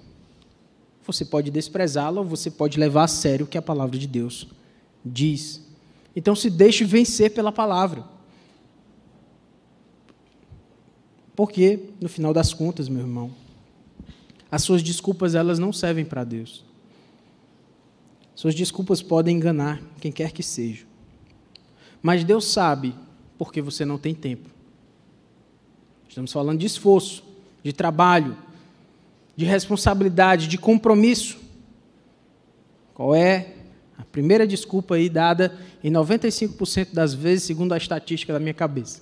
Você 1.05 1.25
pode 1.25 1.51
desprezá-la 1.51 2.21
ou 2.21 2.27
você 2.27 2.49
pode 2.49 2.79
levar 2.79 3.03
a 3.03 3.07
sério 3.07 3.45
o 3.45 3.49
que 3.49 3.57
a 3.57 3.61
palavra 3.61 3.97
de 3.97 4.07
Deus 4.07 4.47
diz. 5.03 5.61
Então 6.15 6.35
se 6.35 6.49
deixe 6.49 6.85
vencer 6.85 7.31
pela 7.31 7.51
palavra. 7.51 8.03
Porque, 11.35 11.89
no 11.99 12.07
final 12.07 12.33
das 12.33 12.53
contas, 12.53 12.87
meu 12.87 13.01
irmão, 13.01 13.31
as 14.51 14.61
suas 14.61 14.83
desculpas 14.83 15.33
elas 15.33 15.57
não 15.57 15.73
servem 15.73 16.05
para 16.05 16.23
Deus. 16.23 16.63
Suas 18.35 18.53
desculpas 18.53 19.01
podem 19.01 19.35
enganar 19.35 19.81
quem 19.99 20.11
quer 20.11 20.31
que 20.31 20.43
seja. 20.43 20.85
Mas 22.01 22.23
Deus 22.23 22.45
sabe 22.45 22.95
porque 23.37 23.61
você 23.61 23.83
não 23.83 23.97
tem 23.97 24.13
tempo. 24.13 24.49
Estamos 26.07 26.31
falando 26.31 26.59
de 26.59 26.65
esforço, 26.65 27.23
de 27.63 27.73
trabalho, 27.73 28.37
de 29.35 29.45
responsabilidade, 29.45 30.47
de 30.47 30.57
compromisso. 30.57 31.37
Qual 32.93 33.15
é 33.15 33.55
a 33.97 34.03
primeira 34.03 34.45
desculpa 34.45 34.95
aí 34.95 35.09
dada 35.09 35.57
em 35.83 35.91
95% 35.91 36.93
das 36.93 37.13
vezes, 37.13 37.43
segundo 37.43 37.73
a 37.73 37.77
estatística 37.77 38.31
da 38.31 38.39
minha 38.39 38.53
cabeça? 38.53 39.01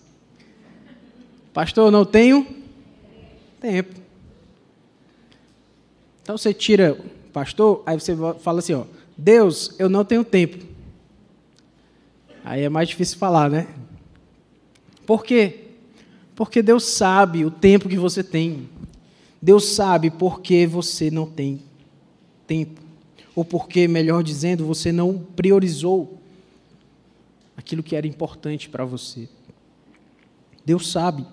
Pastor, 1.54 1.92
não 1.92 2.06
tenho 2.06 2.48
tempo. 3.60 4.00
Então 6.22 6.38
você 6.38 6.54
tira, 6.54 6.98
pastor, 7.34 7.84
aí 7.86 8.00
você 8.00 8.16
fala 8.40 8.60
assim, 8.60 8.74
ó, 8.74 8.86
Deus, 9.18 9.76
eu 9.78 9.90
não 9.90 10.06
tenho 10.06 10.24
tempo. 10.24 10.66
Aí 12.44 12.64
é 12.64 12.70
mais 12.70 12.90
difícil 12.90 13.18
falar, 13.18 13.50
né? 13.50 13.68
Por 15.06 15.24
quê? 15.24 15.66
Porque 16.36 16.62
Deus 16.62 16.86
sabe 16.86 17.44
o 17.44 17.52
tempo 17.52 17.90
que 17.90 17.98
você 17.98 18.24
tem. 18.24 18.70
Deus 19.42 19.66
sabe 19.66 20.12
porque 20.12 20.68
você 20.68 21.10
não 21.10 21.26
tem 21.26 21.62
tempo. 22.46 22.80
Ou 23.36 23.44
porque, 23.44 23.88
melhor 23.88 24.24
dizendo, 24.24 24.66
você 24.66 24.92
não 24.92 25.18
priorizou 25.18 26.20
aquilo 27.56 27.82
que 27.82 27.96
era 27.96 28.06
importante 28.06 28.70
para 28.70 28.86
você. 28.86 29.28
Deus 30.66 30.92
sabe 30.92 31.26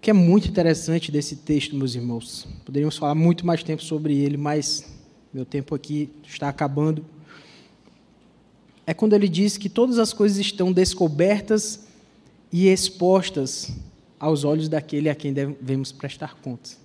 que 0.00 0.10
é 0.10 0.12
muito 0.12 0.48
interessante 0.48 1.12
desse 1.12 1.36
texto, 1.36 1.76
meus 1.76 1.94
irmãos. 1.94 2.46
Poderíamos 2.64 2.98
falar 2.98 3.14
muito 3.14 3.46
mais 3.46 3.62
tempo 3.62 3.82
sobre 3.82 4.18
ele, 4.18 4.36
mas 4.36 4.92
meu 5.32 5.46
tempo 5.46 5.74
aqui 5.74 6.10
está 6.26 6.48
acabando. 6.48 7.04
É 8.84 8.92
quando 8.92 9.14
ele 9.14 9.28
diz 9.28 9.56
que 9.56 9.68
todas 9.68 9.98
as 9.98 10.12
coisas 10.12 10.38
estão 10.38 10.72
descobertas 10.72 11.86
e 12.52 12.66
expostas 12.68 13.70
aos 14.18 14.44
olhos 14.44 14.68
daquele 14.68 15.08
a 15.08 15.14
quem 15.14 15.32
devemos 15.32 15.92
prestar 15.92 16.34
contas. 16.34 16.81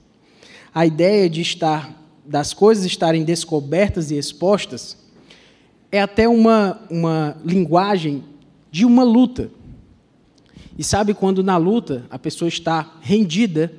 A 0.78 0.86
ideia 0.86 1.28
de 1.28 1.41
estar 1.41 1.91
das 2.23 2.53
coisas 2.53 2.86
estarem 2.86 3.23
descobertas 3.23 4.11
e 4.11 4.15
expostas 4.15 4.95
é 5.91 5.99
até 5.99 6.30
uma, 6.30 6.80
uma 6.88 7.36
linguagem 7.43 8.23
de 8.69 8.86
uma 8.86 9.03
luta. 9.03 9.49
E 10.78 10.84
sabe 10.84 11.15
quando 11.15 11.41
na 11.41 11.57
luta 11.57 12.05
a 12.11 12.19
pessoa 12.19 12.47
está 12.47 12.93
rendida? 13.01 13.73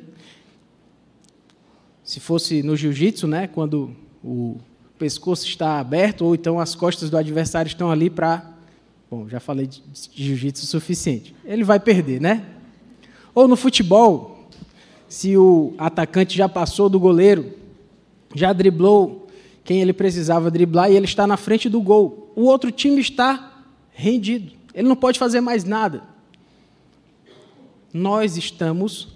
Se 2.03 2.19
fosse 2.19 2.65
no 2.65 2.77
jiu-jitsu, 2.77 3.29
né, 3.29 3.47
quando 3.47 3.95
o 4.21 4.57
pescoço 4.99 5.47
está 5.47 5.79
aberto 5.79 6.23
ou 6.23 6.35
então 6.35 6.59
as 6.59 6.75
costas 6.75 7.09
do 7.09 7.17
adversário 7.17 7.69
estão 7.69 7.93
ali 7.93 8.11
para 8.11 8.55
Bom, 9.09 9.29
já 9.29 9.39
falei 9.39 9.69
de 9.69 9.83
jiu-jitsu 10.17 10.65
o 10.65 10.67
suficiente. 10.67 11.33
Ele 11.45 11.63
vai 11.63 11.79
perder, 11.79 12.21
né? 12.21 12.45
Ou 13.33 13.47
no 13.47 13.55
futebol, 13.55 14.38
se 15.09 15.37
o 15.37 15.75
atacante 15.79 16.37
já 16.37 16.49
passou 16.49 16.89
do 16.89 17.01
goleiro, 17.01 17.55
já 18.35 18.53
driblou 18.53 19.27
quem 19.65 19.81
ele 19.81 19.93
precisava 19.93 20.51
driblar 20.51 20.91
e 20.91 20.97
ele 20.97 21.07
está 21.07 21.27
na 21.27 21.37
frente 21.37 21.69
do 21.69 21.81
gol, 21.81 22.33
o 22.37 22.43
outro 22.45 22.71
time 22.71 23.01
está 23.01 23.65
rendido. 23.91 24.53
Ele 24.75 24.89
não 24.89 24.97
pode 24.97 25.19
fazer 25.19 25.41
mais 25.41 25.65
nada 25.65 26.03
nós 27.93 28.37
estamos 28.37 29.09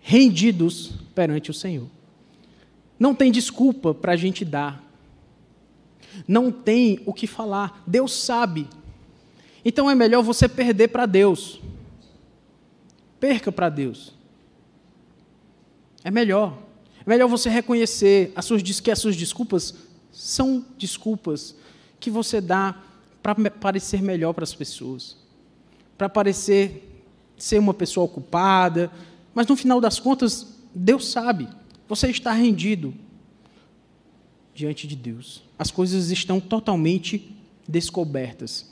rendidos 0.00 0.92
perante 1.14 1.50
o 1.50 1.54
Senhor. 1.54 1.88
Não 2.98 3.14
tem 3.14 3.30
desculpa 3.30 3.92
para 3.92 4.12
a 4.12 4.16
gente 4.16 4.44
dar. 4.44 4.82
Não 6.26 6.50
tem 6.50 7.00
o 7.06 7.12
que 7.12 7.26
falar. 7.26 7.82
Deus 7.86 8.12
sabe. 8.12 8.68
Então 9.64 9.90
é 9.90 9.94
melhor 9.94 10.22
você 10.22 10.48
perder 10.48 10.88
para 10.88 11.06
Deus. 11.06 11.60
Perca 13.20 13.52
para 13.52 13.68
Deus. 13.68 14.14
É 16.04 16.10
melhor. 16.10 16.58
É 17.04 17.08
melhor 17.08 17.28
você 17.28 17.48
reconhecer 17.48 18.32
as 18.36 18.44
suas, 18.44 18.62
que 18.80 18.90
as 18.90 18.98
suas 18.98 19.16
desculpas 19.16 19.74
são 20.12 20.64
desculpas 20.78 21.54
que 21.98 22.10
você 22.10 22.40
dá 22.40 22.80
para 23.22 23.34
parecer 23.50 24.02
melhor 24.02 24.32
para 24.32 24.44
as 24.44 24.54
pessoas, 24.54 25.16
para 25.96 26.08
parecer 26.08 26.88
ser 27.36 27.58
uma 27.58 27.74
pessoa 27.74 28.04
ocupada, 28.04 28.90
mas 29.34 29.46
no 29.46 29.56
final 29.56 29.80
das 29.80 29.98
contas, 29.98 30.46
Deus 30.74 31.08
sabe, 31.08 31.48
você 31.88 32.08
está 32.08 32.32
rendido 32.32 32.94
diante 34.54 34.86
de 34.86 34.94
Deus. 34.94 35.42
As 35.58 35.70
coisas 35.70 36.10
estão 36.10 36.40
totalmente 36.40 37.34
descobertas. 37.66 38.70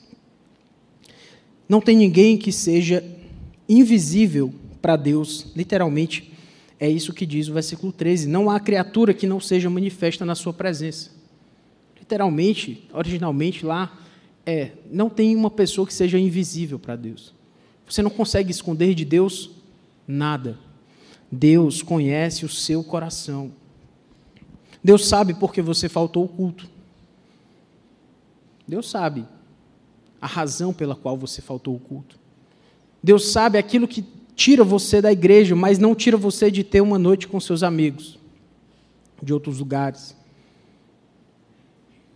Não 1.68 1.80
tem 1.80 1.96
ninguém 1.96 2.36
que 2.36 2.52
seja 2.52 3.04
invisível 3.68 4.52
para 4.82 4.96
Deus, 4.96 5.46
literalmente, 5.54 6.29
é 6.80 6.88
isso 6.88 7.12
que 7.12 7.26
diz 7.26 7.46
o 7.48 7.52
versículo 7.52 7.92
13. 7.92 8.26
Não 8.26 8.48
há 8.48 8.58
criatura 8.58 9.12
que 9.12 9.26
não 9.26 9.38
seja 9.38 9.68
manifesta 9.68 10.24
na 10.24 10.34
sua 10.34 10.54
presença. 10.54 11.10
Literalmente, 11.98 12.88
originalmente 12.94 13.66
lá, 13.66 13.98
é, 14.46 14.72
não 14.90 15.10
tem 15.10 15.36
uma 15.36 15.50
pessoa 15.50 15.86
que 15.86 15.92
seja 15.92 16.18
invisível 16.18 16.78
para 16.78 16.96
Deus. 16.96 17.34
Você 17.86 18.00
não 18.00 18.10
consegue 18.10 18.50
esconder 18.50 18.94
de 18.94 19.04
Deus 19.04 19.50
nada. 20.08 20.58
Deus 21.30 21.82
conhece 21.82 22.46
o 22.46 22.48
seu 22.48 22.82
coração. 22.82 23.52
Deus 24.82 25.06
sabe 25.06 25.34
porque 25.34 25.60
você 25.60 25.86
faltou 25.86 26.24
o 26.24 26.28
culto. 26.28 26.66
Deus 28.66 28.88
sabe 28.88 29.26
a 30.18 30.26
razão 30.26 30.72
pela 30.72 30.96
qual 30.96 31.18
você 31.18 31.42
faltou 31.42 31.76
o 31.76 31.80
culto. 31.80 32.18
Deus 33.02 33.30
sabe 33.30 33.58
aquilo 33.58 33.86
que 33.86 34.02
tira 34.40 34.64
você 34.64 35.02
da 35.02 35.12
igreja, 35.12 35.54
mas 35.54 35.78
não 35.78 35.94
tira 35.94 36.16
você 36.16 36.50
de 36.50 36.64
ter 36.64 36.80
uma 36.80 36.98
noite 36.98 37.28
com 37.28 37.38
seus 37.38 37.62
amigos 37.62 38.18
de 39.22 39.34
outros 39.34 39.58
lugares. 39.58 40.16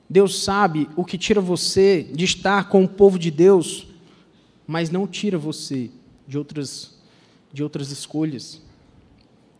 Deus 0.08 0.42
sabe 0.42 0.88
o 0.96 1.04
que 1.04 1.18
tira 1.18 1.40
você 1.40 2.02
de 2.02 2.24
estar 2.24 2.68
com 2.68 2.84
o 2.84 2.88
povo 2.88 3.18
de 3.18 3.30
Deus 3.30 3.88
mas 4.66 4.90
não 4.90 5.06
tira 5.06 5.36
você 5.36 5.90
de 6.26 6.38
outras, 6.38 6.94
de 7.52 7.62
outras 7.62 7.90
escolhas, 7.90 8.62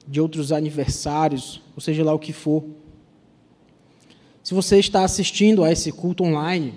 de 0.07 0.21
outros 0.21 0.53
aniversários, 0.53 1.61
ou 1.75 1.81
seja 1.81 2.03
lá 2.03 2.13
o 2.13 2.19
que 2.19 2.33
for. 2.33 2.65
Se 4.43 4.55
você 4.55 4.79
está 4.79 5.05
assistindo 5.05 5.63
a 5.63 5.71
esse 5.71 5.93
culto 5.93 6.25
online, 6.25 6.75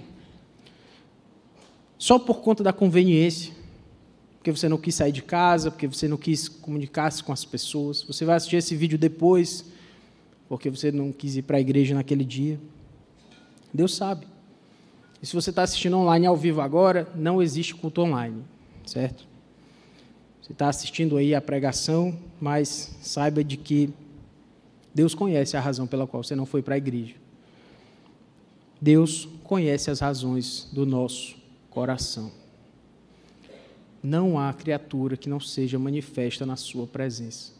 só 1.98 2.20
por 2.20 2.42
conta 2.42 2.64
da 2.64 2.74
conveniência, 2.74 3.54
porque 4.48 4.58
você 4.58 4.70
não 4.70 4.78
quis 4.78 4.96
sair 4.96 5.12
de 5.12 5.22
casa, 5.22 5.70
porque 5.70 5.86
você 5.88 6.08
não 6.08 6.16
quis 6.16 6.48
comunicar-se 6.48 7.22
com 7.22 7.34
as 7.34 7.44
pessoas. 7.44 8.02
Você 8.04 8.24
vai 8.24 8.38
assistir 8.38 8.56
esse 8.56 8.78
vídeo 8.78 8.98
depois, 8.98 9.66
porque 10.48 10.70
você 10.70 10.90
não 10.90 11.12
quis 11.12 11.36
ir 11.36 11.42
para 11.42 11.58
a 11.58 11.60
igreja 11.60 11.94
naquele 11.94 12.24
dia. 12.24 12.58
Deus 13.74 13.94
sabe. 13.94 14.26
E 15.22 15.26
se 15.26 15.36
você 15.36 15.50
está 15.50 15.64
assistindo 15.64 15.98
online 15.98 16.26
ao 16.26 16.38
vivo 16.38 16.62
agora, 16.62 17.12
não 17.14 17.42
existe 17.42 17.76
culto 17.76 18.00
online, 18.00 18.42
certo? 18.86 19.28
Você 20.42 20.54
está 20.54 20.70
assistindo 20.70 21.18
aí 21.18 21.36
a 21.36 21.42
pregação, 21.42 22.18
mas 22.40 22.96
saiba 23.02 23.44
de 23.44 23.58
que 23.58 23.90
Deus 24.96 25.14
conhece 25.14 25.58
a 25.58 25.60
razão 25.60 25.86
pela 25.86 26.08
qual 26.08 26.24
você 26.24 26.38
não 26.38 26.46
foi 26.46 26.62
para 26.62 26.76
a 26.76 26.78
igreja. 26.78 27.16
Deus 28.80 29.28
conhece 29.44 29.92
as 29.92 30.00
razões 30.00 30.70
do 30.72 30.86
nosso 30.86 31.36
coração. 31.70 32.32
Não 34.02 34.40
há 34.40 34.54
criatura 34.54 35.18
que 35.18 35.30
não 35.30 35.40
seja 35.40 35.80
manifesta 35.80 36.46
na 36.46 36.56
sua 36.56 36.86
presença. 36.86 37.52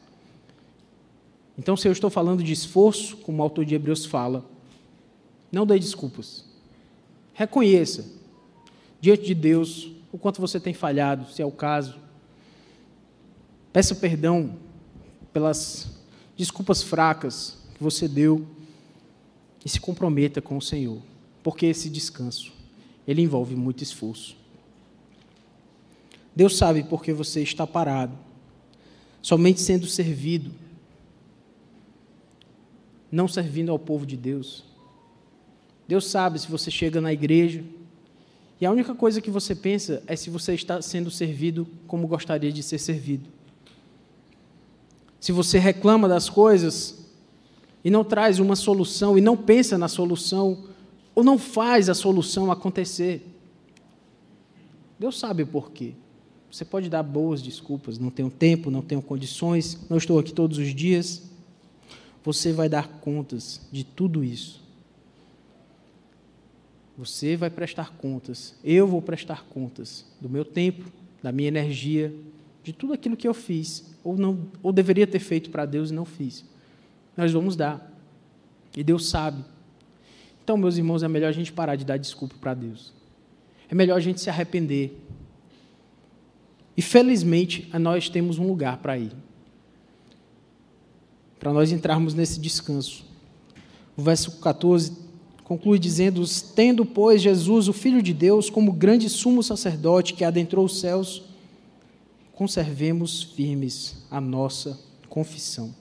Então, 1.58 1.76
se 1.76 1.88
eu 1.88 1.92
estou 1.92 2.10
falando 2.10 2.44
de 2.44 2.54
esforço, 2.54 3.18
como 3.18 3.40
o 3.40 3.42
autor 3.42 3.66
de 3.66 3.74
Hebreus 3.74 4.06
fala, 4.06 4.46
não 5.52 5.66
dê 5.66 5.80
desculpas. 5.80 6.46
Reconheça 7.34 8.06
diante 9.02 9.26
de 9.26 9.34
Deus 9.34 9.92
o 10.12 10.18
quanto 10.18 10.42
você 10.42 10.60
tem 10.60 10.74
falhado, 10.74 11.30
se 11.32 11.42
é 11.42 11.46
o 11.46 11.52
caso. 11.52 11.98
Peça 13.74 13.96
perdão 13.96 14.56
pelas 15.34 15.98
desculpas 16.36 16.84
fracas 16.84 17.58
que 17.76 17.84
você 17.84 18.08
deu 18.08 18.46
e 19.66 19.70
se 19.70 19.80
comprometa 19.80 20.42
com 20.42 20.58
o 20.58 20.62
Senhor, 20.62 21.02
porque 21.44 21.66
esse 21.66 21.90
descanso, 21.90 22.54
ele 23.08 23.22
envolve 23.22 23.56
muito 23.56 23.84
esforço. 23.84 24.36
Deus 26.38 26.56
sabe 26.56 26.84
porque 26.84 27.12
você 27.12 27.42
está 27.42 27.66
parado, 27.66 28.16
somente 29.24 29.60
sendo 29.60 29.88
servido, 29.88 30.52
não 33.12 33.28
servindo 33.28 33.72
ao 33.72 33.80
povo 33.80 34.06
de 34.06 34.16
Deus. 34.16 34.64
Deus 35.88 36.06
sabe 36.06 36.38
se 36.38 36.48
você 36.48 36.70
chega 36.70 37.02
na 37.02 37.12
igreja 37.12 37.64
e 38.62 38.68
a 38.68 38.72
única 38.72 38.94
coisa 38.94 39.20
que 39.20 39.32
você 39.32 39.56
pensa 39.56 40.04
é 40.06 40.16
se 40.16 40.30
você 40.30 40.54
está 40.54 40.80
sendo 40.80 41.10
servido 41.10 41.68
como 41.88 42.06
gostaria 42.06 42.52
de 42.52 42.62
ser 42.62 42.78
servido. 42.78 43.28
Se 45.20 45.32
você 45.32 45.58
reclama 45.58 46.08
das 46.08 46.30
coisas 46.30 47.04
e 47.84 47.90
não 47.90 48.04
traz 48.04 48.38
uma 48.38 48.56
solução 48.56 49.18
e 49.18 49.22
não 49.22 49.36
pensa 49.36 49.76
na 49.76 49.88
solução 49.88 50.66
ou 51.16 51.24
não 51.24 51.40
faz 51.40 51.90
a 51.90 51.96
solução 51.96 52.52
acontecer, 52.52 53.26
Deus 55.00 55.18
sabe 55.18 55.44
por 55.44 55.72
quê. 55.72 55.96
Você 56.52 56.64
pode 56.64 56.90
dar 56.90 57.04
boas 57.04 57.42
desculpas, 57.42 58.00
não 58.00 58.10
tenho 58.10 58.30
tempo, 58.30 58.72
não 58.72 58.82
tenho 58.82 59.02
condições, 59.02 59.80
não 59.90 59.98
estou 59.98 60.18
aqui 60.18 60.34
todos 60.34 60.58
os 60.58 60.74
dias. 60.74 61.24
Você 62.24 62.52
vai 62.52 62.70
dar 62.70 62.88
contas 62.88 63.62
de 63.72 63.84
tudo 63.84 64.24
isso. 64.24 64.62
Você 66.98 67.36
vai 67.36 67.50
prestar 67.50 67.92
contas, 67.92 68.56
eu 68.64 68.88
vou 68.88 69.02
prestar 69.02 69.44
contas 69.46 70.04
do 70.20 70.28
meu 70.28 70.44
tempo, 70.44 70.92
da 71.22 71.32
minha 71.32 71.48
energia, 71.48 72.14
de 72.64 72.74
tudo 72.74 72.94
aquilo 72.94 73.16
que 73.16 73.28
eu 73.28 73.36
fiz, 73.36 73.94
ou, 74.04 74.18
não, 74.18 74.48
ou 74.64 74.74
deveria 74.74 75.06
ter 75.06 75.20
feito 75.20 75.52
para 75.52 75.66
Deus 75.66 75.92
e 75.92 75.94
não 75.94 76.06
fiz. 76.06 76.44
Nós 77.16 77.32
vamos 77.32 77.56
dar. 77.56 77.94
E 78.76 78.84
Deus 78.84 79.10
sabe. 79.10 79.44
Então, 80.44 80.58
meus 80.58 80.78
irmãos, 80.78 81.04
é 81.04 81.08
melhor 81.08 81.30
a 81.30 81.32
gente 81.32 81.52
parar 81.54 81.76
de 81.76 81.86
dar 81.86 81.98
desculpa 81.98 82.36
para 82.40 82.54
Deus. 82.54 82.94
É 83.70 83.76
melhor 83.76 83.96
a 83.96 84.00
gente 84.00 84.20
se 84.20 84.30
arrepender. 84.30 84.98
E 86.78 86.82
felizmente, 86.82 87.68
nós 87.80 88.08
temos 88.08 88.38
um 88.38 88.48
lugar 88.48 88.78
para 88.78 89.00
ir. 89.00 89.12
Para 91.40 91.52
nós 91.52 91.72
entrarmos 91.72 92.14
nesse 92.14 92.40
descanso. 92.40 93.04
O 93.98 94.04
verso 94.04 94.40
14 94.40 94.96
conclui 95.44 95.80
dizendo: 95.80 96.24
Tendo, 96.56 96.86
pois, 96.86 97.20
Jesus, 97.20 97.68
o 97.68 97.74
Filho 97.74 98.02
de 98.02 98.14
Deus, 98.14 98.52
como 98.52 98.72
grande 98.72 99.10
sumo 99.10 99.42
sacerdote 99.42 100.14
que 100.14 100.24
adentrou 100.24 100.66
os 100.66 100.80
céus, 100.80 101.24
conservemos 102.34 103.24
firmes 103.24 104.06
a 104.12 104.22
nossa 104.22 104.80
confissão. 105.10 105.74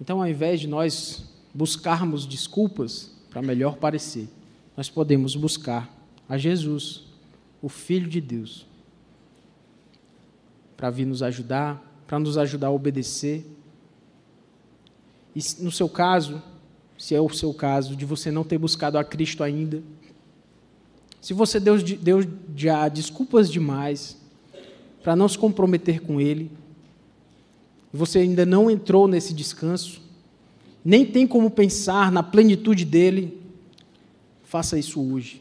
Então, 0.00 0.22
ao 0.22 0.28
invés 0.28 0.60
de 0.60 0.66
nós 0.66 1.24
buscarmos 1.52 2.24
desculpas 2.24 3.10
para 3.28 3.42
melhor 3.42 3.76
parecer, 3.76 4.28
nós 4.74 4.88
podemos 4.88 5.36
buscar 5.36 5.92
a 6.26 6.38
Jesus, 6.38 7.07
o 7.60 7.68
Filho 7.68 8.08
de 8.08 8.20
Deus, 8.20 8.66
para 10.76 10.90
vir 10.90 11.06
nos 11.06 11.22
ajudar, 11.22 12.02
para 12.06 12.18
nos 12.18 12.38
ajudar 12.38 12.68
a 12.68 12.72
obedecer 12.72 13.44
e 15.38 15.62
no 15.62 15.70
seu 15.70 15.88
caso, 15.88 16.42
se 16.98 17.14
é 17.14 17.20
o 17.20 17.28
seu 17.28 17.54
caso, 17.54 17.94
de 17.94 18.04
você 18.04 18.28
não 18.28 18.42
ter 18.42 18.58
buscado 18.58 18.98
a 18.98 19.04
Cristo 19.04 19.44
ainda, 19.44 19.80
se 21.20 21.32
você 21.32 21.60
deu, 21.60 21.80
deu 21.80 22.24
já 22.56 22.88
desculpas 22.88 23.48
demais 23.48 24.16
para 25.02 25.14
não 25.14 25.28
se 25.28 25.38
comprometer 25.38 26.00
com 26.00 26.20
Ele, 26.20 26.50
você 27.92 28.18
ainda 28.18 28.44
não 28.44 28.68
entrou 28.68 29.06
nesse 29.06 29.32
descanso, 29.32 30.02
nem 30.84 31.06
tem 31.06 31.24
como 31.24 31.50
pensar 31.50 32.10
na 32.10 32.22
plenitude 32.22 32.84
dele, 32.84 33.40
faça 34.42 34.76
isso 34.76 35.00
hoje. 35.00 35.40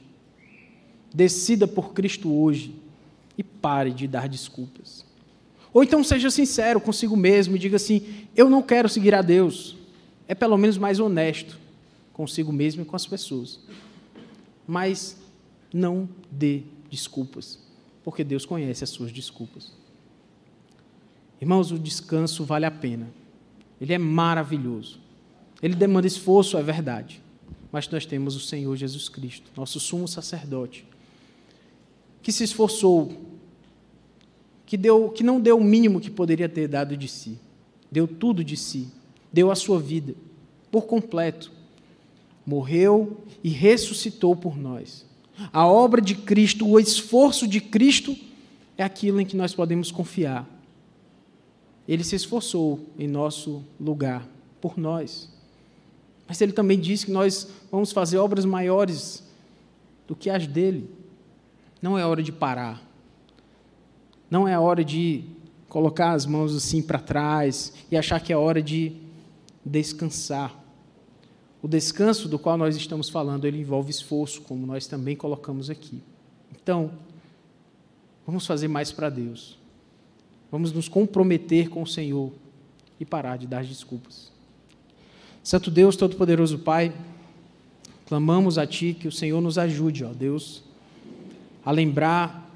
Decida 1.17 1.67
por 1.67 1.93
Cristo 1.93 2.31
hoje 2.31 2.75
e 3.35 3.41
pare 3.41 3.91
de 3.91 4.07
dar 4.07 4.29
desculpas. 4.29 5.03
Ou 5.73 5.83
então 5.83 6.03
seja 6.03 6.29
sincero 6.29 6.79
consigo 6.79 7.17
mesmo 7.17 7.55
e 7.55 7.59
diga 7.59 7.77
assim: 7.77 8.27
Eu 8.35 8.47
não 8.47 8.61
quero 8.61 8.87
seguir 8.87 9.15
a 9.15 9.23
Deus 9.23 9.75
é 10.27 10.35
pelo 10.35 10.57
menos 10.57 10.77
mais 10.77 10.99
honesto 10.99 11.57
consigo 12.13 12.51
mesmo 12.51 12.81
e 12.81 12.85
com 12.85 12.95
as 12.95 13.07
pessoas. 13.07 13.59
Mas 14.67 15.17
não 15.73 16.07
dê 16.29 16.63
desculpas, 16.89 17.59
porque 18.03 18.23
Deus 18.23 18.45
conhece 18.45 18.83
as 18.83 18.89
suas 18.89 19.11
desculpas. 19.11 19.71
Irmãos, 21.39 21.71
o 21.71 21.79
descanso 21.79 22.43
vale 22.43 22.65
a 22.65 22.71
pena. 22.71 23.07
Ele 23.79 23.93
é 23.93 23.97
maravilhoso. 23.97 24.99
Ele 25.61 25.75
demanda 25.75 26.07
esforço, 26.07 26.57
é 26.57 26.63
verdade. 26.63 27.21
Mas 27.71 27.87
nós 27.89 28.05
temos 28.05 28.35
o 28.35 28.39
Senhor 28.39 28.75
Jesus 28.75 29.07
Cristo, 29.09 29.51
nosso 29.55 29.79
sumo 29.79 30.07
sacerdote, 30.07 30.85
que 32.27 32.31
se 32.33 32.43
esforçou, 32.43 33.09
que, 34.65 34.75
deu, 34.75 35.07
que 35.07 35.23
não 35.23 35.39
deu 35.39 35.57
o 35.57 35.63
mínimo 35.63 36.01
que 36.01 36.11
poderia 36.11 36.49
ter 36.49 36.67
dado 36.67 36.97
de 36.97 37.07
si, 37.07 37.39
deu 37.89 38.05
tudo 38.05 38.43
de 38.43 38.57
si 38.57 38.89
deu 39.31 39.49
a 39.49 39.55
sua 39.55 39.79
vida 39.79 40.13
por 40.69 40.87
completo, 40.87 41.53
morreu 42.45 43.21
e 43.41 43.47
ressuscitou 43.47 44.35
por 44.35 44.57
nós. 44.57 45.05
A 45.53 45.65
obra 45.65 46.01
de 46.01 46.15
Cristo, 46.15 46.67
o 46.67 46.77
esforço 46.77 47.47
de 47.47 47.61
Cristo 47.61 48.13
é 48.77 48.83
aquilo 48.83 49.21
em 49.21 49.25
que 49.25 49.37
nós 49.37 49.55
podemos 49.55 49.89
confiar. 49.89 50.45
Ele 51.87 52.03
se 52.03 52.17
esforçou 52.17 52.81
em 52.99 53.07
nosso 53.07 53.63
lugar, 53.79 54.27
por 54.59 54.77
nós. 54.77 55.29
Mas 56.27 56.41
ele 56.41 56.51
também 56.51 56.77
disse 56.77 57.05
que 57.05 57.11
nós 57.13 57.47
vamos 57.71 57.93
fazer 57.93 58.17
obras 58.17 58.43
maiores 58.43 59.23
do 60.05 60.13
que 60.13 60.29
as 60.29 60.45
dele. 60.45 60.96
Não 61.81 61.97
é 61.97 62.05
hora 62.05 62.23
de 62.23 62.31
parar. 62.31 62.81
Não 64.29 64.47
é 64.47 64.57
hora 64.57 64.83
de 64.83 65.23
colocar 65.69 66.11
as 66.11 66.25
mãos 66.25 66.55
assim 66.55 66.81
para 66.81 66.99
trás 66.99 67.73
e 67.91 67.97
achar 67.97 68.19
que 68.19 68.33
é 68.33 68.37
hora 68.37 68.61
de 68.61 68.95
descansar. 69.63 70.55
O 71.61 71.67
descanso 71.67 72.27
do 72.27 72.37
qual 72.37 72.57
nós 72.57 72.75
estamos 72.75 73.09
falando, 73.09 73.45
ele 73.45 73.59
envolve 73.59 73.89
esforço, 73.89 74.41
como 74.41 74.65
nós 74.65 74.87
também 74.87 75.15
colocamos 75.15 75.69
aqui. 75.69 76.01
Então, 76.51 76.91
vamos 78.25 78.45
fazer 78.45 78.67
mais 78.67 78.91
para 78.91 79.09
Deus. 79.09 79.57
Vamos 80.51 80.71
nos 80.71 80.87
comprometer 80.87 81.69
com 81.69 81.81
o 81.81 81.87
Senhor 81.87 82.31
e 82.99 83.05
parar 83.05 83.37
de 83.37 83.47
dar 83.47 83.63
desculpas. 83.63 84.31
Santo 85.43 85.71
Deus, 85.71 85.95
Todo-Poderoso 85.95 86.59
Pai, 86.59 86.93
clamamos 88.05 88.57
a 88.57 88.65
Ti 88.65 88.95
que 88.99 89.07
o 89.07 89.11
Senhor 89.11 89.41
nos 89.41 89.57
ajude, 89.57 90.03
ó 90.03 90.13
Deus, 90.13 90.63
a 91.67 91.71
lembrar 91.71 92.49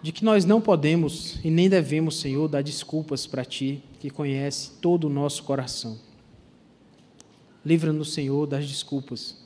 de 0.00 0.12
que 0.12 0.24
nós 0.24 0.46
não 0.46 0.62
podemos 0.62 1.38
e 1.44 1.50
nem 1.50 1.68
devemos, 1.68 2.18
Senhor, 2.20 2.48
dar 2.48 2.62
desculpas 2.62 3.26
para 3.26 3.44
Ti, 3.44 3.82
que 4.00 4.08
conhece 4.08 4.70
todo 4.80 5.08
o 5.08 5.10
nosso 5.10 5.42
coração. 5.42 5.98
Livra-nos, 7.62 8.14
Senhor, 8.14 8.46
das 8.46 8.66
desculpas. 8.66 9.36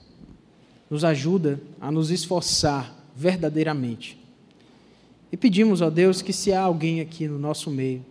Nos 0.88 1.02
ajuda 1.02 1.60
a 1.80 1.90
nos 1.90 2.12
esforçar 2.12 2.94
verdadeiramente. 3.16 4.16
E 5.32 5.36
pedimos, 5.36 5.80
ó 5.80 5.90
Deus, 5.90 6.22
que 6.22 6.32
se 6.32 6.52
há 6.52 6.60
alguém 6.60 7.00
aqui 7.00 7.26
no 7.26 7.36
nosso 7.36 7.68
meio 7.68 8.04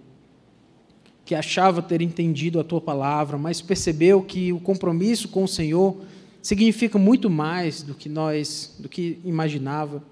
que 1.24 1.34
achava 1.34 1.82
ter 1.82 2.02
entendido 2.02 2.60
a 2.60 2.64
tua 2.66 2.82
palavra, 2.82 3.38
mas 3.38 3.62
percebeu 3.62 4.22
que 4.22 4.52
o 4.52 4.60
compromisso 4.60 5.30
com 5.30 5.46
o 5.46 5.48
Senhor 5.48 5.96
significa 6.42 6.98
muito 6.98 7.30
mais 7.30 7.84
do 7.84 7.94
que 7.94 8.10
nós, 8.10 8.76
do 8.80 8.90
que 8.90 9.20
imaginava. 9.24 10.04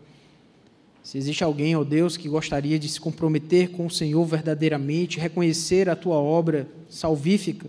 Se 1.03 1.17
existe 1.17 1.43
alguém, 1.43 1.75
ó 1.75 1.83
Deus, 1.83 2.15
que 2.15 2.29
gostaria 2.29 2.77
de 2.77 2.87
se 2.87 2.99
comprometer 2.99 3.71
com 3.71 3.87
o 3.87 3.89
Senhor 3.89 4.23
verdadeiramente, 4.25 5.19
reconhecer 5.19 5.89
a 5.89 5.95
tua 5.95 6.17
obra 6.17 6.67
salvífica, 6.87 7.67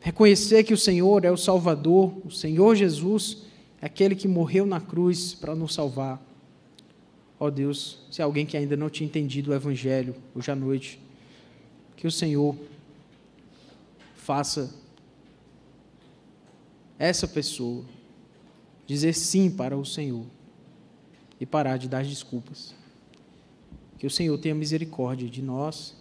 reconhecer 0.00 0.64
que 0.64 0.74
o 0.74 0.78
Senhor 0.78 1.24
é 1.24 1.30
o 1.30 1.36
Salvador, 1.36 2.12
o 2.24 2.30
Senhor 2.30 2.74
Jesus 2.74 3.44
é 3.80 3.86
aquele 3.86 4.16
que 4.16 4.26
morreu 4.26 4.66
na 4.66 4.80
cruz 4.80 5.34
para 5.34 5.54
nos 5.54 5.74
salvar. 5.74 6.20
Ó 7.38 7.50
Deus, 7.50 7.98
se 8.10 8.22
alguém 8.22 8.46
que 8.46 8.56
ainda 8.56 8.76
não 8.76 8.88
tinha 8.88 9.06
entendido 9.06 9.50
o 9.50 9.54
Evangelho 9.54 10.14
hoje 10.34 10.50
à 10.50 10.54
noite, 10.54 11.00
que 11.96 12.06
o 12.06 12.10
Senhor 12.10 12.56
faça 14.16 14.81
essa 16.98 17.26
pessoa 17.26 17.84
dizer 18.86 19.14
sim 19.14 19.50
para 19.50 19.76
o 19.76 19.84
Senhor 19.84 20.26
e 21.40 21.46
parar 21.46 21.76
de 21.76 21.88
dar 21.88 22.04
desculpas. 22.04 22.74
Que 23.98 24.06
o 24.06 24.10
Senhor 24.10 24.36
tenha 24.38 24.54
misericórdia 24.54 25.28
de 25.28 25.42
nós, 25.42 25.96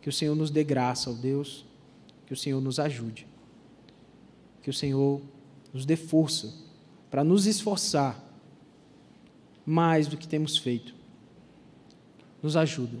que 0.00 0.08
o 0.08 0.12
Senhor 0.12 0.34
nos 0.34 0.50
dê 0.50 0.62
graça, 0.62 1.10
ó 1.10 1.12
Deus, 1.12 1.64
que 2.26 2.32
o 2.32 2.36
Senhor 2.36 2.60
nos 2.60 2.78
ajude, 2.78 3.26
que 4.62 4.70
o 4.70 4.74
Senhor 4.74 5.20
nos 5.72 5.84
dê 5.84 5.96
força 5.96 6.52
para 7.10 7.24
nos 7.24 7.46
esforçar 7.46 8.22
mais 9.64 10.06
do 10.06 10.16
que 10.16 10.28
temos 10.28 10.56
feito. 10.56 10.94
Nos 12.42 12.56
ajuda. 12.56 12.98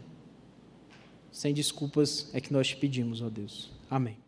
Sem 1.30 1.54
desculpas 1.54 2.30
é 2.32 2.40
que 2.40 2.52
nós 2.52 2.68
te 2.68 2.76
pedimos, 2.76 3.22
ó 3.22 3.28
Deus. 3.28 3.70
Amém. 3.88 4.25